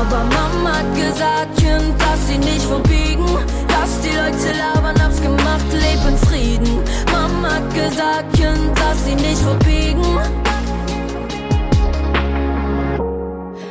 Aber 0.00 0.24
Mama 0.24 0.78
hat 0.78 0.94
gesagt, 0.94 1.56
Kind, 1.58 1.94
lass 1.98 2.26
sie 2.26 2.38
nicht 2.38 2.62
verbiegen. 2.62 3.26
Lass 3.68 4.00
die 4.00 4.08
Leute 4.08 4.56
labern, 4.56 5.02
hab's 5.02 5.20
gemacht, 5.20 5.66
leb 5.72 6.00
in 6.08 6.16
Frieden. 6.26 6.82
Mama 7.12 7.56
hat 7.56 7.74
gesagt, 7.74 8.32
Kind, 8.32 8.78
lass 8.78 9.04
sie 9.04 9.14
nicht 9.14 9.42
verbiegen. 9.42 10.18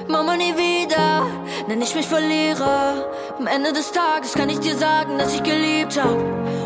Mama 0.08 0.38
nie 0.38 0.54
wieder, 0.56 1.26
nenn 1.68 1.82
ich 1.82 1.96
mich 1.96 2.08
Verlierer. 2.08 3.06
Am 3.40 3.48
Ende 3.48 3.74
des 3.74 3.92
Tages 3.92 4.34
kann 4.34 4.50
ich 4.50 4.60
dir 4.60 4.76
sagen, 4.76 5.18
dass 5.18 5.34
ich 5.34 5.42
geliebt 5.42 6.00
hab. 6.00 6.16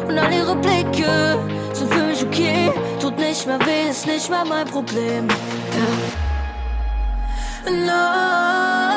Und 0.10 0.20
all 0.20 0.34
ihre 0.34 0.58
Blicke 0.58 1.40
sind 1.72 1.94
für 1.94 2.04
mich 2.04 2.22
okay. 2.22 2.74
Tut 3.00 3.18
nicht 3.18 3.48
mehr 3.48 3.60
weh, 3.60 3.90
ist 3.90 4.08
nicht 4.08 4.30
mehr 4.30 4.44
mein 4.44 4.68
Problem. 4.68 5.30
Ja. 5.30 6.24
No, 7.72 8.93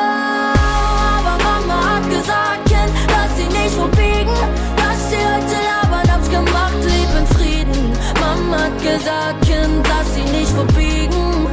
gesagt, 8.92 9.46
Kind, 9.46 9.88
lass 9.88 10.14
sie 10.14 10.22
nicht 10.36 10.52
verbiegen. 10.60 11.46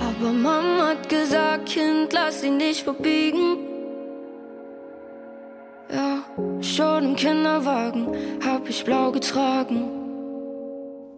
Aber 0.00 0.32
Mama 0.32 0.88
hat 0.88 1.08
gesagt, 1.08 1.66
Kind, 1.66 2.12
lass 2.12 2.40
sie 2.40 2.50
nicht 2.50 2.82
verbiegen. 2.82 3.58
Ja, 5.92 6.24
schon 6.60 7.04
im 7.04 7.16
Kinderwagen 7.16 8.16
hab 8.44 8.68
ich 8.68 8.84
blau 8.84 9.10
getragen. 9.10 9.90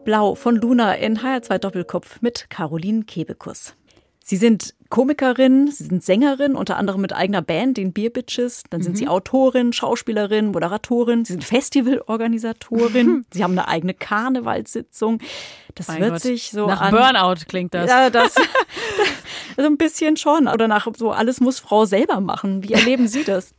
Blau 0.04 0.34
von 0.34 0.56
Luna 0.56 0.94
in 0.94 1.18
HR2 1.18 1.58
Doppelkopf 1.58 2.20
mit 2.22 2.50
Caroline 2.50 3.04
Kebekus. 3.04 3.76
Sie 4.24 4.36
sind 4.36 4.74
Komikerin, 4.88 5.70
Sie 5.70 5.84
sind 5.84 6.04
Sängerin, 6.04 6.54
unter 6.54 6.76
anderem 6.76 7.00
mit 7.00 7.14
eigener 7.14 7.40
Band, 7.40 7.78
den 7.78 7.92
Beer 7.92 8.10
Bitches. 8.10 8.62
Dann 8.68 8.82
sind 8.82 8.98
Sie 8.98 9.08
Autorin, 9.08 9.72
Schauspielerin, 9.72 10.48
Moderatorin. 10.48 11.24
Sie 11.24 11.32
sind 11.32 11.44
Festivalorganisatorin. 11.44 13.24
Sie 13.32 13.42
haben 13.42 13.52
eine 13.52 13.68
eigene 13.68 13.94
Karnevalssitzung. 13.94 15.18
Das 15.74 15.88
Mein 15.88 16.00
wird 16.00 16.12
Gott. 16.12 16.20
sich 16.20 16.50
so 16.50 16.66
Nach 16.66 16.82
an 16.82 16.90
Burnout 16.90 17.46
klingt 17.48 17.72
das. 17.72 17.88
Ja, 17.88 18.10
das 18.10 18.34
so 19.56 19.62
ein 19.62 19.78
bisschen 19.78 20.18
schon. 20.18 20.46
Oder 20.46 20.68
nach 20.68 20.86
so 20.94 21.10
alles 21.10 21.40
muss 21.40 21.58
Frau 21.58 21.86
selber 21.86 22.20
machen. 22.20 22.62
Wie 22.62 22.74
erleben 22.74 23.08
Sie 23.08 23.24
das? 23.24 23.54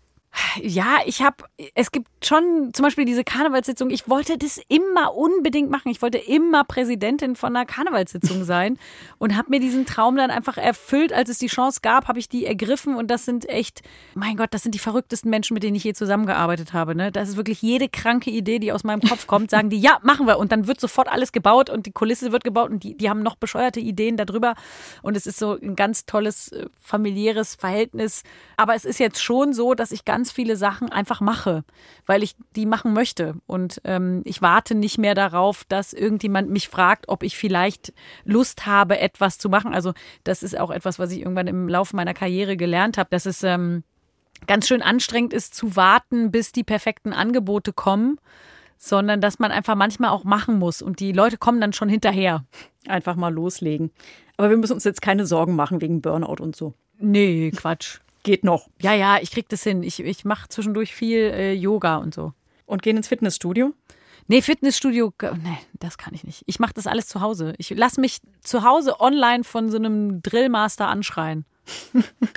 Ja, 0.61 0.97
ich 1.05 1.21
habe, 1.21 1.37
es 1.75 1.91
gibt 1.91 2.07
schon 2.25 2.71
zum 2.73 2.83
Beispiel 2.83 3.05
diese 3.05 3.23
Karnevalssitzung. 3.23 3.89
Ich 3.89 4.09
wollte 4.09 4.37
das 4.37 4.59
immer 4.67 5.15
unbedingt 5.15 5.69
machen. 5.69 5.89
Ich 5.89 6.01
wollte 6.01 6.17
immer 6.17 6.63
Präsidentin 6.63 7.35
von 7.35 7.55
einer 7.55 7.65
Karnevalssitzung 7.65 8.43
sein 8.43 8.77
und 9.19 9.37
habe 9.37 9.49
mir 9.49 9.59
diesen 9.59 9.85
Traum 9.85 10.15
dann 10.15 10.31
einfach 10.31 10.57
erfüllt, 10.57 11.13
als 11.13 11.29
es 11.29 11.37
die 11.37 11.47
Chance 11.47 11.79
gab, 11.81 12.07
habe 12.07 12.19
ich 12.19 12.29
die 12.29 12.45
ergriffen 12.45 12.95
und 12.95 13.07
das 13.07 13.25
sind 13.25 13.47
echt, 13.47 13.81
mein 14.15 14.35
Gott, 14.35 14.53
das 14.53 14.63
sind 14.63 14.73
die 14.73 14.79
verrücktesten 14.79 15.29
Menschen, 15.29 15.53
mit 15.53 15.63
denen 15.63 15.75
ich 15.75 15.83
je 15.83 15.93
zusammengearbeitet 15.93 16.73
habe. 16.73 16.95
Ne? 16.95 17.11
Das 17.11 17.29
ist 17.29 17.37
wirklich 17.37 17.61
jede 17.61 17.87
kranke 17.87 18.31
Idee, 18.31 18.59
die 18.59 18.71
aus 18.71 18.83
meinem 18.83 19.01
Kopf 19.01 19.27
kommt, 19.27 19.51
sagen 19.51 19.69
die, 19.69 19.79
ja, 19.79 19.99
machen 20.01 20.25
wir 20.25 20.39
und 20.39 20.51
dann 20.51 20.67
wird 20.67 20.79
sofort 20.79 21.09
alles 21.09 21.31
gebaut 21.31 21.69
und 21.69 21.85
die 21.85 21.91
Kulisse 21.91 22.31
wird 22.31 22.43
gebaut 22.43 22.71
und 22.71 22.83
die, 22.83 22.97
die 22.97 23.09
haben 23.09 23.21
noch 23.21 23.35
bescheuerte 23.35 23.79
Ideen 23.79 24.17
darüber 24.17 24.55
und 25.03 25.15
es 25.15 25.27
ist 25.27 25.37
so 25.37 25.57
ein 25.61 25.75
ganz 25.75 26.05
tolles 26.05 26.51
äh, 26.51 26.67
familiäres 26.81 27.55
Verhältnis. 27.55 28.23
Aber 28.57 28.75
es 28.75 28.85
ist 28.85 28.99
jetzt 28.99 29.21
schon 29.21 29.53
so, 29.53 29.73
dass 29.73 29.91
ich 29.91 30.05
ganz 30.05 30.22
viele 30.31 30.55
Sachen 30.55 30.91
einfach 30.91 31.21
mache, 31.21 31.63
weil 32.05 32.23
ich 32.23 32.35
die 32.55 32.65
machen 32.65 32.93
möchte. 32.93 33.35
Und 33.45 33.81
ähm, 33.83 34.21
ich 34.25 34.41
warte 34.41 34.75
nicht 34.75 34.97
mehr 34.97 35.15
darauf, 35.15 35.63
dass 35.65 35.93
irgendjemand 35.93 36.49
mich 36.49 36.69
fragt, 36.69 37.09
ob 37.09 37.23
ich 37.23 37.37
vielleicht 37.37 37.93
Lust 38.23 38.65
habe, 38.65 38.99
etwas 38.99 39.37
zu 39.37 39.49
machen. 39.49 39.73
Also 39.73 39.93
das 40.23 40.43
ist 40.43 40.57
auch 40.57 40.71
etwas, 40.71 40.99
was 40.99 41.11
ich 41.11 41.19
irgendwann 41.19 41.47
im 41.47 41.67
Laufe 41.67 41.95
meiner 41.95 42.13
Karriere 42.13 42.57
gelernt 42.57 42.97
habe, 42.97 43.09
dass 43.09 43.25
es 43.25 43.43
ähm, 43.43 43.83
ganz 44.47 44.67
schön 44.67 44.81
anstrengend 44.81 45.33
ist 45.33 45.53
zu 45.55 45.75
warten, 45.75 46.31
bis 46.31 46.51
die 46.51 46.63
perfekten 46.63 47.13
Angebote 47.13 47.73
kommen, 47.73 48.19
sondern 48.77 49.21
dass 49.21 49.39
man 49.39 49.51
einfach 49.51 49.75
manchmal 49.75 50.09
auch 50.09 50.23
machen 50.23 50.59
muss 50.59 50.81
und 50.81 50.99
die 50.99 51.11
Leute 51.11 51.37
kommen 51.37 51.61
dann 51.61 51.73
schon 51.73 51.89
hinterher. 51.89 52.45
Einfach 52.87 53.15
mal 53.15 53.33
loslegen. 53.33 53.91
Aber 54.37 54.49
wir 54.49 54.57
müssen 54.57 54.73
uns 54.73 54.83
jetzt 54.83 55.01
keine 55.01 55.25
Sorgen 55.25 55.55
machen 55.55 55.81
wegen 55.81 56.01
Burnout 56.01 56.41
und 56.41 56.55
so. 56.55 56.73
Nee, 56.97 57.51
Quatsch. 57.51 57.99
Geht 58.23 58.43
noch. 58.43 58.69
Ja, 58.81 58.93
ja, 58.93 59.17
ich 59.21 59.31
krieg 59.31 59.49
das 59.49 59.63
hin. 59.63 59.83
Ich, 59.83 59.99
ich 59.99 60.25
mache 60.25 60.49
zwischendurch 60.49 60.93
viel 60.93 61.19
äh, 61.19 61.53
Yoga 61.53 61.97
und 61.97 62.13
so. 62.13 62.33
Und 62.65 62.81
gehen 62.81 62.97
ins 62.97 63.09
Fitnessstudio? 63.09 63.73
Nee, 64.27 64.41
Fitnessstudio, 64.41 65.13
nee, 65.21 65.57
das 65.73 65.97
kann 65.97 66.13
ich 66.13 66.23
nicht. 66.23 66.43
Ich 66.45 66.57
mache 66.59 66.73
das 66.73 66.87
alles 66.87 67.07
zu 67.07 67.19
Hause. 67.19 67.53
Ich 67.57 67.69
lasse 67.71 67.99
mich 67.99 68.21
zu 68.41 68.63
Hause 68.63 69.01
online 69.01 69.43
von 69.43 69.69
so 69.69 69.77
einem 69.77 70.21
Drillmaster 70.21 70.87
anschreien. 70.87 71.45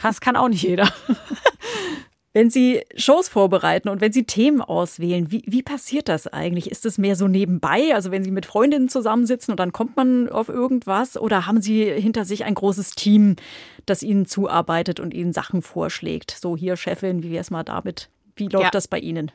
Das 0.03 0.21
kann 0.21 0.37
auch 0.37 0.49
nicht 0.49 0.63
jeder. 0.63 0.89
Wenn 2.37 2.51
Sie 2.51 2.83
Shows 2.97 3.29
vorbereiten 3.29 3.89
und 3.89 4.03
wenn 4.03 4.13
Sie 4.13 4.25
Themen 4.25 4.61
auswählen, 4.61 5.31
wie, 5.33 5.43
wie 5.47 5.63
passiert 5.63 6.11
das 6.11 6.27
eigentlich? 6.27 6.71
Ist 6.71 6.85
es 6.85 6.99
mehr 6.99 7.17
so 7.17 7.29
nebenbei, 7.29 7.95
also 7.95 8.11
wenn 8.11 8.25
Sie 8.25 8.31
mit 8.31 8.45
Freundinnen 8.45 8.91
zusammensitzen 8.91 9.53
und 9.53 9.59
dann 9.59 9.73
kommt 9.73 9.97
man 9.97 10.29
auf 10.29 10.51
irgendwas? 10.51 11.17
Oder 11.17 11.47
haben 11.47 11.63
Sie 11.63 11.91
hinter 11.91 12.27
sich 12.27 12.45
ein 12.45 12.53
großes 12.53 12.91
Team, 12.91 13.37
das 13.87 14.03
Ihnen 14.03 14.27
zuarbeitet 14.27 15.01
und 15.01 15.15
Ihnen 15.15 15.33
Sachen 15.33 15.63
vorschlägt? 15.63 16.31
So 16.39 16.59
hier, 16.59 16.77
Chefin, 16.77 17.23
wie 17.23 17.31
wär's 17.31 17.51
mal 17.51 17.63
damit? 17.63 18.11
Wie 18.35 18.49
läuft 18.49 18.65
Ja. 18.65 18.71
das 18.71 18.87
bei 18.87 18.99
Ihnen? 18.99 19.33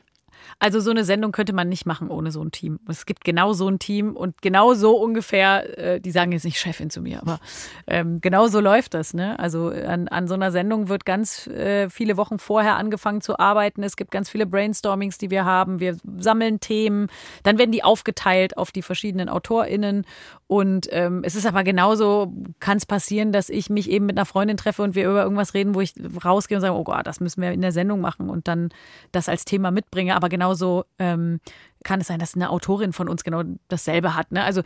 Also 0.58 0.80
so 0.80 0.90
eine 0.90 1.04
Sendung 1.04 1.32
könnte 1.32 1.52
man 1.52 1.68
nicht 1.68 1.86
machen 1.86 2.08
ohne 2.08 2.30
so 2.30 2.42
ein 2.42 2.52
Team. 2.52 2.78
Es 2.88 3.06
gibt 3.06 3.24
genau 3.24 3.52
so 3.52 3.68
ein 3.68 3.78
Team 3.78 4.16
und 4.16 4.42
genau 4.42 4.74
so 4.74 4.96
ungefähr, 4.96 5.78
äh, 5.78 6.00
die 6.00 6.10
sagen 6.10 6.32
jetzt 6.32 6.44
nicht 6.44 6.58
Chefin 6.58 6.90
zu 6.90 7.00
mir, 7.00 7.20
aber 7.22 7.40
ähm, 7.86 8.20
genau 8.20 8.46
so 8.48 8.60
läuft 8.60 8.94
das. 8.94 9.14
Ne? 9.14 9.38
Also 9.38 9.68
an, 9.68 10.08
an 10.08 10.28
so 10.28 10.34
einer 10.34 10.50
Sendung 10.52 10.88
wird 10.88 11.04
ganz 11.04 11.46
äh, 11.46 11.88
viele 11.90 12.16
Wochen 12.16 12.38
vorher 12.38 12.76
angefangen 12.76 13.20
zu 13.20 13.38
arbeiten. 13.38 13.82
Es 13.82 13.96
gibt 13.96 14.10
ganz 14.10 14.28
viele 14.28 14.46
Brainstormings, 14.46 15.18
die 15.18 15.30
wir 15.30 15.44
haben. 15.44 15.80
Wir 15.80 15.96
sammeln 16.18 16.60
Themen, 16.60 17.08
dann 17.42 17.58
werden 17.58 17.72
die 17.72 17.84
aufgeteilt 17.84 18.56
auf 18.56 18.72
die 18.72 18.82
verschiedenen 18.82 19.28
AutorInnen. 19.28 20.04
Und 20.46 20.88
ähm, 20.90 21.22
es 21.24 21.34
ist 21.34 21.46
aber 21.46 21.64
genauso, 21.64 22.32
kann 22.60 22.76
es 22.76 22.84
passieren, 22.84 23.32
dass 23.32 23.48
ich 23.48 23.70
mich 23.70 23.90
eben 23.90 24.06
mit 24.06 24.18
einer 24.18 24.26
Freundin 24.26 24.56
treffe 24.56 24.82
und 24.82 24.94
wir 24.94 25.08
über 25.08 25.22
irgendwas 25.22 25.54
reden, 25.54 25.74
wo 25.74 25.80
ich 25.80 25.94
rausgehe 26.24 26.58
und 26.58 26.60
sage, 26.60 26.74
oh 26.74 26.84
Gott, 26.84 27.06
das 27.06 27.20
müssen 27.20 27.40
wir 27.40 27.52
in 27.52 27.62
der 27.62 27.72
Sendung 27.72 28.00
machen 28.00 28.28
und 28.28 28.48
dann 28.48 28.68
das 29.12 29.28
als 29.28 29.44
Thema 29.44 29.70
mitbringe. 29.70 30.14
Aber 30.14 30.28
genauso 30.32 30.84
ähm, 30.98 31.38
kann 31.84 32.00
es 32.00 32.08
sein, 32.08 32.18
dass 32.18 32.34
eine 32.34 32.50
Autorin 32.50 32.92
von 32.92 33.08
uns 33.08 33.22
genau 33.22 33.42
dasselbe 33.68 34.16
hat. 34.16 34.32
Ne? 34.32 34.42
Also 34.42 34.62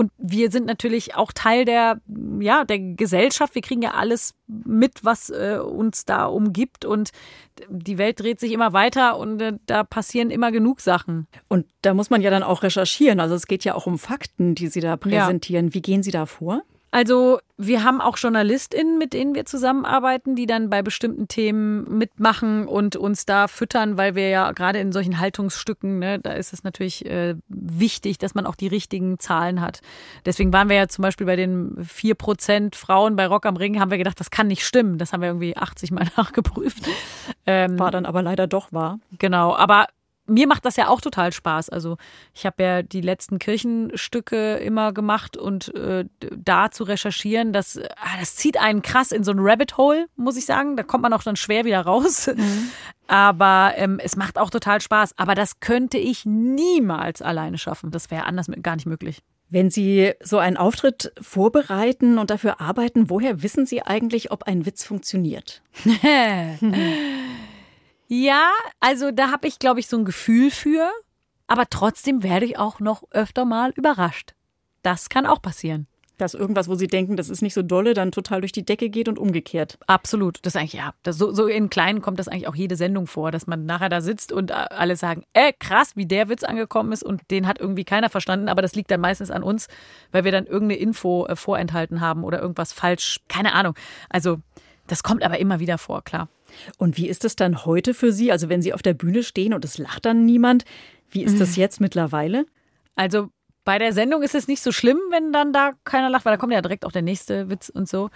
und 0.00 0.12
wir 0.16 0.50
sind 0.50 0.66
natürlich 0.66 1.14
auch 1.14 1.30
Teil 1.30 1.66
der, 1.66 2.00
ja, 2.40 2.64
der 2.64 2.78
Gesellschaft. 2.78 3.54
Wir 3.54 3.60
kriegen 3.60 3.82
ja 3.82 3.90
alles 3.90 4.34
mit, 4.46 5.04
was 5.04 5.28
äh, 5.28 5.58
uns 5.58 6.06
da 6.06 6.24
umgibt. 6.24 6.86
Und 6.86 7.10
die 7.68 7.98
Welt 7.98 8.20
dreht 8.20 8.40
sich 8.40 8.52
immer 8.52 8.72
weiter 8.72 9.18
und 9.18 9.42
äh, 9.42 9.52
da 9.66 9.84
passieren 9.84 10.30
immer 10.30 10.52
genug 10.52 10.80
Sachen. 10.80 11.26
Und 11.48 11.66
da 11.82 11.92
muss 11.92 12.08
man 12.08 12.22
ja 12.22 12.30
dann 12.30 12.42
auch 12.42 12.62
recherchieren. 12.62 13.20
Also 13.20 13.34
es 13.34 13.46
geht 13.46 13.64
ja 13.64 13.74
auch 13.74 13.86
um 13.86 13.98
Fakten, 13.98 14.54
die 14.54 14.68
Sie 14.68 14.80
da 14.80 14.96
präsentieren. 14.96 15.66
Ja. 15.66 15.74
Wie 15.74 15.82
gehen 15.82 16.02
Sie 16.02 16.12
da 16.12 16.24
vor? 16.24 16.62
Also 16.90 17.38
wir 17.56 17.84
haben 17.84 18.00
auch 18.00 18.16
JournalistInnen, 18.16 18.98
mit 18.98 19.12
denen 19.12 19.34
wir 19.34 19.44
zusammenarbeiten, 19.44 20.34
die 20.34 20.46
dann 20.46 20.70
bei 20.70 20.82
bestimmten 20.82 21.28
Themen 21.28 21.98
mitmachen 21.98 22.66
und 22.66 22.96
uns 22.96 23.26
da 23.26 23.46
füttern, 23.46 23.96
weil 23.96 24.14
wir 24.14 24.28
ja 24.28 24.50
gerade 24.52 24.80
in 24.80 24.90
solchen 24.90 25.20
Haltungsstücken, 25.20 25.98
ne, 25.98 26.18
da 26.18 26.32
ist 26.32 26.52
es 26.52 26.64
natürlich 26.64 27.06
äh, 27.06 27.36
wichtig, 27.48 28.18
dass 28.18 28.34
man 28.34 28.46
auch 28.46 28.56
die 28.56 28.66
richtigen 28.66 29.18
Zahlen 29.18 29.60
hat. 29.60 29.82
Deswegen 30.24 30.52
waren 30.52 30.68
wir 30.68 30.76
ja 30.76 30.88
zum 30.88 31.02
Beispiel 31.02 31.26
bei 31.26 31.36
den 31.36 31.76
vier 31.84 32.14
Prozent 32.14 32.74
Frauen 32.74 33.14
bei 33.14 33.26
Rock 33.26 33.46
am 33.46 33.56
Ring, 33.56 33.78
haben 33.78 33.90
wir 33.90 33.98
gedacht, 33.98 34.18
das 34.18 34.30
kann 34.30 34.48
nicht 34.48 34.64
stimmen. 34.64 34.98
Das 34.98 35.12
haben 35.12 35.20
wir 35.20 35.28
irgendwie 35.28 35.56
80 35.56 35.92
Mal 35.92 36.06
nachgeprüft. 36.16 36.88
Ähm, 37.46 37.78
War 37.78 37.90
dann 37.90 38.06
aber 38.06 38.22
leider 38.22 38.46
doch 38.46 38.72
wahr. 38.72 38.98
Genau, 39.18 39.54
aber 39.54 39.86
mir 40.30 40.46
macht 40.46 40.64
das 40.64 40.76
ja 40.76 40.88
auch 40.88 41.00
total 41.00 41.32
Spaß. 41.32 41.68
Also 41.68 41.96
ich 42.34 42.46
habe 42.46 42.62
ja 42.62 42.82
die 42.82 43.00
letzten 43.00 43.38
Kirchenstücke 43.38 44.56
immer 44.56 44.92
gemacht 44.92 45.36
und 45.36 45.74
äh, 45.74 46.06
da 46.20 46.70
zu 46.70 46.84
recherchieren, 46.84 47.52
das, 47.52 47.78
ah, 47.78 48.18
das 48.18 48.36
zieht 48.36 48.58
einen 48.58 48.82
krass 48.82 49.12
in 49.12 49.24
so 49.24 49.32
ein 49.32 49.38
Rabbit 49.40 49.76
Hole, 49.76 50.06
muss 50.16 50.36
ich 50.36 50.46
sagen. 50.46 50.76
Da 50.76 50.82
kommt 50.82 51.02
man 51.02 51.12
auch 51.12 51.22
dann 51.22 51.36
schwer 51.36 51.64
wieder 51.64 51.80
raus. 51.80 52.28
Mhm. 52.34 52.70
Aber 53.08 53.72
ähm, 53.76 53.98
es 54.00 54.16
macht 54.16 54.38
auch 54.38 54.50
total 54.50 54.80
Spaß. 54.80 55.18
Aber 55.18 55.34
das 55.34 55.58
könnte 55.60 55.98
ich 55.98 56.24
niemals 56.24 57.22
alleine 57.22 57.58
schaffen. 57.58 57.90
Das 57.90 58.10
wäre 58.10 58.24
anders 58.24 58.46
gar 58.62 58.76
nicht 58.76 58.86
möglich. 58.86 59.22
Wenn 59.48 59.68
Sie 59.68 60.12
so 60.22 60.38
einen 60.38 60.56
Auftritt 60.56 61.12
vorbereiten 61.20 62.18
und 62.18 62.30
dafür 62.30 62.60
arbeiten, 62.60 63.10
woher 63.10 63.42
wissen 63.42 63.66
Sie 63.66 63.82
eigentlich, 63.82 64.30
ob 64.30 64.44
ein 64.44 64.64
Witz 64.64 64.84
funktioniert? 64.84 65.60
Ja, 68.12 68.50
also 68.80 69.12
da 69.12 69.30
habe 69.30 69.46
ich, 69.46 69.60
glaube 69.60 69.78
ich, 69.78 69.86
so 69.86 69.96
ein 69.96 70.04
Gefühl 70.04 70.50
für. 70.50 70.90
Aber 71.46 71.70
trotzdem 71.70 72.24
werde 72.24 72.44
ich 72.44 72.58
auch 72.58 72.80
noch 72.80 73.04
öfter 73.12 73.44
mal 73.44 73.70
überrascht. 73.76 74.34
Das 74.82 75.08
kann 75.10 75.26
auch 75.26 75.40
passieren. 75.40 75.86
Dass 76.18 76.34
irgendwas, 76.34 76.68
wo 76.68 76.74
Sie 76.74 76.88
denken, 76.88 77.16
das 77.16 77.28
ist 77.28 77.40
nicht 77.40 77.54
so 77.54 77.62
dolle, 77.62 77.94
dann 77.94 78.10
total 78.10 78.40
durch 78.40 78.50
die 78.50 78.64
Decke 78.64 78.90
geht 78.90 79.08
und 79.08 79.16
umgekehrt. 79.16 79.78
Absolut. 79.86 80.40
Das 80.42 80.56
ist 80.56 80.60
eigentlich, 80.60 80.72
ja, 80.72 80.92
das, 81.04 81.18
so, 81.18 81.32
so 81.32 81.46
in 81.46 81.70
Kleinen 81.70 82.02
kommt 82.02 82.18
das 82.18 82.26
eigentlich 82.26 82.48
auch 82.48 82.56
jede 82.56 82.74
Sendung 82.74 83.06
vor, 83.06 83.30
dass 83.30 83.46
man 83.46 83.64
nachher 83.64 83.88
da 83.88 84.00
sitzt 84.00 84.32
und 84.32 84.50
alle 84.50 84.96
sagen, 84.96 85.22
äh, 85.32 85.52
krass, 85.56 85.92
wie 85.94 86.06
der 86.06 86.28
Witz 86.28 86.42
angekommen 86.42 86.90
ist 86.90 87.04
und 87.04 87.22
den 87.30 87.46
hat 87.46 87.60
irgendwie 87.60 87.84
keiner 87.84 88.10
verstanden. 88.10 88.48
Aber 88.48 88.60
das 88.60 88.74
liegt 88.74 88.90
dann 88.90 89.00
meistens 89.00 89.30
an 89.30 89.44
uns, 89.44 89.68
weil 90.10 90.24
wir 90.24 90.32
dann 90.32 90.46
irgendeine 90.46 90.80
Info 90.80 91.26
äh, 91.26 91.36
vorenthalten 91.36 92.00
haben 92.00 92.24
oder 92.24 92.40
irgendwas 92.40 92.72
falsch. 92.72 93.20
Keine 93.28 93.54
Ahnung. 93.54 93.76
Also, 94.08 94.40
das 94.88 95.04
kommt 95.04 95.22
aber 95.22 95.38
immer 95.38 95.60
wieder 95.60 95.78
vor, 95.78 96.02
klar. 96.02 96.28
Und 96.78 96.96
wie 96.96 97.08
ist 97.08 97.24
es 97.24 97.36
dann 97.36 97.64
heute 97.64 97.94
für 97.94 98.12
Sie? 98.12 98.32
Also 98.32 98.48
wenn 98.48 98.62
Sie 98.62 98.72
auf 98.72 98.82
der 98.82 98.94
Bühne 98.94 99.22
stehen 99.22 99.54
und 99.54 99.64
es 99.64 99.78
lacht 99.78 100.06
dann 100.06 100.24
niemand, 100.24 100.64
wie 101.10 101.22
ist 101.22 101.40
das 101.40 101.56
mhm. 101.56 101.62
jetzt 101.62 101.80
mittlerweile? 101.80 102.46
Also 102.94 103.30
bei 103.64 103.78
der 103.78 103.92
Sendung 103.92 104.22
ist 104.22 104.34
es 104.34 104.48
nicht 104.48 104.62
so 104.62 104.72
schlimm, 104.72 104.98
wenn 105.10 105.32
dann 105.32 105.52
da 105.52 105.72
keiner 105.84 106.10
lacht, 106.10 106.24
weil 106.24 106.32
da 106.32 106.36
kommt 106.36 106.52
ja 106.52 106.62
direkt 106.62 106.84
auch 106.84 106.92
der 106.92 107.02
nächste 107.02 107.50
Witz 107.50 107.68
und 107.68 107.88
so. 107.88 108.10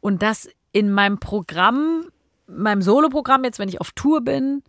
Und 0.00 0.22
das 0.22 0.48
in 0.72 0.92
meinem 0.92 1.18
Programm, 1.18 2.06
meinem 2.46 2.82
Soloprogramm, 2.82 3.44
jetzt 3.44 3.58
wenn 3.58 3.68
ich 3.68 3.80
auf 3.80 3.92
Tour 3.92 4.22
bin, 4.22 4.62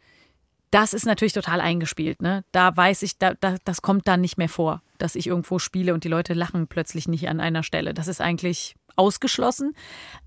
das 0.72 0.93
ist 0.93 1.05
natürlich 1.05 1.34
total 1.34 1.59
eingespielt. 1.61 2.22
Ne? 2.22 2.43
Da 2.51 2.76
weiß 2.76 3.03
ich, 3.03 3.17
da, 3.17 3.34
da, 3.39 3.55
das 3.65 3.82
kommt 3.82 4.07
dann 4.07 4.22
nicht 4.22 4.38
mehr 4.38 4.49
vor, 4.49 4.82
dass 5.02 5.16
ich 5.16 5.28
irgendwo 5.28 5.60
spiele 5.60 5.93
und 5.93 6.04
die 6.04 6.10
Leute 6.10 6.34
lachen 6.34 6.68
plötzlich 6.68 7.08
nicht 7.08 7.28
an 7.28 7.39
einer 7.39 7.64
Stelle. 7.64 7.93
Das 7.93 8.08
ist 8.08 8.22
eigentlich 8.22 8.76
ausgeschlossen. 8.95 9.74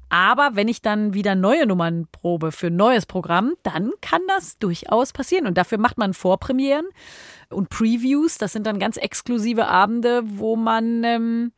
Aber 0.09 0.51
wenn 0.55 0.68
ich 0.68 0.83
dann 0.83 1.14
wieder 1.14 1.35
neue 1.35 1.66
Nummern 1.66 2.07
probe 2.12 2.53
für 2.53 2.68
ein 2.68 2.77
neues 2.77 3.07
Programm, 3.07 3.55
dann 3.62 3.91
kann 4.01 4.20
das 4.29 4.59
durchaus 4.59 5.12
passieren. 5.12 5.47
Und 5.47 5.59
dafür 5.59 5.79
macht 5.79 5.99
man 5.99 6.14
Vorpremieren 6.14 6.87
und 7.51 7.68
Previews. 7.68 8.39
Das 8.39 8.53
sind 8.53 8.66
dann 8.66 8.79
ganz 8.79 8.97
exklusive 8.97 9.66
Abende, 9.66 10.22
wo 10.25 10.57
man 10.57 11.03
ähm, 11.05 11.53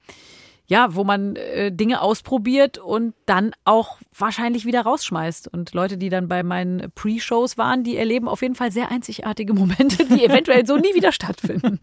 ja, 0.66 0.94
wo 0.94 1.04
man 1.04 1.36
äh, 1.36 1.70
Dinge 1.72 2.00
ausprobiert 2.00 2.78
und 2.78 3.14
dann 3.24 3.52
auch 3.64 3.98
wahrscheinlich 4.16 4.66
wieder 4.66 4.82
rausschmeißt. 4.82 5.48
Und 5.48 5.72
Leute, 5.74 5.96
die 5.96 6.08
dann 6.08 6.28
bei 6.28 6.42
meinen 6.42 6.90
Pre-Shows 6.94 7.56
waren, 7.56 7.84
die 7.84 7.96
erleben 7.96 8.28
auf 8.28 8.42
jeden 8.42 8.56
Fall 8.56 8.72
sehr 8.72 8.90
einzigartige 8.90 9.54
Momente, 9.54 10.04
die 10.06 10.24
eventuell 10.24 10.66
so 10.66 10.76
nie 10.76 10.94
wieder 10.94 11.12
stattfinden. 11.12 11.78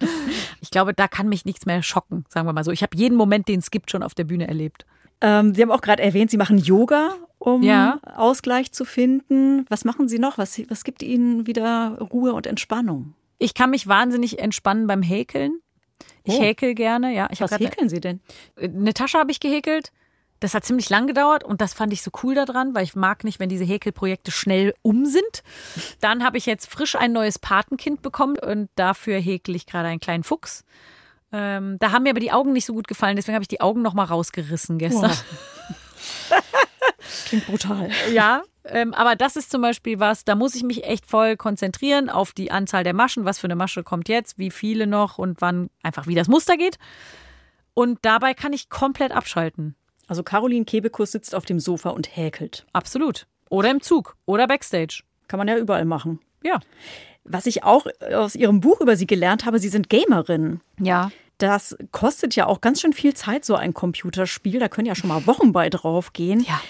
Ich 0.62 0.70
glaube, 0.70 0.94
da 0.94 1.08
kann 1.08 1.30
mich 1.30 1.46
nichts 1.46 1.66
mehr 1.66 1.82
schocken, 1.82 2.26
sagen 2.28 2.48
wir 2.48 2.54
mal 2.54 2.64
so. 2.64 2.72
Ich 2.72 2.84
habe 2.84 2.98
jeden 2.98 3.16
Moment, 3.16 3.48
den 3.48 3.60
es 3.60 3.72
gibt, 3.72 3.90
schon 3.90 4.04
auf 4.04 4.14
der 4.14 4.26
Bühne 4.26 4.48
erlebt. 4.48 4.86
Ähm, 5.22 5.56
Sie 5.56 5.62
haben 5.62 5.72
auch 5.72 5.82
gerade 5.82 6.04
erwähnt, 6.04 6.30
Sie 6.30 6.38
machen 6.38 6.58
Yoga, 6.58 7.16
um 7.40 7.64
ja. 7.64 8.00
Ausgleich 8.16 8.74
zu 8.74 8.84
finden. 8.84 9.66
Was 9.70 9.86
machen 9.86 10.10
Sie 10.10 10.20
noch? 10.20 10.38
Was, 10.38 10.62
was 10.70 10.84
gibt 10.84 11.02
Ihnen 11.04 11.48
wieder 11.48 11.98
Ruhe 12.00 12.34
und 12.34 12.48
Entspannung? 12.48 13.14
Ich 13.40 13.54
kann 13.54 13.70
mich 13.70 13.88
wahnsinnig 13.88 14.40
entspannen 14.40 14.88
beim 14.88 15.02
Häkeln. 15.02 15.60
Ich 16.24 16.36
oh. 16.36 16.41
häkel 16.41 16.74
gerne, 16.74 17.13
ja. 17.13 17.28
Ich 17.32 17.41
was 17.41 17.51
häkeln 17.51 17.89
Sie 17.89 17.99
denn? 17.99 18.21
Eine 18.57 18.93
Tasche 18.93 19.19
habe 19.19 19.32
ich 19.32 19.39
gehäkelt. 19.39 19.91
Das 20.39 20.53
hat 20.53 20.65
ziemlich 20.65 20.89
lang 20.89 21.07
gedauert 21.07 21.45
und 21.45 21.61
das 21.61 21.74
fand 21.74 21.93
ich 21.93 22.01
so 22.01 22.11
cool 22.21 22.36
daran, 22.36 22.76
weil 22.76 22.84
ich 22.84 22.95
mag 22.95 23.24
nicht, 23.24 23.39
wenn 23.39 23.47
diese 23.47 23.63
Häkelprojekte 23.63 24.30
schnell 24.30 24.74
um 24.82 25.05
sind. 25.05 25.43
Dann 26.01 26.21
habe 26.24 26.38
ich 26.38 26.45
jetzt 26.45 26.69
frisch 26.69 26.95
ein 26.95 27.13
neues 27.13 27.39
Patenkind 27.39 28.01
bekommen 28.01 28.38
und 28.38 28.69
dafür 28.76 29.19
häkel 29.19 29.55
ich 29.55 29.65
gerade 29.65 29.88
einen 29.88 30.01
kleinen 30.01 30.26
Fuchs. 30.26 30.65
Ähm, 31.32 31.78
da 31.80 31.91
haben 31.93 32.03
mir 32.03 32.09
aber 32.09 32.19
die 32.19 32.34
Augen 32.34 32.51
nicht 32.51 32.65
so 32.65 32.74
gut 32.74 32.89
gefallen, 32.89 33.15
deswegen 33.15 33.36
habe 33.36 33.43
ich 33.43 33.47
die 33.47 33.61
Augen 33.61 33.82
noch 33.82 33.93
mal 33.93 34.03
rausgerissen 34.03 34.78
gestern. 34.78 35.11
Wow. 35.11 35.24
Klingt 37.26 37.45
brutal. 37.45 37.89
Ja, 38.14 38.43
ähm, 38.66 38.93
aber 38.93 39.16
das 39.16 39.36
ist 39.36 39.51
zum 39.51 39.62
Beispiel 39.62 39.99
was, 39.99 40.26
da 40.26 40.36
muss 40.36 40.56
ich 40.56 40.64
mich 40.64 40.86
echt 40.86 41.06
voll 41.06 41.36
konzentrieren 41.36 42.10
auf 42.10 42.32
die 42.32 42.51
Anzahl 42.51 42.84
der 42.84 42.93
Maschen. 42.93 43.26
Was 43.26 43.39
für 43.39 43.47
eine 43.47 43.56
Masche 43.56 43.84
kommt 43.84 44.10
jetzt, 44.10 44.38
wie 44.38 44.51
viele 44.51 44.88
noch 44.88 45.18
und 45.18 45.41
wann 45.41 45.70
einfach 45.82 46.08
wie 46.08 46.16
das 46.16 46.28
Muster 46.28 46.58
geht. 46.58 46.78
Und 47.74 47.99
dabei 48.04 48.34
kann 48.34 48.54
ich 48.54 48.70
komplett 48.70 49.12
abschalten. 49.12 49.76
Also 50.08 50.24
Caroline 50.24 50.66
Kebekus 50.66 51.12
sitzt 51.12 51.34
auf 51.36 51.45
dem 51.45 51.60
Sofa 51.60 51.89
und 51.89 52.16
häkelt. 52.16 52.66
Absolut. 52.74 53.26
Oder 53.49 53.72
im 53.72 53.82
Zug 53.82 54.16
oder 54.26 54.47
Backstage. 54.47 55.04
Kann 55.28 55.38
man 55.38 55.47
ja 55.47 55.58
überall 55.58 55.86
machen. 55.86 56.20
Ja. 56.43 56.60
Was 57.24 57.45
ich 57.45 57.64
auch 57.64 57.88
aus 58.14 58.36
Ihrem 58.36 58.60
Buch 58.60 58.82
über 58.82 58.95
Sie 58.95 59.08
gelernt 59.08 59.45
habe, 59.45 59.60
Sie 59.60 59.70
sind 59.70 59.89
Gamerin. 59.89 60.60
Ja. 60.80 61.12
Das 61.38 61.76
kostet 61.91 62.36
ja 62.36 62.45
auch 62.47 62.62
ganz 62.62 62.82
schön 62.82 62.93
viel 62.93 63.14
Zeit, 63.14 63.45
so 63.45 63.56
ein 63.56 63.74
Computerspiel. 63.74 64.60
Da 64.60 64.68
können 64.68 64.88
ja 64.88 64.95
schon 64.95 65.08
mal 65.08 65.26
Wochen 65.26 65.51
bei 65.51 65.70
drauf 65.70 66.14
gehen. 66.14 66.41
Ja. 66.41 66.62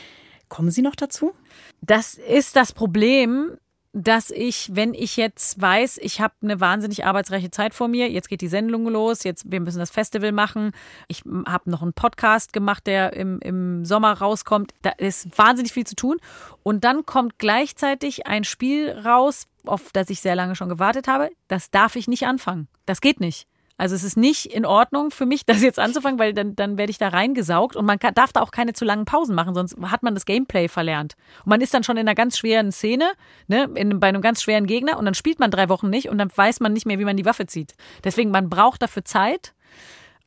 Kommen 0.54 0.70
Sie 0.70 0.84
noch 0.84 0.94
dazu? 0.94 1.34
Das 1.82 2.14
ist 2.14 2.56
das 2.56 2.74
Problem, 2.74 3.58
dass 3.92 4.30
ich, 4.30 4.70
wenn 4.76 4.94
ich 4.94 5.18
jetzt 5.18 5.60
weiß, 5.60 5.98
ich 5.98 6.22
habe 6.22 6.36
eine 6.44 6.60
wahnsinnig 6.60 7.06
arbeitsreiche 7.06 7.50
Zeit 7.50 7.74
vor 7.74 7.88
mir, 7.88 8.12
jetzt 8.12 8.30
geht 8.30 8.42
die 8.42 8.48
Sendung 8.48 8.88
los, 8.88 9.24
jetzt 9.24 9.52
wir 9.52 9.60
müssen 9.60 9.80
das 9.80 9.90
Festival 9.90 10.32
machen, 10.32 10.70
ich 11.08 11.24
habe 11.48 11.72
noch 11.72 11.82
einen 11.82 11.94
Podcast 11.94 12.54
gemacht, 12.54 12.86
der 12.86 13.14
im, 13.14 13.40
im 13.40 13.84
Sommer 13.84 14.14
rauskommt, 14.14 14.76
da 14.84 14.92
ist 14.92 15.36
wahnsinnig 15.40 15.74
viel 15.74 15.88
zu 15.88 15.96
tun 15.96 16.18
und 16.62 16.84
dann 16.84 17.04
kommt 17.08 17.40
gleichzeitig 17.40 18.28
ein 18.28 18.44
Spiel 18.44 18.92
raus, 18.92 19.48
auf 19.66 19.90
das 19.92 20.12
ich 20.12 20.22
sehr 20.22 20.36
lange 20.36 20.56
schon 20.56 20.70
gewartet 20.70 21.08
habe, 21.08 21.32
das 21.48 21.72
darf 21.72 21.96
ich 21.96 22.08
nicht 22.08 22.28
anfangen. 22.28 22.68
Das 22.86 23.02
geht 23.02 23.20
nicht. 23.20 23.48
Also 23.78 23.96
es 23.96 24.04
ist 24.04 24.18
nicht 24.18 24.46
in 24.46 24.66
Ordnung 24.66 25.12
für 25.12 25.26
mich, 25.26 25.46
das 25.46 25.62
jetzt 25.62 25.80
anzufangen, 25.80 26.20
weil 26.20 26.34
dann, 26.34 26.56
dann 26.56 26.78
werde 26.78 26.92
ich 26.92 26.98
da 26.98 27.10
reingesaugt 27.10 27.76
und 27.76 27.86
man 27.86 28.00
kann, 28.00 28.14
darf 28.14 28.34
da 28.34 28.42
auch 28.42 28.52
keine 28.52 28.74
zu 28.74 28.86
langen 28.86 29.06
Pausen 29.06 29.36
machen, 29.36 29.54
sonst 29.54 29.76
hat 29.84 30.04
man 30.04 30.14
das 30.14 30.26
Gameplay 30.26 30.68
verlernt. 30.68 31.16
Und 31.44 31.50
man 31.50 31.62
ist 31.62 31.74
dann 31.74 31.84
schon 31.84 31.98
in 31.98 32.08
einer 32.08 32.16
ganz 32.16 32.38
schweren 32.38 32.72
Szene, 32.72 33.12
ne, 33.48 33.70
in, 33.76 34.00
bei 34.00 34.08
einem 34.08 34.22
ganz 34.22 34.42
schweren 34.42 34.68
Gegner 34.68 34.98
und 34.98 35.06
dann 35.06 35.16
spielt 35.16 35.40
man 35.40 35.52
drei 35.52 35.70
Wochen 35.70 35.90
nicht 35.90 36.10
und 36.10 36.18
dann 36.18 36.30
weiß 36.36 36.60
man 36.60 36.74
nicht 36.74 36.86
mehr, 36.86 37.00
wie 37.00 37.06
man 37.06 37.18
die 37.18 37.26
Waffe 37.26 37.46
zieht. 37.46 37.74
Deswegen, 38.04 38.32
man 38.32 38.50
braucht 38.50 38.82
dafür 38.82 39.06
Zeit 39.06 39.54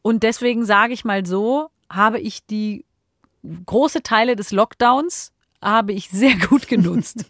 und 0.03 0.23
deswegen 0.23 0.65
sage 0.65 0.93
ich 0.93 1.05
mal 1.05 1.25
so, 1.27 1.69
habe 1.91 2.19
ich 2.19 2.47
die 2.47 2.85
große 3.67 4.03
Teile 4.03 4.37
des 4.37 4.51
Lockdowns 4.51 5.33
habe 5.63 5.93
ich 5.93 6.09
sehr 6.11 6.37
gut 6.49 6.69
genutzt. 6.69 7.25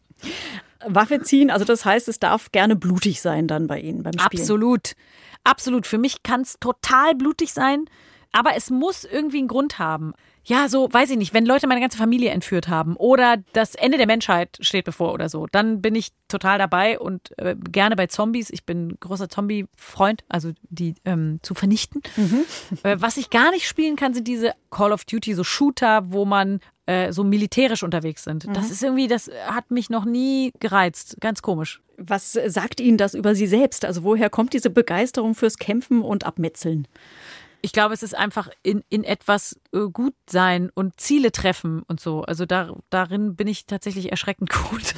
Waffe 0.87 1.21
ziehen, 1.23 1.51
also 1.51 1.65
das 1.65 1.85
heißt, 1.85 2.09
es 2.09 2.19
darf 2.19 2.53
gerne 2.53 2.77
blutig 2.77 3.21
sein 3.21 3.49
dann 3.49 3.67
bei 3.67 3.81
Ihnen 3.81 4.03
beim 4.03 4.13
Spielen. 4.13 4.43
Absolut. 4.43 4.93
Absolut. 5.47 5.87
Für 5.87 5.99
mich 5.99 6.23
kann 6.23 6.41
es 6.41 6.59
total 6.59 7.15
blutig 7.15 7.53
sein, 7.53 7.85
aber 8.33 8.57
es 8.57 8.69
muss 8.71 9.05
irgendwie 9.05 9.39
einen 9.39 9.49
Grund 9.49 9.79
haben. 9.79 10.13
Ja, 10.45 10.69
so, 10.69 10.89
weiß 10.93 11.11
ich 11.11 11.17
nicht, 11.17 11.35
wenn 11.35 11.47
Leute 11.47 11.67
meine 11.67 11.81
ganze 11.81 11.99
Familie 11.99 12.31
entführt 12.31 12.69
haben 12.69 12.97
oder 12.97 13.39
das 13.53 13.75
Ende 13.75 13.99
der 13.99 14.07
Menschheit 14.07 14.59
steht 14.61 14.85
bevor 14.85 15.13
oder 15.13 15.29
so, 15.29 15.47
dann 15.51 15.83
bin 15.83 15.95
ich 15.97 16.11
total 16.29 16.59
dabei 16.59 17.01
und 17.01 17.37
äh, 17.39 17.57
gerne 17.57 17.97
bei 17.97 18.07
Zombies. 18.07 18.51
Ich 18.51 18.65
bin 18.65 18.97
großer 19.01 19.29
Zombie-Freund, 19.29 20.25
also 20.29 20.53
die 20.69 20.95
ähm, 21.05 21.39
zu 21.43 21.55
vernichten. 21.55 22.03
Äh, 22.83 22.97
was 23.01 23.17
ich 23.17 23.31
gar 23.31 23.51
nicht 23.53 23.67
spielen 23.67 23.97
kann, 23.97 24.15
sind 24.15 24.29
diese 24.29 24.53
Call 24.71 24.93
of 24.93 25.05
Duty, 25.05 25.35
so 25.35 25.45
Shooter, 25.45 26.13
wo 26.13 26.25
man 26.25 26.61
äh, 26.87 27.13
so 27.13 27.25
militärisch 27.25 27.83
unterwegs 27.83 28.25
sind. 28.25 28.47
Das 28.55 28.71
ist 28.71 28.83
irgendwie, 28.83 29.09
das 29.09 29.31
hat 29.47 29.71
mich 29.71 29.91
noch 29.91 30.05
nie 30.05 30.53
gereizt. 30.61 31.17
Ganz 31.21 31.43
komisch. 31.43 31.83
Was 31.99 32.33
sagt 32.47 32.81
Ihnen 32.81 32.99
das 32.99 33.15
über 33.15 33.35
Sie 33.35 33.47
selbst? 33.47 33.85
Also 33.85 34.05
woher 34.05 34.31
kommt 34.31 34.53
diese 34.53 34.71
Begeisterung 34.71 35.35
fürs 35.35 35.59
Kämpfen 35.59 36.03
und 36.03 36.25
Abmetzeln? 36.25 36.87
Ich 37.67 37.73
glaube, 37.73 37.95
es 37.95 38.05
ist 38.05 38.15
einfach 38.17 38.49
in, 38.63 38.85
in 38.91 39.03
etwas 39.03 39.59
äh, 39.75 39.89
gut 39.93 40.15
sein 40.31 40.71
und 40.77 41.01
Ziele 41.01 41.33
treffen 41.33 41.83
und 41.89 41.99
so. 41.99 42.23
Also 42.23 42.47
da, 42.47 42.73
darin 42.91 43.35
bin 43.35 43.49
ich 43.49 43.67
tatsächlich 43.67 44.13
erschreckend 44.13 44.51
gut. 44.71 44.95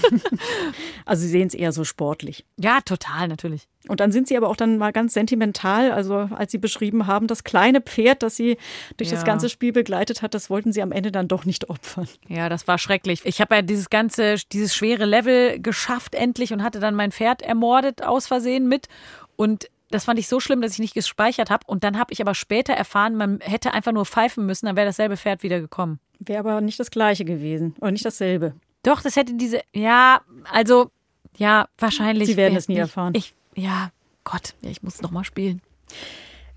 Also 1.06 1.22
Sie 1.22 1.28
sehen 1.30 1.46
es 1.48 1.54
eher 1.54 1.72
so 1.72 1.84
sportlich. 1.84 2.44
ja, 2.58 2.80
total, 2.84 3.26
natürlich. 3.28 3.68
Und 3.88 4.00
dann 4.00 4.12
sind 4.12 4.28
Sie 4.28 4.36
aber 4.36 4.50
auch 4.50 4.56
dann 4.56 4.76
mal 4.76 4.92
ganz 4.92 5.14
sentimental. 5.14 5.92
Also 5.92 6.14
als 6.34 6.52
Sie 6.52 6.58
beschrieben 6.58 7.06
haben, 7.06 7.26
das 7.26 7.42
kleine 7.42 7.80
Pferd, 7.80 8.22
das 8.22 8.36
Sie 8.36 8.58
durch 8.98 9.08
das 9.08 9.20
Ja. 9.20 9.24
ganze 9.24 9.48
Spiel 9.48 9.72
begleitet 9.72 10.20
hat, 10.20 10.34
das 10.34 10.50
wollten 10.50 10.70
Sie 10.74 10.82
am 10.82 10.92
Ende 10.92 11.10
dann 11.10 11.26
doch 11.26 11.46
nicht 11.46 11.70
opfern. 11.70 12.06
Ja, 12.28 12.50
das 12.50 12.68
war 12.68 12.76
schrecklich. 12.76 13.22
Ich 13.24 13.40
habe 13.40 13.54
ja 13.54 13.62
dieses 13.62 13.88
ganze, 13.88 14.34
dieses 14.52 14.74
schwere 14.74 15.06
Level 15.06 15.58
geschafft 15.58 16.14
endlich 16.14 16.52
und 16.52 16.62
hatte 16.62 16.80
dann 16.80 16.94
mein 16.94 17.12
Pferd 17.12 17.40
ermordet 17.40 18.02
aus 18.04 18.26
Versehen 18.26 18.68
mit. 18.68 18.88
Und 19.36 19.70
das 19.90 20.04
fand 20.04 20.18
ich 20.18 20.28
so 20.28 20.40
schlimm, 20.40 20.60
dass 20.60 20.72
ich 20.72 20.78
nicht 20.78 20.94
gespeichert 20.94 21.50
habe. 21.50 21.64
Und 21.66 21.84
dann 21.84 21.98
habe 21.98 22.12
ich 22.12 22.20
aber 22.20 22.34
später 22.34 22.72
erfahren, 22.72 23.16
man 23.16 23.40
hätte 23.40 23.72
einfach 23.72 23.92
nur 23.92 24.04
pfeifen 24.04 24.46
müssen, 24.46 24.66
dann 24.66 24.76
wäre 24.76 24.86
dasselbe 24.86 25.16
Pferd 25.16 25.42
wieder 25.42 25.60
gekommen. 25.60 25.98
Wäre 26.18 26.40
aber 26.40 26.60
nicht 26.60 26.80
das 26.80 26.90
gleiche 26.90 27.24
gewesen 27.24 27.74
oder 27.80 27.92
nicht 27.92 28.04
dasselbe. 28.04 28.54
Doch, 28.82 29.02
das 29.02 29.16
hätte 29.16 29.34
diese, 29.34 29.62
ja, 29.72 30.20
also, 30.50 30.90
ja, 31.36 31.68
wahrscheinlich. 31.78 32.28
Sie 32.28 32.36
werden 32.36 32.54
wär's 32.54 32.64
es 32.64 32.68
nie 32.68 32.74
nicht. 32.74 32.82
erfahren. 32.82 33.12
Ich, 33.16 33.34
ja, 33.54 33.90
Gott, 34.24 34.54
ja, 34.62 34.70
ich 34.70 34.82
muss 34.82 35.00
noch 35.02 35.10
mal 35.10 35.24
spielen. 35.24 35.62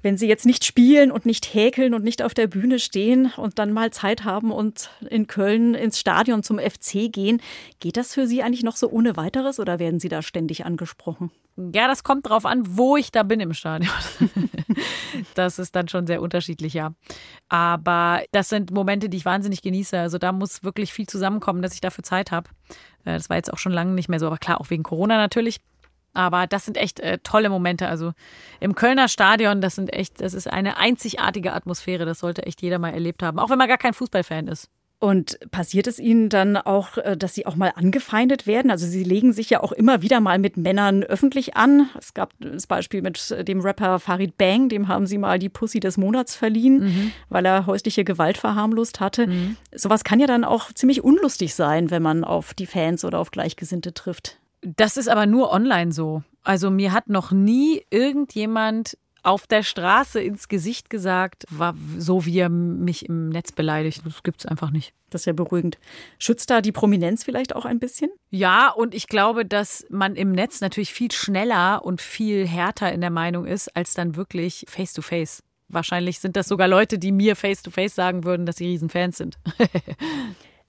Wenn 0.03 0.17
Sie 0.17 0.27
jetzt 0.27 0.47
nicht 0.47 0.65
spielen 0.65 1.11
und 1.11 1.27
nicht 1.27 1.53
häkeln 1.53 1.93
und 1.93 2.03
nicht 2.03 2.23
auf 2.23 2.33
der 2.33 2.47
Bühne 2.47 2.79
stehen 2.79 3.31
und 3.37 3.59
dann 3.59 3.71
mal 3.71 3.91
Zeit 3.91 4.23
haben 4.23 4.51
und 4.51 4.89
in 5.07 5.27
Köln 5.27 5.75
ins 5.75 5.99
Stadion 5.99 6.41
zum 6.41 6.57
FC 6.57 7.11
gehen, 7.11 7.39
geht 7.79 7.97
das 7.97 8.15
für 8.15 8.25
Sie 8.25 8.41
eigentlich 8.41 8.63
noch 8.63 8.77
so 8.77 8.89
ohne 8.89 9.15
weiteres 9.15 9.59
oder 9.59 9.77
werden 9.77 9.99
Sie 9.99 10.09
da 10.09 10.23
ständig 10.23 10.65
angesprochen? 10.65 11.31
Ja, 11.57 11.87
das 11.87 12.03
kommt 12.03 12.27
drauf 12.29 12.45
an, 12.45 12.63
wo 12.77 12.97
ich 12.97 13.11
da 13.11 13.23
bin 13.23 13.39
im 13.39 13.53
Stadion. 13.53 13.91
das 15.35 15.59
ist 15.59 15.75
dann 15.75 15.87
schon 15.87 16.07
sehr 16.07 16.21
unterschiedlich, 16.21 16.73
ja. 16.73 16.93
Aber 17.49 18.23
das 18.31 18.49
sind 18.49 18.71
Momente, 18.71 19.09
die 19.09 19.17
ich 19.17 19.25
wahnsinnig 19.25 19.61
genieße. 19.61 19.99
Also 19.99 20.17
da 20.17 20.31
muss 20.31 20.63
wirklich 20.63 20.93
viel 20.93 21.07
zusammenkommen, 21.07 21.61
dass 21.61 21.73
ich 21.73 21.81
dafür 21.81 22.03
Zeit 22.03 22.31
habe. 22.31 22.49
Äh, 23.05 23.13
Das 23.13 23.29
war 23.29 23.37
jetzt 23.37 23.51
auch 23.51 23.57
schon 23.57 23.73
lange 23.73 23.91
nicht 23.91 24.09
mehr 24.09 24.19
so, 24.19 24.27
aber 24.27 24.37
klar, 24.37 24.61
auch 24.61 24.69
wegen 24.69 24.83
Corona 24.83 25.17
natürlich. 25.17 25.59
Aber 26.13 26.47
das 26.47 26.65
sind 26.65 26.77
echt 26.77 26.99
äh, 26.99 27.19
tolle 27.19 27.49
Momente. 27.49 27.87
Also 27.87 28.13
im 28.59 28.75
Kölner 28.75 29.07
Stadion, 29.07 29.61
das 29.61 29.75
sind 29.75 29.93
echt, 29.93 30.21
das 30.21 30.33
ist 30.33 30.47
eine 30.51 30.77
einzigartige 30.77 31.53
Atmosphäre. 31.53 32.05
Das 32.05 32.19
sollte 32.19 32.43
echt 32.43 32.61
jeder 32.61 32.79
mal 32.79 32.93
erlebt 32.93 33.23
haben, 33.23 33.39
auch 33.39 33.49
wenn 33.49 33.57
man 33.57 33.67
gar 33.69 33.77
kein 33.77 33.93
Fußballfan 33.93 34.47
ist. 34.47 34.69
Und 35.03 35.39
passiert 35.49 35.87
es 35.87 35.97
Ihnen 35.97 36.29
dann 36.29 36.55
auch, 36.55 36.99
äh, 36.99 37.17
dass 37.17 37.33
Sie 37.33 37.47
auch 37.47 37.55
mal 37.55 37.73
angefeindet 37.75 38.45
werden? 38.45 38.69
Also 38.69 38.85
Sie 38.85 39.03
legen 39.03 39.33
sich 39.33 39.49
ja 39.49 39.63
auch 39.63 39.71
immer 39.71 40.03
wieder 40.03 40.19
mal 40.19 40.37
mit 40.37 40.57
Männern 40.57 41.03
öffentlich 41.03 41.57
an. 41.57 41.89
Es 41.97 42.13
gab 42.13 42.33
das 42.39 42.67
Beispiel 42.67 43.01
mit 43.01 43.35
dem 43.47 43.61
Rapper 43.61 43.97
Farid 43.97 44.37
Bang, 44.37 44.69
dem 44.69 44.87
haben 44.87 45.07
Sie 45.07 45.17
mal 45.17 45.39
die 45.39 45.49
Pussy 45.49 45.79
des 45.79 45.97
Monats 45.97 46.35
verliehen, 46.35 47.11
weil 47.29 47.47
er 47.47 47.65
häusliche 47.65 48.03
Gewalt 48.03 48.37
verharmlost 48.37 48.99
hatte. 48.99 49.27
Sowas 49.73 50.03
kann 50.03 50.19
ja 50.19 50.27
dann 50.27 50.43
auch 50.43 50.71
ziemlich 50.71 51.03
unlustig 51.03 51.55
sein, 51.55 51.89
wenn 51.89 52.03
man 52.03 52.23
auf 52.23 52.53
die 52.53 52.67
Fans 52.67 53.03
oder 53.03 53.17
auf 53.17 53.31
Gleichgesinnte 53.31 53.95
trifft. 53.95 54.37
Das 54.61 54.97
ist 54.97 55.09
aber 55.09 55.25
nur 55.25 55.51
online 55.51 55.91
so. 55.91 56.21
Also 56.43 56.69
mir 56.69 56.93
hat 56.93 57.09
noch 57.09 57.31
nie 57.31 57.83
irgendjemand 57.89 58.97
auf 59.23 59.47
der 59.47 59.63
Straße 59.63 60.21
ins 60.21 60.47
Gesicht 60.47 60.89
gesagt, 60.89 61.45
war 61.49 61.75
so 61.97 62.25
wie 62.25 62.39
er 62.39 62.49
mich 62.49 63.07
im 63.07 63.29
Netz 63.29 63.51
beleidigt. 63.51 64.01
Das 64.05 64.23
gibt's 64.23 64.45
einfach 64.45 64.71
nicht. 64.71 64.93
Das 65.09 65.21
ist 65.21 65.25
ja 65.25 65.33
beruhigend. 65.33 65.77
Schützt 66.17 66.49
da 66.49 66.61
die 66.61 66.71
Prominenz 66.71 67.23
vielleicht 67.23 67.55
auch 67.55 67.65
ein 67.65 67.79
bisschen? 67.79 68.09
Ja, 68.29 68.69
und 68.69 68.95
ich 68.95 69.07
glaube, 69.07 69.45
dass 69.45 69.85
man 69.89 70.15
im 70.15 70.31
Netz 70.31 70.61
natürlich 70.61 70.93
viel 70.93 71.11
schneller 71.11 71.85
und 71.85 72.01
viel 72.01 72.47
härter 72.47 72.91
in 72.91 73.01
der 73.01 73.09
Meinung 73.09 73.45
ist, 73.45 73.75
als 73.75 73.93
dann 73.93 74.15
wirklich 74.15 74.65
face 74.67 74.93
to 74.93 75.01
face. 75.01 75.43
Wahrscheinlich 75.67 76.19
sind 76.19 76.35
das 76.35 76.47
sogar 76.47 76.67
Leute, 76.67 76.97
die 76.99 77.11
mir 77.11 77.35
face 77.35 77.61
to 77.61 77.71
face 77.71 77.95
sagen 77.95 78.23
würden, 78.23 78.45
dass 78.45 78.57
sie 78.57 78.67
Riesenfans 78.67 79.17
sind. 79.17 79.37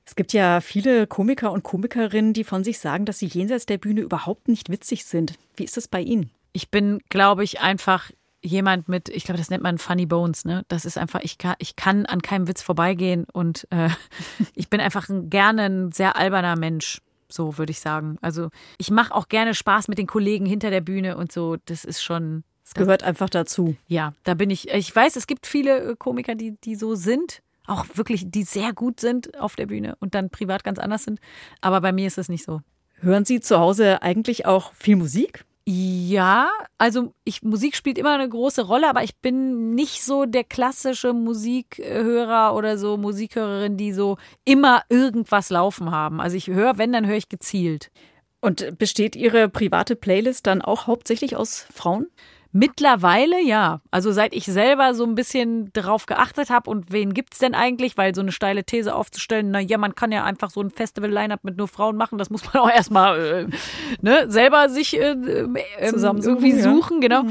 Es 0.04 0.16
gibt 0.16 0.32
ja 0.32 0.60
viele 0.60 1.06
Komiker 1.06 1.52
und 1.52 1.62
Komikerinnen, 1.62 2.32
die 2.32 2.42
von 2.42 2.64
sich 2.64 2.80
sagen, 2.80 3.04
dass 3.04 3.20
sie 3.20 3.26
jenseits 3.26 3.66
der 3.66 3.78
Bühne 3.78 4.00
überhaupt 4.00 4.48
nicht 4.48 4.68
witzig 4.68 5.04
sind. 5.04 5.34
Wie 5.54 5.62
ist 5.62 5.76
das 5.76 5.86
bei 5.86 6.00
Ihnen? 6.00 6.32
ich 6.52 6.70
bin, 6.70 7.00
glaube 7.08 7.44
ich, 7.44 7.60
einfach 7.60 8.10
jemand 8.42 8.88
mit, 8.88 9.08
ich 9.08 9.24
glaube, 9.24 9.38
das 9.38 9.50
nennt 9.50 9.62
man 9.62 9.78
Funny 9.78 10.06
Bones, 10.06 10.44
ne? 10.44 10.64
Das 10.68 10.84
ist 10.84 10.98
einfach, 10.98 11.20
ich 11.22 11.38
kann, 11.38 11.54
ich 11.58 11.76
kann 11.76 12.06
an 12.06 12.22
keinem 12.22 12.48
Witz 12.48 12.62
vorbeigehen 12.62 13.26
und 13.32 13.66
äh, 13.70 13.88
ich 14.54 14.68
bin 14.68 14.80
einfach 14.80 15.08
ein, 15.08 15.30
gerne 15.30 15.62
ein 15.62 15.92
sehr 15.92 16.16
alberner 16.16 16.56
Mensch. 16.56 17.00
So 17.28 17.56
würde 17.56 17.70
ich 17.70 17.80
sagen. 17.80 18.18
Also 18.20 18.50
ich 18.76 18.90
mache 18.90 19.14
auch 19.14 19.28
gerne 19.28 19.54
Spaß 19.54 19.88
mit 19.88 19.96
den 19.96 20.06
Kollegen 20.06 20.44
hinter 20.44 20.70
der 20.70 20.82
Bühne 20.82 21.16
und 21.16 21.32
so. 21.32 21.56
Das 21.64 21.84
ist 21.84 22.02
schon, 22.02 22.44
Es 22.62 22.74
gehört 22.74 23.02
einfach 23.04 23.30
dazu. 23.30 23.74
ja, 23.86 24.12
da 24.24 24.34
bin 24.34 24.50
ich. 24.50 24.68
Ich 24.68 24.94
weiß, 24.94 25.16
es 25.16 25.26
gibt 25.26 25.46
viele 25.46 25.92
äh, 25.92 25.96
Komiker, 25.96 26.34
die, 26.34 26.58
die 26.62 26.74
so 26.74 26.94
sind, 26.94 27.40
auch 27.66 27.86
wirklich, 27.94 28.30
die 28.30 28.42
sehr 28.42 28.74
gut 28.74 29.00
sind 29.00 29.38
auf 29.40 29.56
der 29.56 29.66
Bühne 29.66 29.96
und 30.00 30.14
dann 30.14 30.28
privat 30.28 30.62
ganz 30.62 30.78
anders 30.78 31.04
sind. 31.04 31.20
Aber 31.62 31.80
bei 31.80 31.92
mir 31.92 32.06
ist 32.06 32.18
es 32.18 32.28
nicht 32.28 32.44
so. 32.44 32.60
Hören 33.00 33.24
Sie 33.24 33.40
zu 33.40 33.58
Hause 33.58 34.02
eigentlich 34.02 34.44
auch 34.46 34.74
viel 34.74 34.96
Musik? 34.96 35.44
Ja, 35.64 36.50
also 36.76 37.14
ich, 37.24 37.42
Musik 37.42 37.76
spielt 37.76 37.96
immer 37.96 38.14
eine 38.14 38.28
große 38.28 38.62
Rolle, 38.62 38.88
aber 38.88 39.04
ich 39.04 39.16
bin 39.18 39.74
nicht 39.76 40.02
so 40.02 40.24
der 40.24 40.42
klassische 40.42 41.12
Musikhörer 41.12 42.54
oder 42.56 42.76
so 42.78 42.96
Musikhörerin, 42.96 43.76
die 43.76 43.92
so 43.92 44.16
immer 44.44 44.82
irgendwas 44.88 45.50
laufen 45.50 45.92
haben. 45.92 46.20
Also 46.20 46.36
ich 46.36 46.48
höre, 46.48 46.78
wenn, 46.78 46.92
dann 46.92 47.06
höre 47.06 47.16
ich 47.16 47.28
gezielt. 47.28 47.92
Und 48.40 48.76
besteht 48.76 49.14
Ihre 49.14 49.48
private 49.48 49.94
Playlist 49.94 50.48
dann 50.48 50.62
auch 50.62 50.88
hauptsächlich 50.88 51.36
aus 51.36 51.64
Frauen? 51.72 52.08
Mittlerweile 52.52 53.42
ja. 53.42 53.80
Also 53.90 54.12
seit 54.12 54.34
ich 54.34 54.44
selber 54.44 54.94
so 54.94 55.04
ein 55.04 55.14
bisschen 55.14 55.72
drauf 55.72 56.04
geachtet 56.04 56.50
habe 56.50 56.68
und 56.68 56.92
wen 56.92 57.14
gibt's 57.14 57.38
denn 57.38 57.54
eigentlich, 57.54 57.96
weil 57.96 58.14
so 58.14 58.20
eine 58.20 58.30
steile 58.30 58.64
These 58.64 58.94
aufzustellen, 58.94 59.50
na 59.50 59.58
ja, 59.58 59.78
man 59.78 59.94
kann 59.94 60.12
ja 60.12 60.24
einfach 60.24 60.50
so 60.50 60.60
ein 60.60 60.70
Festival-Line-Up 60.70 61.44
mit 61.44 61.56
nur 61.56 61.66
Frauen 61.66 61.96
machen, 61.96 62.18
das 62.18 62.28
muss 62.28 62.44
man 62.44 62.56
auch 62.62 62.70
erstmal 62.70 63.18
äh, 63.18 63.46
ne, 64.02 64.30
selber 64.30 64.68
sich 64.68 64.98
äh, 64.98 65.12
äh, 65.12 65.88
Zusammensuchen, 65.88 66.36
irgendwie 66.36 66.58
ja. 66.58 66.62
suchen, 66.62 67.00
genau. 67.00 67.22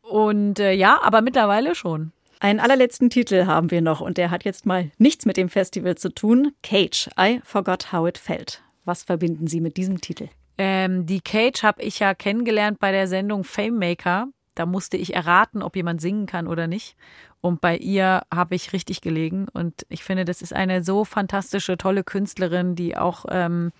Und 0.00 0.60
äh, 0.60 0.72
ja, 0.72 1.00
aber 1.02 1.22
mittlerweile 1.22 1.74
schon. 1.74 2.12
Einen 2.40 2.60
allerletzten 2.60 3.10
Titel 3.10 3.46
haben 3.46 3.72
wir 3.72 3.82
noch 3.82 4.00
und 4.00 4.16
der 4.16 4.30
hat 4.30 4.44
jetzt 4.44 4.64
mal 4.64 4.92
nichts 4.96 5.26
mit 5.26 5.36
dem 5.36 5.48
Festival 5.48 5.96
zu 5.96 6.10
tun. 6.10 6.52
Cage, 6.62 7.10
I 7.18 7.40
Forgot 7.42 7.92
How 7.92 8.08
It 8.08 8.16
Felt. 8.16 8.62
Was 8.84 9.02
verbinden 9.02 9.48
Sie 9.48 9.60
mit 9.60 9.76
diesem 9.76 10.00
Titel? 10.00 10.28
Ähm, 10.56 11.04
die 11.04 11.20
Cage 11.20 11.64
habe 11.64 11.82
ich 11.82 11.98
ja 11.98 12.14
kennengelernt 12.14 12.78
bei 12.78 12.92
der 12.92 13.08
Sendung 13.08 13.42
Fame 13.42 13.76
Maker. 13.76 14.28
Da 14.58 14.66
musste 14.66 14.96
ich 14.96 15.14
erraten, 15.14 15.62
ob 15.62 15.76
jemand 15.76 16.00
singen 16.00 16.26
kann 16.26 16.48
oder 16.48 16.66
nicht. 16.66 16.96
Und 17.40 17.60
bei 17.60 17.76
ihr 17.76 18.22
habe 18.34 18.56
ich 18.56 18.72
richtig 18.72 19.00
gelegen. 19.00 19.46
Und 19.52 19.86
ich 19.88 20.02
finde, 20.02 20.24
das 20.24 20.42
ist 20.42 20.52
eine 20.52 20.82
so 20.82 21.04
fantastische, 21.04 21.78
tolle 21.78 22.02
Künstlerin, 22.02 22.74
die 22.74 22.96
auch 22.96 23.24
ähm, 23.28 23.70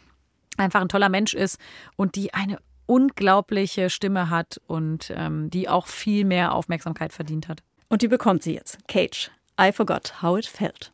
einfach 0.57 0.81
ein 0.81 0.89
toller 0.89 1.09
Mensch 1.09 1.35
ist 1.35 1.59
und 1.97 2.15
die 2.15 2.33
eine 2.33 2.59
unglaubliche 2.87 3.91
Stimme 3.91 4.31
hat 4.31 4.61
und 4.69 5.13
ähm, 5.17 5.51
die 5.51 5.69
auch 5.69 5.89
viel 5.89 6.25
mehr 6.25 6.55
Aufmerksamkeit 6.55 7.13
verdient 7.13 7.49
hat. 7.49 7.63
Und 7.89 8.03
die 8.03 8.09
bekommt 8.09 8.45
sie 8.45 8.55
jetzt. 8.55 8.79
Cage, 8.87 9.33
I 9.61 9.73
Forgot 9.73 10.23
How 10.23 10.39
It 10.39 10.47
Felt. 10.47 10.93